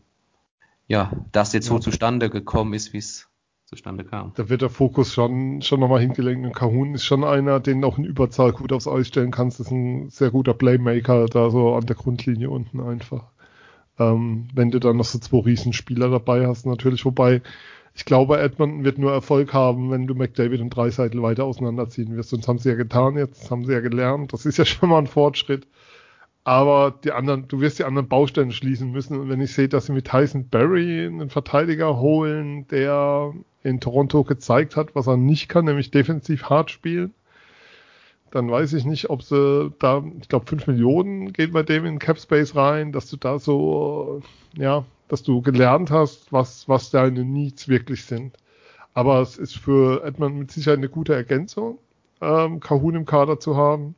ja, 0.87 1.11
das 1.33 1.51
jetzt 1.51 1.65
ja. 1.67 1.73
so 1.73 1.79
zustande 1.79 2.29
gekommen 2.29 2.73
ist, 2.73 2.93
wie 2.93 2.99
es 2.99 3.27
zustande 3.73 4.03
kam. 4.03 4.31
Da 4.35 4.49
wird 4.49 4.61
der 4.61 4.69
Fokus 4.69 5.13
schon, 5.13 5.61
schon 5.61 5.79
nochmal 5.79 5.99
hingelenkt. 5.99 6.45
Und 6.45 6.53
Kahun 6.53 6.93
ist 6.93 7.03
schon 7.03 7.23
einer, 7.23 7.59
den 7.59 7.83
auch 7.83 7.97
in 7.97 8.05
Überzahl 8.05 8.51
gut 8.51 8.71
aufs 8.71 8.87
Eis 8.87 9.07
stellen 9.07 9.31
kannst. 9.31 9.59
Das 9.59 9.67
ist 9.67 9.71
ein 9.71 10.09
sehr 10.09 10.31
guter 10.31 10.53
Playmaker 10.53 11.25
da 11.25 11.49
so 11.49 11.73
an 11.73 11.85
der 11.85 11.95
Grundlinie 11.95 12.49
unten 12.49 12.79
einfach. 12.79 13.23
Ähm, 13.99 14.47
wenn 14.53 14.71
du 14.71 14.79
dann 14.79 14.97
noch 14.97 15.05
so 15.05 15.19
zwei 15.19 15.39
Riesenspieler 15.39 16.09
dabei 16.09 16.47
hast, 16.47 16.65
natürlich. 16.65 17.05
Wobei, 17.05 17.41
ich 17.95 18.05
glaube, 18.05 18.39
Edmonton 18.39 18.83
wird 18.83 18.97
nur 18.97 19.11
Erfolg 19.11 19.53
haben, 19.53 19.91
wenn 19.91 20.07
du 20.07 20.15
McDavid 20.15 20.61
und 20.61 20.69
Dreiseitel 20.69 21.21
weiter 21.21 21.45
auseinanderziehen 21.45 22.15
wirst. 22.15 22.29
Sonst 22.29 22.47
haben 22.47 22.59
sie 22.59 22.69
ja 22.69 22.75
getan 22.75 23.17
jetzt, 23.17 23.49
haben 23.51 23.65
sie 23.65 23.73
ja 23.73 23.79
gelernt. 23.79 24.33
Das 24.33 24.45
ist 24.45 24.57
ja 24.57 24.65
schon 24.65 24.89
mal 24.89 24.99
ein 24.99 25.07
Fortschritt. 25.07 25.67
Aber 26.45 26.93
die 27.03 27.11
anderen, 27.11 27.47
du 27.47 27.61
wirst 27.61 27.79
die 27.79 27.85
anderen 27.85 28.09
Baustellen 28.09 28.51
schließen 28.51 28.91
müssen. 28.91 29.19
Und 29.19 29.29
wenn 29.29 29.39
ich 29.39 29.53
sehe, 29.53 29.69
dass 29.69 29.85
sie 29.85 29.93
mit 29.93 30.07
Tyson 30.07 30.49
Berry 30.49 31.05
einen 31.05 31.29
Verteidiger 31.29 31.99
holen, 31.99 32.67
der 32.67 33.33
in 33.63 33.79
Toronto 33.79 34.23
gezeigt 34.23 34.75
hat, 34.75 34.93
was 34.93 35.07
er 35.07 35.15
nicht 35.15 35.47
kann, 35.47 35.65
nämlich 35.65 35.91
defensiv 35.91 36.49
hart 36.49 36.69
spielen, 36.69 37.13
dann 38.31 38.49
weiß 38.49 38.73
ich 38.73 38.83
nicht, 38.83 39.09
ob 39.09 39.23
sie 39.23 39.71
da, 39.79 40.03
ich 40.19 40.27
glaube, 40.27 40.47
5 40.47 40.67
Millionen 40.67 41.31
geht 41.31 41.53
bei 41.53 41.63
dem 41.63 41.85
in 41.85 41.99
Capspace 41.99 42.55
rein, 42.55 42.91
dass 42.91 43.09
du 43.09 43.15
da 43.15 43.39
so, 43.39 44.21
ja, 44.57 44.85
dass 45.07 45.23
du 45.23 45.41
gelernt 45.41 45.91
hast, 45.91 46.33
was, 46.33 46.67
was 46.67 46.89
deine 46.89 47.23
Needs 47.23 47.67
wirklich 47.69 48.05
sind. 48.05 48.35
Aber 48.93 49.21
es 49.21 49.37
ist 49.37 49.55
für 49.55 50.03
Edmund 50.03 50.37
mit 50.37 50.51
Sicherheit 50.51 50.79
eine 50.79 50.89
gute 50.89 51.13
Ergänzung, 51.13 51.77
ähm, 52.21 52.59
Kahun 52.59 52.95
im 52.95 53.05
Kader 53.05 53.39
zu 53.39 53.55
haben 53.55 53.95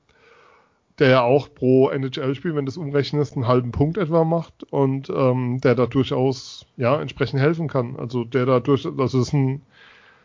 der 1.00 1.10
ja 1.10 1.22
auch 1.22 1.54
pro 1.54 1.90
NHL-Spiel, 1.90 2.56
wenn 2.56 2.66
du 2.66 2.70
es 2.70 2.78
umrechnest, 2.78 3.36
einen 3.36 3.48
halben 3.48 3.72
Punkt 3.72 3.98
etwa 3.98 4.24
macht 4.24 4.64
und 4.72 5.10
ähm, 5.10 5.60
der 5.62 5.76
da 5.76 5.88
durchaus 5.88 6.66
ja 6.78 7.00
entsprechend 7.00 7.42
helfen 7.42 7.68
kann. 7.68 7.98
Also 7.98 8.24
der 8.24 8.46
da 8.46 8.60
durch, 8.60 8.88
das 8.98 9.14
ist 9.14 9.34
ein, 9.34 9.62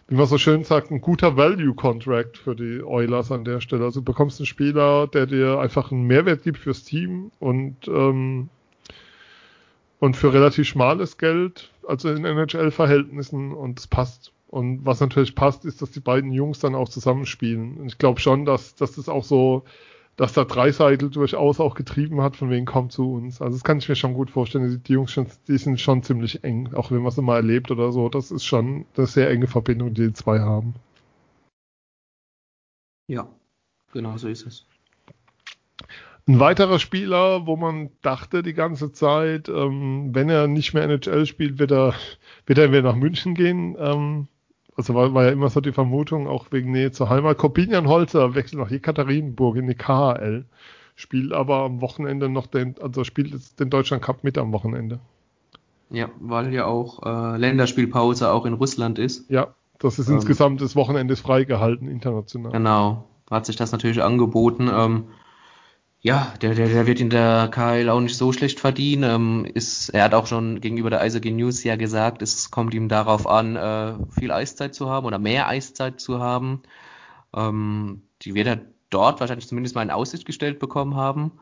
wie 0.09 0.15
man 0.15 0.27
so 0.27 0.39
schön 0.39 0.63
sagt, 0.63 0.91
ein 0.91 1.01
guter 1.01 1.37
Value-Contract 1.37 2.39
für 2.39 2.55
die 2.55 2.83
Oilers 2.83 3.33
an 3.33 3.45
der 3.45 3.61
Stelle. 3.61 3.85
Also 3.85 4.01
du 4.01 4.05
bekommst 4.05 4.39
einen 4.39 4.47
Spieler, 4.47 5.09
der 5.09 5.27
dir 5.27 5.59
einfach 5.59 5.91
einen 5.91 6.07
Mehrwert 6.07 6.45
gibt 6.45 6.59
fürs 6.59 6.85
Team 6.85 7.33
und 7.41 7.89
ähm, 7.89 8.49
und 10.01 10.17
für 10.17 10.33
relativ 10.33 10.67
schmales 10.67 11.19
Geld, 11.19 11.71
also 11.87 12.09
in 12.11 12.25
NHL-Verhältnissen 12.25 13.53
und 13.53 13.79
es 13.79 13.87
passt. 13.87 14.33
Und 14.49 14.85
was 14.85 14.99
natürlich 14.99 15.35
passt, 15.35 15.65
ist, 15.65 15.81
dass 15.81 15.93
die 15.93 16.01
beiden 16.01 16.33
Jungs 16.33 16.59
dann 16.59 16.75
auch 16.75 16.89
zusammenspielen. 16.89 17.77
Und 17.77 17.87
ich 17.87 17.99
glaube 17.99 18.19
schon, 18.19 18.45
dass, 18.45 18.75
dass 18.75 18.93
das 18.93 19.09
auch 19.09 19.23
so 19.23 19.65
dass 20.21 20.35
da 20.35 20.45
Dreiseitel 20.45 21.09
durchaus 21.09 21.61
auch 21.61 21.75
getrieben 21.75 22.21
hat, 22.21 22.37
von 22.37 22.51
wegen 22.51 22.67
kommt 22.67 22.93
zu 22.93 23.11
uns. 23.11 23.41
Also 23.41 23.57
das 23.57 23.65
kann 23.65 23.79
ich 23.79 23.89
mir 23.89 23.97
schon 23.97 24.13
gut 24.13 24.31
vorstellen. 24.31 24.83
Die 24.83 24.93
Jungs 24.93 25.13
schon, 25.13 25.27
die 25.49 25.57
sind 25.57 25.81
schon 25.81 26.03
ziemlich 26.03 26.45
eng, 26.45 26.75
auch 26.75 26.91
wenn 26.91 26.99
man 26.99 27.07
es 27.07 27.17
immer 27.17 27.37
erlebt 27.37 27.71
oder 27.71 27.91
so. 27.91 28.11
Das 28.11 28.31
ist 28.31 28.45
schon 28.45 28.85
eine 28.99 29.07
sehr 29.07 29.31
enge 29.31 29.47
Verbindung, 29.47 29.95
die 29.95 30.09
die 30.09 30.13
zwei 30.13 30.41
haben. 30.41 30.75
Ja, 33.07 33.31
genau 33.95 34.19
so 34.19 34.29
ist 34.29 34.47
es. 34.47 34.67
Ein 36.29 36.39
weiterer 36.39 36.79
Spieler, 36.79 37.47
wo 37.47 37.57
man 37.57 37.89
dachte 38.03 38.43
die 38.43 38.53
ganze 38.53 38.93
Zeit, 38.93 39.49
ähm, 39.49 40.15
wenn 40.15 40.29
er 40.29 40.49
nicht 40.49 40.75
mehr 40.75 40.83
NHL 40.83 41.25
spielt, 41.25 41.59
wird 41.59 41.73
er, 41.73 41.95
wird 42.45 42.59
er 42.59 42.71
wieder 42.71 42.83
nach 42.83 42.95
München 42.95 43.33
gehen. 43.33 43.75
Ähm, 43.79 44.29
also 44.77 44.95
war, 44.95 45.15
war 45.15 45.25
ja 45.25 45.31
immer 45.31 45.51
so 45.51 45.61
die 45.61 45.73
Vermutung, 45.73 46.27
auch 46.29 46.47
wegen 46.51 46.71
Nähe 46.73 46.93
zur 46.93 47.09
Heimat. 47.09 47.39
Corbinian 47.39 47.89
Holzer 47.89 48.35
wechselt 48.35 48.61
nach 48.61 48.71
Jekaterinburg 48.71 49.57
in 49.57 49.67
die 49.67 49.75
KHL, 49.75 50.45
spielt 50.97 51.33
aber 51.33 51.59
am 51.59 51.81
Wochenende 51.81 52.29
noch 52.29 52.47
den, 52.47 52.77
also 52.81 53.05
spielt 53.05 53.61
den 53.61 53.71
Deutschland 53.71 54.03
Cup 54.03 54.25
mit 54.25 54.39
am 54.39 54.53
Wochenende. 54.53 55.01
Ja, 55.91 56.09
weil 56.21 56.53
ja 56.55 56.67
auch 56.67 57.03
äh, 57.05 57.37
Länderspielpause 57.37 58.31
auch 58.31 58.47
in 58.47 58.55
Russland 58.55 58.99
ist. 58.99 59.29
Ja, 59.29 59.49
das 59.79 59.99
ist 59.99 60.09
ähm, 60.09 60.17
insgesamt 60.17 60.61
des 60.61 60.77
Wochenendes 60.77 61.21
freigehalten 61.21 61.89
international. 61.89 62.53
Genau, 62.53 63.05
hat 63.29 63.47
sich 63.47 63.57
das 63.57 63.73
natürlich 63.73 64.03
angeboten. 64.03 64.71
Ähm, 64.73 65.05
ja, 66.03 66.33
der, 66.41 66.55
der, 66.55 66.69
der 66.69 66.87
wird 66.87 67.01
in 67.01 67.11
der 67.11 67.49
KL 67.53 67.91
auch 67.91 68.01
nicht 68.01 68.17
so 68.17 68.33
schlecht 68.33 68.59
verdienen. 68.59 69.03
Ähm, 69.03 69.45
ist, 69.53 69.91
er 69.91 70.05
hat 70.05 70.15
auch 70.15 70.27
schon 70.27 70.61
gegenüber 70.61 70.89
der 70.89 71.01
Eishockey 71.01 71.31
News 71.31 71.63
ja 71.63 71.77
gesagt, 71.77 72.23
es 72.23 72.51
kommt 72.51 72.73
ihm 72.73 72.89
darauf 72.89 73.27
an, 73.27 73.57
äh, 73.57 73.95
viel 74.19 74.33
Eiszeit 74.33 74.75
zu 74.75 74.89
haben 74.89 75.07
oder 75.07 75.19
mehr 75.19 75.49
Eiszeit 75.49 76.01
zu 76.01 76.21
haben. 76.21 76.63
Ähm, 77.35 78.03
die 78.23 78.35
wird 78.35 78.47
er 78.47 78.61
dort 78.89 79.21
wahrscheinlich 79.21 79.49
zumindest 79.49 79.75
mal 79.75 79.83
in 79.83 79.91
Aussicht 79.91 80.25
gestellt 80.25 80.59
bekommen 80.59 80.97
haben. 80.97 81.33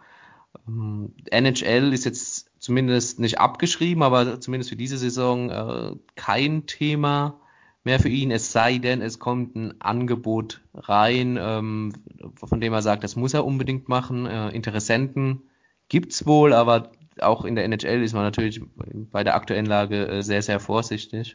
Ähm, 0.66 1.14
NHL 1.30 1.92
ist 1.92 2.04
jetzt 2.04 2.50
zumindest 2.58 3.20
nicht 3.20 3.38
abgeschrieben, 3.38 4.02
aber 4.02 4.40
zumindest 4.40 4.70
für 4.70 4.76
diese 4.76 4.98
Saison 4.98 5.50
äh, 5.50 5.96
kein 6.16 6.66
Thema 6.66 7.40
mehr 7.88 7.98
für 7.98 8.10
ihn, 8.10 8.30
es 8.30 8.52
sei 8.52 8.76
denn, 8.76 9.00
es 9.00 9.18
kommt 9.18 9.56
ein 9.56 9.80
Angebot 9.80 10.60
rein, 10.74 11.38
ähm, 11.40 11.94
von 12.34 12.60
dem 12.60 12.74
er 12.74 12.82
sagt, 12.82 13.02
das 13.02 13.16
muss 13.16 13.32
er 13.32 13.46
unbedingt 13.46 13.88
machen. 13.88 14.26
Äh, 14.26 14.50
Interessenten 14.50 15.40
gibt's 15.88 16.26
wohl, 16.26 16.52
aber 16.52 16.92
auch 17.18 17.46
in 17.46 17.54
der 17.54 17.64
NHL 17.64 18.02
ist 18.02 18.12
man 18.12 18.24
natürlich 18.24 18.60
bei 18.84 19.24
der 19.24 19.36
aktuellen 19.36 19.64
Lage 19.64 20.06
äh, 20.06 20.22
sehr, 20.22 20.42
sehr 20.42 20.60
vorsichtig, 20.60 21.34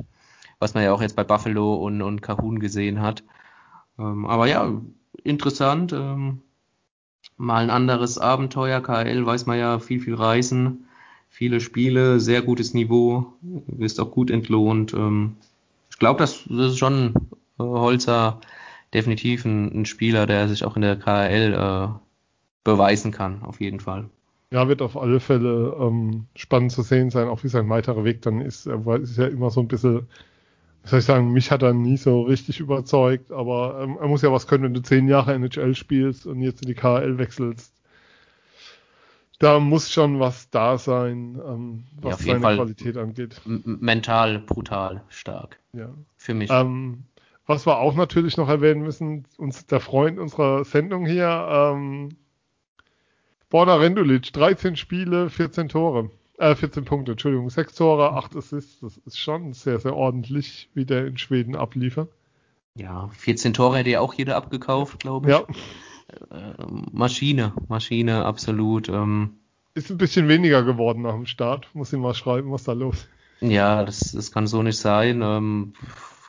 was 0.59 0.75
man 0.75 0.83
ja 0.83 0.93
auch 0.93 1.01
jetzt 1.01 1.15
bei 1.15 1.23
Buffalo 1.23 1.73
und, 1.73 2.03
und 2.03 2.21
Kahun 2.21 2.59
gesehen 2.59 3.01
hat. 3.01 3.23
Ähm, 3.97 4.27
aber 4.27 4.45
ja, 4.45 4.71
interessant. 5.23 5.91
Ähm, 5.91 6.41
mal 7.35 7.63
ein 7.63 7.71
anderes 7.71 8.19
Abenteuer. 8.19 8.79
KL 8.79 9.25
weiß 9.25 9.47
man 9.47 9.57
ja 9.57 9.79
viel, 9.79 9.99
viel 9.99 10.13
reisen, 10.13 10.85
viele 11.29 11.61
Spiele, 11.61 12.19
sehr 12.19 12.43
gutes 12.43 12.75
Niveau, 12.75 13.33
wirst 13.41 13.99
auch 13.99 14.11
gut 14.11 14.29
entlohnt. 14.29 14.93
Ähm, 14.93 15.37
ich 15.93 15.99
glaube, 15.99 16.19
das, 16.19 16.43
das, 16.49 16.71
ist 16.71 16.79
schon 16.79 17.13
äh, 17.59 17.63
Holzer 17.63 18.41
definitiv 18.95 19.45
ein, 19.45 19.81
ein, 19.81 19.85
Spieler, 19.85 20.25
der 20.25 20.47
sich 20.47 20.65
auch 20.65 20.75
in 20.75 20.81
der 20.81 20.95
KHL 20.95 21.53
äh, 21.53 21.87
beweisen 22.63 23.11
kann, 23.11 23.43
auf 23.43 23.61
jeden 23.61 23.79
Fall. 23.79 24.09
Ja, 24.51 24.67
wird 24.67 24.81
auf 24.81 24.97
alle 24.97 25.19
Fälle 25.19 25.77
ähm, 25.79 26.25
spannend 26.35 26.71
zu 26.71 26.81
sehen 26.81 27.11
sein, 27.11 27.27
auch 27.27 27.43
wie 27.43 27.47
sein 27.47 27.69
weiterer 27.69 28.03
Weg 28.03 28.23
dann 28.23 28.41
ist. 28.41 28.65
Er 28.65 28.83
ist 28.97 29.17
ja 29.17 29.27
immer 29.27 29.51
so 29.51 29.61
ein 29.61 29.67
bisschen, 29.67 30.07
was 30.81 30.91
soll 30.91 30.99
ich 30.99 31.05
sagen, 31.05 31.31
mich 31.31 31.51
hat 31.51 31.61
er 31.61 31.73
nie 31.73 31.97
so 31.97 32.23
richtig 32.23 32.59
überzeugt, 32.59 33.31
aber 33.31 33.79
ähm, 33.83 33.97
er 34.01 34.07
muss 34.07 34.23
ja 34.23 34.31
was 34.31 34.47
können, 34.47 34.63
wenn 34.63 34.73
du 34.73 34.81
zehn 34.81 35.07
Jahre 35.07 35.35
NHL 35.35 35.75
spielst 35.75 36.25
und 36.25 36.41
jetzt 36.41 36.63
in 36.63 36.69
die 36.69 36.75
KHL 36.75 37.19
wechselst 37.19 37.71
da 39.43 39.59
muss 39.59 39.91
schon 39.91 40.19
was 40.19 40.49
da 40.49 40.77
sein, 40.77 41.39
ähm, 41.45 41.83
was 42.01 42.19
ja, 42.21 42.27
seine 42.33 42.41
Fall 42.41 42.55
Qualität 42.55 42.97
angeht. 42.97 43.41
Mental 43.45 44.39
brutal 44.39 45.03
stark. 45.09 45.59
Ja. 45.73 45.89
Für 46.15 46.33
mich. 46.33 46.49
Ähm, 46.49 47.03
was 47.45 47.67
wir 47.67 47.77
auch 47.77 47.95
natürlich 47.95 48.37
noch 48.37 48.47
erwähnen 48.47 48.81
müssen, 48.83 49.25
uns 49.37 49.65
der 49.65 49.81
Freund 49.81 50.17
unserer 50.17 50.63
Sendung 50.63 51.05
hier, 51.05 51.27
ähm, 51.27 52.15
Borna 53.49 53.75
Rendulic, 53.75 54.31
13 54.31 54.77
Spiele, 54.77 55.29
14 55.29 55.67
Tore. 55.67 56.09
Äh, 56.37 56.55
14 56.55 56.85
Punkte, 56.85 57.11
Entschuldigung, 57.11 57.49
6 57.49 57.75
Tore, 57.75 58.13
8 58.13 58.35
Assists. 58.37 58.79
Das 58.79 58.97
ist 58.97 59.19
schon 59.19 59.53
sehr, 59.53 59.79
sehr 59.79 59.95
ordentlich, 59.95 60.69
wie 60.73 60.85
der 60.85 61.05
in 61.05 61.17
Schweden 61.17 61.55
abliefert. 61.55 62.09
Ja, 62.75 63.09
14 63.09 63.53
Tore 63.53 63.77
hätte 63.77 63.91
ja 63.91 63.99
auch 63.99 64.13
jeder 64.13 64.37
abgekauft, 64.37 64.99
glaube 64.99 65.29
ich. 65.29 65.35
Ja. 65.35 65.45
Äh, 66.31 66.65
Maschine, 66.91 67.53
Maschine, 67.67 68.25
absolut. 68.25 68.89
Ähm, 68.89 69.37
ist 69.73 69.89
ein 69.89 69.97
bisschen 69.97 70.27
weniger 70.27 70.63
geworden 70.63 71.01
nach 71.01 71.13
dem 71.13 71.25
Start. 71.25 71.67
Muss 71.73 71.91
ich 71.93 71.99
mal 71.99 72.13
schreiben, 72.13 72.51
was 72.51 72.63
da 72.63 72.73
los 72.73 72.95
ist. 72.95 73.09
Ja, 73.41 73.83
das, 73.83 74.11
das 74.11 74.31
kann 74.31 74.47
so 74.47 74.63
nicht 74.63 74.77
sein. 74.77 75.21
Ähm, 75.21 75.73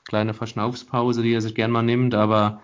kleine 0.04 0.34
Verschnaufspause, 0.34 1.22
die 1.22 1.32
er 1.32 1.40
sich 1.40 1.54
gern 1.54 1.70
mal 1.70 1.82
nimmt, 1.82 2.14
aber 2.14 2.60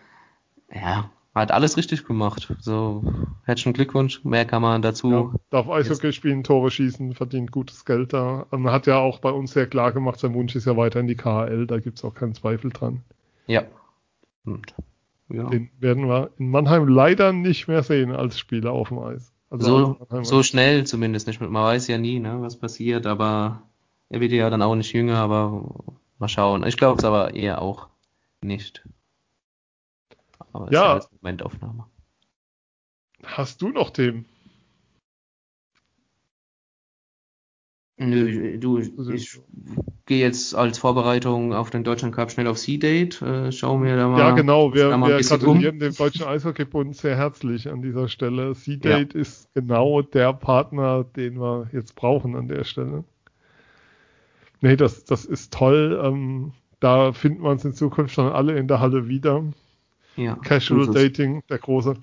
ja, 0.72 1.10
hat 1.34 1.52
alles 1.52 1.76
richtig 1.76 2.04
gemacht. 2.04 2.52
So, 2.60 3.04
herzlichen 3.44 3.72
Glückwunsch. 3.72 4.24
Mehr 4.24 4.44
kann 4.44 4.62
man 4.62 4.82
dazu. 4.82 5.10
Ja, 5.10 5.34
darf 5.50 5.68
Eishockey 5.68 6.08
jetzt. 6.08 6.16
spielen, 6.16 6.42
Tore 6.42 6.70
schießen, 6.70 7.14
verdient 7.14 7.52
gutes 7.52 7.84
Geld 7.84 8.12
da. 8.12 8.46
Und 8.50 8.70
hat 8.70 8.86
ja 8.86 8.98
auch 8.98 9.20
bei 9.20 9.30
uns 9.30 9.52
sehr 9.52 9.66
klar 9.66 9.92
gemacht, 9.92 10.18
sein 10.18 10.34
Wunsch 10.34 10.56
ist 10.56 10.66
ja 10.66 10.76
weiter 10.76 11.00
in 11.00 11.06
die 11.06 11.16
KHL, 11.16 11.66
da 11.66 11.78
gibt 11.78 11.98
es 11.98 12.04
auch 12.04 12.14
keinen 12.14 12.34
Zweifel 12.34 12.70
dran. 12.70 13.02
Ja. 13.46 13.62
Und, 14.44 14.74
ja. 15.32 15.48
Den 15.48 15.70
werden 15.78 16.08
wir 16.08 16.30
in 16.38 16.50
Mannheim 16.50 16.88
leider 16.88 17.32
nicht 17.32 17.68
mehr 17.68 17.82
sehen 17.82 18.12
als 18.12 18.38
Spieler 18.38 18.72
auf 18.72 18.88
dem 18.88 18.98
Eis. 18.98 19.32
Also 19.50 19.96
so, 20.10 20.22
so 20.22 20.42
schnell 20.42 20.86
zumindest 20.86 21.26
nicht. 21.26 21.40
Man 21.40 21.52
weiß 21.52 21.88
ja 21.88 21.98
nie, 21.98 22.20
ne, 22.20 22.40
was 22.40 22.58
passiert, 22.58 23.06
aber 23.06 23.62
er 24.08 24.20
wird 24.20 24.32
ja 24.32 24.48
dann 24.48 24.62
auch 24.62 24.76
nicht 24.76 24.92
jünger, 24.92 25.18
aber 25.18 25.64
mal 26.18 26.28
schauen. 26.28 26.64
Ich 26.64 26.76
glaube 26.76 26.98
es 26.98 27.04
aber 27.04 27.34
eher 27.34 27.60
auch 27.60 27.88
nicht. 28.42 28.84
Aber 30.52 30.72
ja. 30.72 30.96
ist 30.98 31.04
ja 31.04 31.18
Momentaufnahme. 31.20 31.86
Hast 33.24 33.60
du 33.62 33.70
noch 33.70 33.90
Themen? 33.90 34.26
Nö, 38.02 38.56
du, 38.56 38.78
ich 38.78 39.38
gehe 40.06 40.20
jetzt 40.20 40.54
als 40.54 40.78
Vorbereitung 40.78 41.52
auf 41.52 41.68
den 41.68 41.84
Deutschland 41.84 42.14
Cup 42.14 42.30
schnell 42.30 42.46
auf 42.46 42.56
C-Date, 42.56 43.20
äh, 43.20 43.52
schau 43.52 43.76
mir 43.76 43.94
da 43.94 44.08
mal. 44.08 44.18
Ja, 44.18 44.30
genau, 44.30 44.72
wir, 44.72 44.88
wir 44.88 45.20
gratulieren 45.20 45.74
um. 45.74 45.80
dem 45.80 45.94
Deutschen 45.94 46.24
Eishockeybund 46.24 46.96
sehr 46.96 47.14
herzlich 47.16 47.68
an 47.68 47.82
dieser 47.82 48.08
Stelle. 48.08 48.54
C-Date 48.54 49.12
ja. 49.12 49.20
ist 49.20 49.52
genau 49.52 50.00
der 50.00 50.32
Partner, 50.32 51.04
den 51.04 51.38
wir 51.38 51.68
jetzt 51.72 51.94
brauchen 51.94 52.36
an 52.36 52.48
der 52.48 52.64
Stelle. 52.64 53.04
Nee, 54.62 54.76
das, 54.76 55.04
das 55.04 55.26
ist 55.26 55.52
toll. 55.52 56.00
Ähm, 56.02 56.52
da 56.80 57.12
finden 57.12 57.42
wir 57.42 57.50
uns 57.50 57.66
in 57.66 57.74
Zukunft 57.74 58.14
schon 58.14 58.32
alle 58.32 58.56
in 58.56 58.66
der 58.66 58.80
Halle 58.80 59.08
wieder. 59.08 59.44
Ja, 60.16 60.36
Casual 60.36 60.86
Dating, 60.86 61.42
der 61.50 61.58
große. 61.58 61.96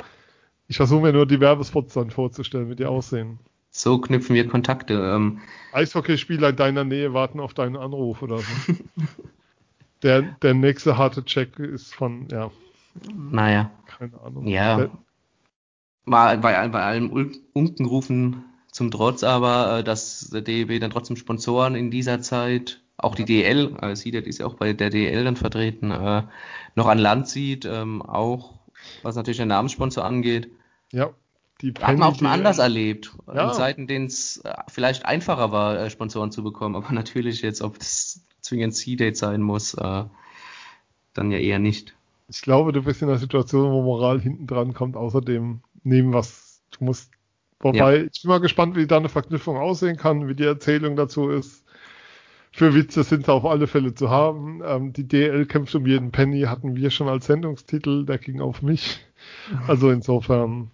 Ich 0.67 0.77
versuche 0.77 1.01
mir 1.01 1.13
nur 1.13 1.25
die 1.25 1.39
Werbespots 1.39 1.95
dann 1.95 2.11
vorzustellen, 2.11 2.69
wie 2.69 2.75
die 2.75 2.85
aussehen. 2.85 3.39
So 3.77 3.99
knüpfen 3.99 4.35
wir 4.35 4.47
Kontakte. 4.47 4.95
Ähm. 4.95 5.39
Eishockeyspieler 5.71 6.49
in 6.49 6.55
deiner 6.55 6.83
Nähe 6.83 7.13
warten 7.13 7.39
auf 7.39 7.53
deinen 7.53 7.77
Anruf 7.77 8.23
oder 8.23 8.39
so. 8.39 8.73
der, 10.01 10.23
der 10.23 10.55
nächste 10.55 10.97
harte 10.97 11.23
Check 11.23 11.59
ist 11.59 11.93
von, 11.93 12.27
ja. 12.31 12.49
Naja. 13.15 13.69
Keine 13.85 14.19
Ahnung. 14.19 14.47
Ja. 14.47 14.77
Der, 14.77 14.91
bei, 16.05 16.37
bei, 16.37 16.67
bei 16.69 16.81
allem 16.81 17.35
Unkenrufen 17.53 18.45
zum 18.71 18.89
Trotz 18.89 19.23
aber, 19.23 19.77
äh, 19.77 19.83
dass 19.83 20.31
der 20.31 20.41
DEB 20.41 20.79
dann 20.79 20.89
trotzdem 20.89 21.15
Sponsoren 21.15 21.75
in 21.75 21.91
dieser 21.91 22.19
Zeit, 22.21 22.81
auch 22.97 23.13
die 23.13 23.25
DL, 23.25 23.75
äh, 23.79 23.95
Siedet 23.95 24.25
ist 24.25 24.39
ja 24.39 24.47
auch 24.47 24.55
bei 24.55 24.73
der 24.73 24.89
DL 24.89 25.23
dann 25.23 25.35
vertreten, 25.35 25.91
äh, 25.91 26.23
noch 26.73 26.87
an 26.87 26.97
Land 26.97 27.27
zieht, 27.27 27.65
ähm, 27.65 28.01
auch 28.01 28.55
was 29.03 29.15
natürlich 29.15 29.37
den 29.37 29.49
Namenssponsor 29.49 30.03
angeht. 30.03 30.49
Ja. 30.91 31.11
Die 31.61 31.73
Hat 31.73 31.97
man 31.97 32.03
auch 32.03 32.17
schon 32.17 32.27
anders 32.27 32.59
erlebt. 32.59 33.11
Ja. 33.33 33.47
In 33.47 33.53
Zeiten, 33.53 33.87
denen 33.87 34.05
es 34.05 34.37
äh, 34.43 34.53
vielleicht 34.67 35.05
einfacher 35.05 35.51
war, 35.51 35.79
äh, 35.79 35.89
Sponsoren 35.89 36.31
zu 36.31 36.43
bekommen, 36.43 36.75
aber 36.75 36.91
natürlich 36.93 37.41
jetzt, 37.41 37.61
ob 37.61 37.79
das 37.79 38.21
zwingend 38.41 38.75
C-Date 38.75 39.17
sein 39.17 39.41
muss, 39.41 39.73
äh, 39.73 40.03
dann 41.13 41.31
ja 41.31 41.39
eher 41.39 41.59
nicht. 41.59 41.95
Ich 42.29 42.41
glaube, 42.41 42.73
du 42.73 42.83
bist 42.83 43.01
in 43.01 43.09
einer 43.09 43.17
Situation, 43.17 43.71
wo 43.71 43.81
Moral 43.81 44.19
hinten 44.19 44.47
dran 44.47 44.73
kommt. 44.73 44.95
Außerdem 44.95 45.61
nehmen 45.83 46.13
was, 46.13 46.61
du 46.71 46.85
musst, 46.85 47.11
wobei, 47.59 47.97
ja. 47.97 48.03
ich 48.03 48.21
bin 48.21 48.29
mal 48.29 48.39
gespannt, 48.39 48.75
wie 48.75 48.85
da 48.85 48.97
eine 48.97 49.09
Verknüpfung 49.09 49.57
aussehen 49.57 49.97
kann, 49.97 50.27
wie 50.27 50.35
die 50.35 50.43
Erzählung 50.43 50.95
dazu 50.95 51.29
ist. 51.29 51.63
Für 52.51 52.73
Witze 52.73 53.03
sind 53.03 53.25
sie 53.25 53.31
auf 53.31 53.45
alle 53.45 53.67
Fälle 53.67 53.93
zu 53.93 54.09
haben. 54.09 54.61
Ähm, 54.65 54.93
die 54.93 55.07
DL 55.07 55.45
kämpft 55.45 55.75
um 55.75 55.85
jeden 55.85 56.11
Penny, 56.11 56.41
hatten 56.41 56.75
wir 56.75 56.89
schon 56.91 57.07
als 57.07 57.27
Sendungstitel, 57.27 58.05
der 58.05 58.17
ging 58.17 58.41
auf 58.41 58.61
mich. 58.61 58.99
Also 59.67 59.89
insofern, 59.89 60.69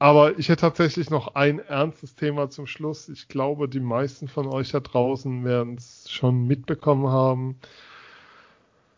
aber 0.00 0.38
ich 0.38 0.48
hätte 0.48 0.62
tatsächlich 0.62 1.10
noch 1.10 1.34
ein 1.34 1.58
ernstes 1.58 2.14
Thema 2.14 2.48
zum 2.48 2.66
Schluss. 2.66 3.10
Ich 3.10 3.28
glaube, 3.28 3.68
die 3.68 3.80
meisten 3.80 4.28
von 4.28 4.46
euch 4.46 4.72
da 4.72 4.80
draußen 4.80 5.44
werden 5.44 5.74
es 5.76 6.10
schon 6.10 6.46
mitbekommen 6.46 7.08
haben. 7.08 7.56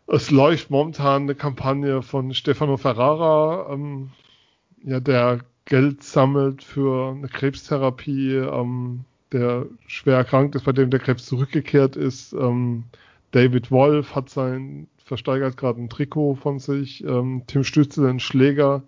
Es 0.07 0.31
läuft 0.31 0.69
momentan 0.71 1.23
eine 1.23 1.35
Kampagne 1.35 2.01
von 2.03 2.33
Stefano 2.33 2.77
Ferrara, 2.77 3.73
ähm, 3.73 4.11
ja, 4.81 5.01
der 5.01 5.39
Geld 5.65 6.03
sammelt 6.03 6.63
für 6.63 7.11
eine 7.11 7.27
Krebstherapie, 7.27 8.35
ähm, 8.35 9.03
der 9.33 9.65
schwer 9.87 10.17
erkrankt 10.17 10.55
ist, 10.55 10.63
bei 10.63 10.71
dem 10.71 10.89
der 10.89 11.01
Krebs 11.01 11.25
zurückgekehrt 11.25 11.97
ist. 11.97 12.31
Ähm, 12.31 12.85
David 13.31 13.71
Wolf 13.71 14.15
hat 14.15 14.29
sein, 14.29 14.87
versteigert 15.03 15.57
gerade 15.57 15.81
ein 15.81 15.89
Trikot 15.89 16.35
von 16.35 16.59
sich. 16.59 17.03
Ähm, 17.03 17.43
Tim 17.47 17.65
Stützel, 17.65 18.07
ein 18.07 18.21
Schläger, 18.21 18.83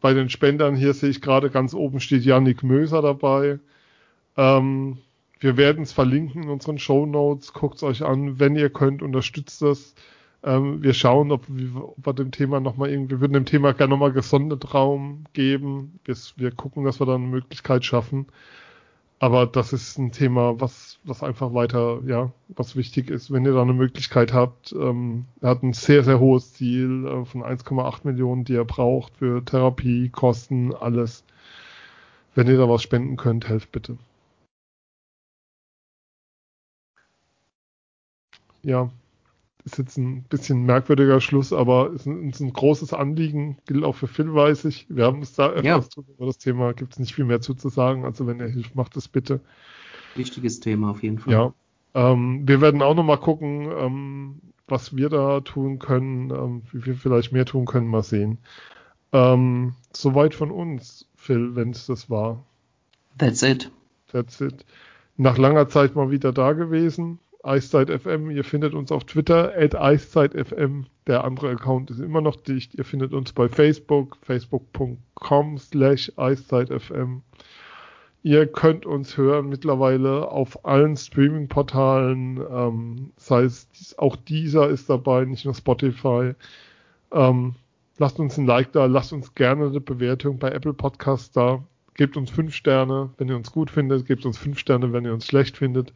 bei 0.00 0.14
den 0.14 0.28
Spendern 0.28 0.76
hier 0.76 0.94
sehe 0.94 1.10
ich 1.10 1.20
gerade 1.20 1.50
ganz 1.50 1.74
oben 1.74 2.00
steht 2.00 2.24
Yannick 2.24 2.62
Möser 2.62 3.02
dabei. 3.02 3.58
Ähm, 4.36 4.98
wir 5.40 5.56
werden 5.56 5.82
es 5.82 5.92
verlinken 5.92 6.44
in 6.44 6.48
unseren 6.48 6.78
Show 6.78 7.06
Notes. 7.06 7.52
Guckt 7.52 7.76
es 7.76 7.82
euch 7.82 8.02
an, 8.02 8.38
wenn 8.38 8.56
ihr 8.56 8.70
könnt, 8.70 9.02
unterstützt 9.02 9.62
das. 9.62 9.94
Ähm, 10.42 10.82
wir 10.82 10.94
schauen, 10.94 11.32
ob, 11.32 11.46
ob 11.74 12.06
wir 12.06 12.12
dem 12.12 12.30
Thema 12.30 12.60
nochmal 12.60 12.90
irgendwie, 12.90 13.12
wir 13.12 13.20
würden 13.20 13.32
dem 13.32 13.46
Thema 13.46 13.72
gerne 13.72 13.90
nochmal 13.90 14.12
gesondert 14.12 14.74
Raum 14.74 15.24
geben. 15.32 15.98
Wir, 16.04 16.16
wir 16.36 16.50
gucken, 16.50 16.84
dass 16.84 17.00
wir 17.00 17.06
da 17.06 17.14
eine 17.14 17.26
Möglichkeit 17.26 17.84
schaffen. 17.84 18.26
Aber 19.18 19.46
das 19.46 19.72
ist 19.72 19.98
ein 19.98 20.12
Thema, 20.12 20.60
was, 20.60 20.98
was 21.04 21.22
einfach 21.22 21.54
weiter, 21.54 22.00
ja, 22.06 22.32
was 22.48 22.76
wichtig 22.76 23.10
ist, 23.10 23.32
wenn 23.32 23.44
ihr 23.46 23.54
da 23.54 23.62
eine 23.62 23.72
Möglichkeit 23.72 24.32
habt. 24.32 24.72
Ähm, 24.72 25.26
er 25.40 25.50
hat 25.50 25.62
ein 25.62 25.72
sehr, 25.72 26.04
sehr 26.04 26.20
hohes 26.20 26.52
Ziel 26.52 27.06
äh, 27.06 27.24
von 27.24 27.42
1,8 27.42 28.00
Millionen, 28.04 28.44
die 28.44 28.54
er 28.54 28.64
braucht 28.64 29.16
für 29.16 29.44
Therapie, 29.44 30.10
Kosten, 30.10 30.74
alles. 30.74 31.24
Wenn 32.34 32.48
ihr 32.48 32.58
da 32.58 32.68
was 32.68 32.82
spenden 32.82 33.16
könnt, 33.16 33.48
helft 33.48 33.72
bitte. 33.72 33.96
Ja, 38.62 38.90
ist 39.64 39.78
jetzt 39.78 39.96
ein 39.96 40.24
bisschen 40.24 40.64
merkwürdiger 40.64 41.20
Schluss, 41.20 41.52
aber 41.52 41.90
es 41.94 42.02
ist 42.02 42.06
ein, 42.06 42.28
ist 42.28 42.40
ein 42.40 42.52
großes 42.52 42.92
Anliegen, 42.92 43.56
gilt 43.66 43.82
auch 43.84 43.94
für 43.94 44.06
Phil, 44.06 44.34
weiß 44.34 44.66
ich. 44.66 44.86
Wir 44.90 45.06
haben 45.06 45.20
uns 45.20 45.32
da 45.32 45.48
öfters 45.48 45.88
ja. 45.96 46.02
über 46.16 46.26
das 46.26 46.38
Thema, 46.38 46.74
gibt 46.74 46.92
es 46.92 46.98
nicht 46.98 47.14
viel 47.14 47.24
mehr 47.24 47.40
zu, 47.40 47.54
zu 47.54 47.70
sagen. 47.70 48.04
Also 48.04 48.26
wenn 48.26 48.40
ihr 48.40 48.48
hilft, 48.48 48.74
macht 48.74 48.96
es 48.96 49.08
bitte. 49.08 49.40
Wichtiges 50.14 50.60
Thema 50.60 50.90
auf 50.90 51.02
jeden 51.02 51.18
Fall. 51.18 51.32
Ja. 51.32 51.54
Ähm, 51.94 52.46
wir 52.46 52.60
werden 52.60 52.82
auch 52.82 52.94
nochmal 52.94 53.18
gucken, 53.18 53.70
ähm, 53.76 54.40
was 54.68 54.96
wir 54.96 55.08
da 55.08 55.40
tun 55.40 55.78
können, 55.78 56.30
ähm, 56.30 56.62
wie 56.72 56.84
wir 56.84 56.94
vielleicht 56.94 57.32
mehr 57.32 57.46
tun 57.46 57.64
können, 57.64 57.88
mal 57.88 58.02
sehen. 58.02 58.38
Ähm, 59.12 59.74
soweit 59.92 60.34
von 60.34 60.50
uns, 60.50 61.08
Phil, 61.16 61.56
wenn 61.56 61.70
es 61.70 61.86
das 61.86 62.10
war. 62.10 62.44
That's 63.16 63.42
it. 63.42 63.70
That's 64.08 64.40
it. 64.40 64.66
Nach 65.16 65.38
langer 65.38 65.68
Zeit 65.68 65.94
mal 65.94 66.10
wieder 66.10 66.32
da 66.32 66.52
gewesen. 66.52 67.18
EiszeitFM. 67.44 68.30
Ihr 68.30 68.44
findet 68.44 68.74
uns 68.74 68.90
auf 68.90 69.04
Twitter, 69.04 69.52
at 69.56 69.74
EiszeitFM. 69.74 70.86
Der 71.06 71.24
andere 71.24 71.50
Account 71.50 71.90
ist 71.90 72.00
immer 72.00 72.20
noch 72.20 72.36
dicht. 72.36 72.74
Ihr 72.74 72.84
findet 72.84 73.12
uns 73.12 73.32
bei 73.32 73.48
Facebook, 73.48 74.16
facebook.com 74.22 75.58
slash 75.58 76.10
EiszeitFM. 76.16 77.22
Ihr 78.22 78.46
könnt 78.46 78.86
uns 78.86 79.18
hören 79.18 79.50
mittlerweile 79.50 80.28
auf 80.28 80.64
allen 80.64 80.96
Streaming-Portalen. 80.96 82.42
Ähm, 82.50 83.10
das 83.16 83.30
heißt, 83.30 83.98
auch 83.98 84.16
dieser 84.16 84.70
ist 84.70 84.88
dabei, 84.88 85.26
nicht 85.26 85.44
nur 85.44 85.54
Spotify. 85.54 86.32
Ähm, 87.12 87.54
lasst 87.98 88.18
uns 88.18 88.38
ein 88.38 88.46
Like 88.46 88.72
da, 88.72 88.86
lasst 88.86 89.12
uns 89.12 89.34
gerne 89.34 89.66
eine 89.66 89.80
Bewertung 89.80 90.38
bei 90.38 90.50
Apple 90.50 90.72
Podcasts 90.72 91.32
da. 91.32 91.62
Gebt 91.96 92.16
uns 92.16 92.30
fünf 92.30 92.54
Sterne, 92.54 93.10
wenn 93.18 93.28
ihr 93.28 93.36
uns 93.36 93.52
gut 93.52 93.70
findet. 93.70 94.06
Gebt 94.06 94.24
uns 94.24 94.38
fünf 94.38 94.58
Sterne, 94.58 94.92
wenn 94.94 95.04
ihr 95.04 95.12
uns 95.12 95.26
schlecht 95.26 95.58
findet 95.58 95.92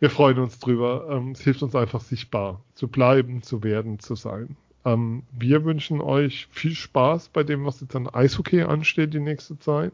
wir 0.00 0.10
freuen 0.10 0.38
uns 0.38 0.58
drüber. 0.58 1.08
Ähm, 1.10 1.32
es 1.32 1.40
hilft 1.40 1.62
uns 1.62 1.74
einfach 1.74 2.00
sichtbar 2.00 2.62
zu 2.74 2.88
bleiben, 2.88 3.42
zu 3.42 3.62
werden, 3.62 3.98
zu 3.98 4.14
sein. 4.14 4.56
Ähm, 4.84 5.24
wir 5.32 5.64
wünschen 5.64 6.00
euch 6.00 6.46
viel 6.50 6.74
Spaß 6.74 7.30
bei 7.30 7.42
dem, 7.42 7.64
was 7.64 7.80
jetzt 7.80 7.96
an 7.96 8.08
Eishockey 8.08 8.62
ansteht 8.62 9.14
die 9.14 9.20
nächste 9.20 9.58
Zeit. 9.58 9.92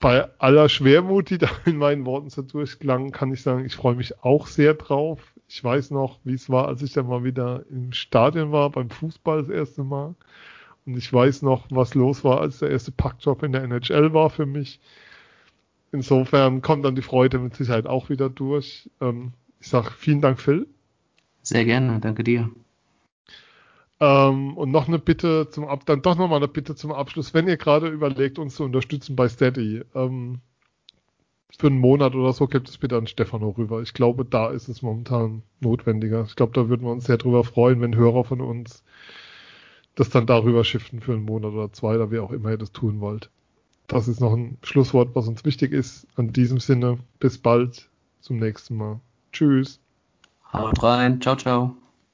Bei 0.00 0.28
aller 0.38 0.68
Schwermut, 0.68 1.30
die 1.30 1.38
da 1.38 1.48
in 1.64 1.76
meinen 1.76 2.04
Worten 2.06 2.30
so 2.30 2.42
durchklang, 2.42 3.10
kann 3.10 3.32
ich 3.32 3.42
sagen, 3.42 3.64
ich 3.64 3.74
freue 3.74 3.96
mich 3.96 4.22
auch 4.22 4.46
sehr 4.46 4.74
drauf. 4.74 5.34
Ich 5.48 5.62
weiß 5.64 5.90
noch, 5.92 6.18
wie 6.24 6.34
es 6.34 6.50
war, 6.50 6.68
als 6.68 6.82
ich 6.82 6.92
dann 6.92 7.08
mal 7.08 7.24
wieder 7.24 7.64
im 7.70 7.92
Stadion 7.92 8.52
war, 8.52 8.70
beim 8.70 8.90
Fußball 8.90 9.42
das 9.42 9.50
erste 9.50 9.82
Mal. 9.82 10.14
Und 10.86 10.96
ich 10.96 11.12
weiß 11.12 11.42
noch, 11.42 11.66
was 11.70 11.94
los 11.94 12.24
war, 12.24 12.40
als 12.40 12.58
der 12.58 12.70
erste 12.70 12.92
Packjob 12.92 13.42
in 13.42 13.52
der 13.52 13.62
NHL 13.62 14.12
war 14.12 14.30
für 14.30 14.46
mich 14.46 14.80
insofern 15.92 16.62
kommt 16.62 16.84
dann 16.84 16.94
die 16.94 17.02
Freude 17.02 17.38
mit 17.38 17.54
Sicherheit 17.54 17.86
auch 17.86 18.08
wieder 18.08 18.28
durch. 18.28 18.90
Ähm, 19.00 19.32
ich 19.60 19.68
sage 19.68 19.90
vielen 19.90 20.20
Dank, 20.20 20.40
Phil. 20.40 20.66
Sehr 21.42 21.64
gerne, 21.64 21.98
danke 22.00 22.24
dir. 22.24 22.50
Ähm, 24.00 24.56
und 24.56 24.70
noch 24.70 24.86
eine 24.86 24.98
Bitte 24.98 25.48
zum 25.50 25.66
Ab, 25.66 25.84
dann 25.86 26.02
doch 26.02 26.16
nochmal 26.16 26.38
eine 26.38 26.48
Bitte 26.48 26.76
zum 26.76 26.92
Abschluss, 26.92 27.34
wenn 27.34 27.48
ihr 27.48 27.56
gerade 27.56 27.88
überlegt, 27.88 28.38
uns 28.38 28.54
zu 28.54 28.64
unterstützen 28.64 29.16
bei 29.16 29.28
Steady, 29.28 29.82
ähm, 29.94 30.40
für 31.56 31.66
einen 31.66 31.78
Monat 31.78 32.14
oder 32.14 32.32
so, 32.32 32.46
gebt 32.46 32.68
es 32.68 32.78
bitte 32.78 32.96
an 32.96 33.06
Stefano 33.06 33.50
rüber. 33.50 33.80
Ich 33.80 33.94
glaube, 33.94 34.24
da 34.24 34.50
ist 34.50 34.68
es 34.68 34.82
momentan 34.82 35.42
notwendiger. 35.60 36.24
Ich 36.24 36.36
glaube, 36.36 36.52
da 36.52 36.68
würden 36.68 36.82
wir 36.86 36.92
uns 36.92 37.06
sehr 37.06 37.16
drüber 37.16 37.42
freuen, 37.42 37.80
wenn 37.80 37.96
Hörer 37.96 38.24
von 38.24 38.40
uns 38.40 38.84
das 39.94 40.10
dann 40.10 40.26
darüber 40.26 40.62
shiften 40.62 41.00
für 41.00 41.12
einen 41.14 41.24
Monat 41.24 41.52
oder 41.52 41.72
zwei 41.72 41.96
oder 41.96 42.10
wie 42.12 42.18
auch 42.20 42.30
immer 42.30 42.50
ihr 42.50 42.58
das 42.58 42.70
tun 42.70 43.00
wollt. 43.00 43.30
Das 43.88 44.06
ist 44.06 44.20
noch 44.20 44.34
ein 44.34 44.58
Schlusswort, 44.62 45.14
was 45.14 45.28
uns 45.28 45.44
wichtig 45.44 45.72
ist. 45.72 46.06
In 46.16 46.32
diesem 46.32 46.60
Sinne, 46.60 46.98
bis 47.20 47.38
bald, 47.38 47.88
zum 48.20 48.38
nächsten 48.38 48.76
Mal. 48.76 49.00
Tschüss. 49.32 49.80
Haut 50.52 50.82
rein, 50.82 51.20
ciao, 51.20 51.36
ciao. 51.36 51.74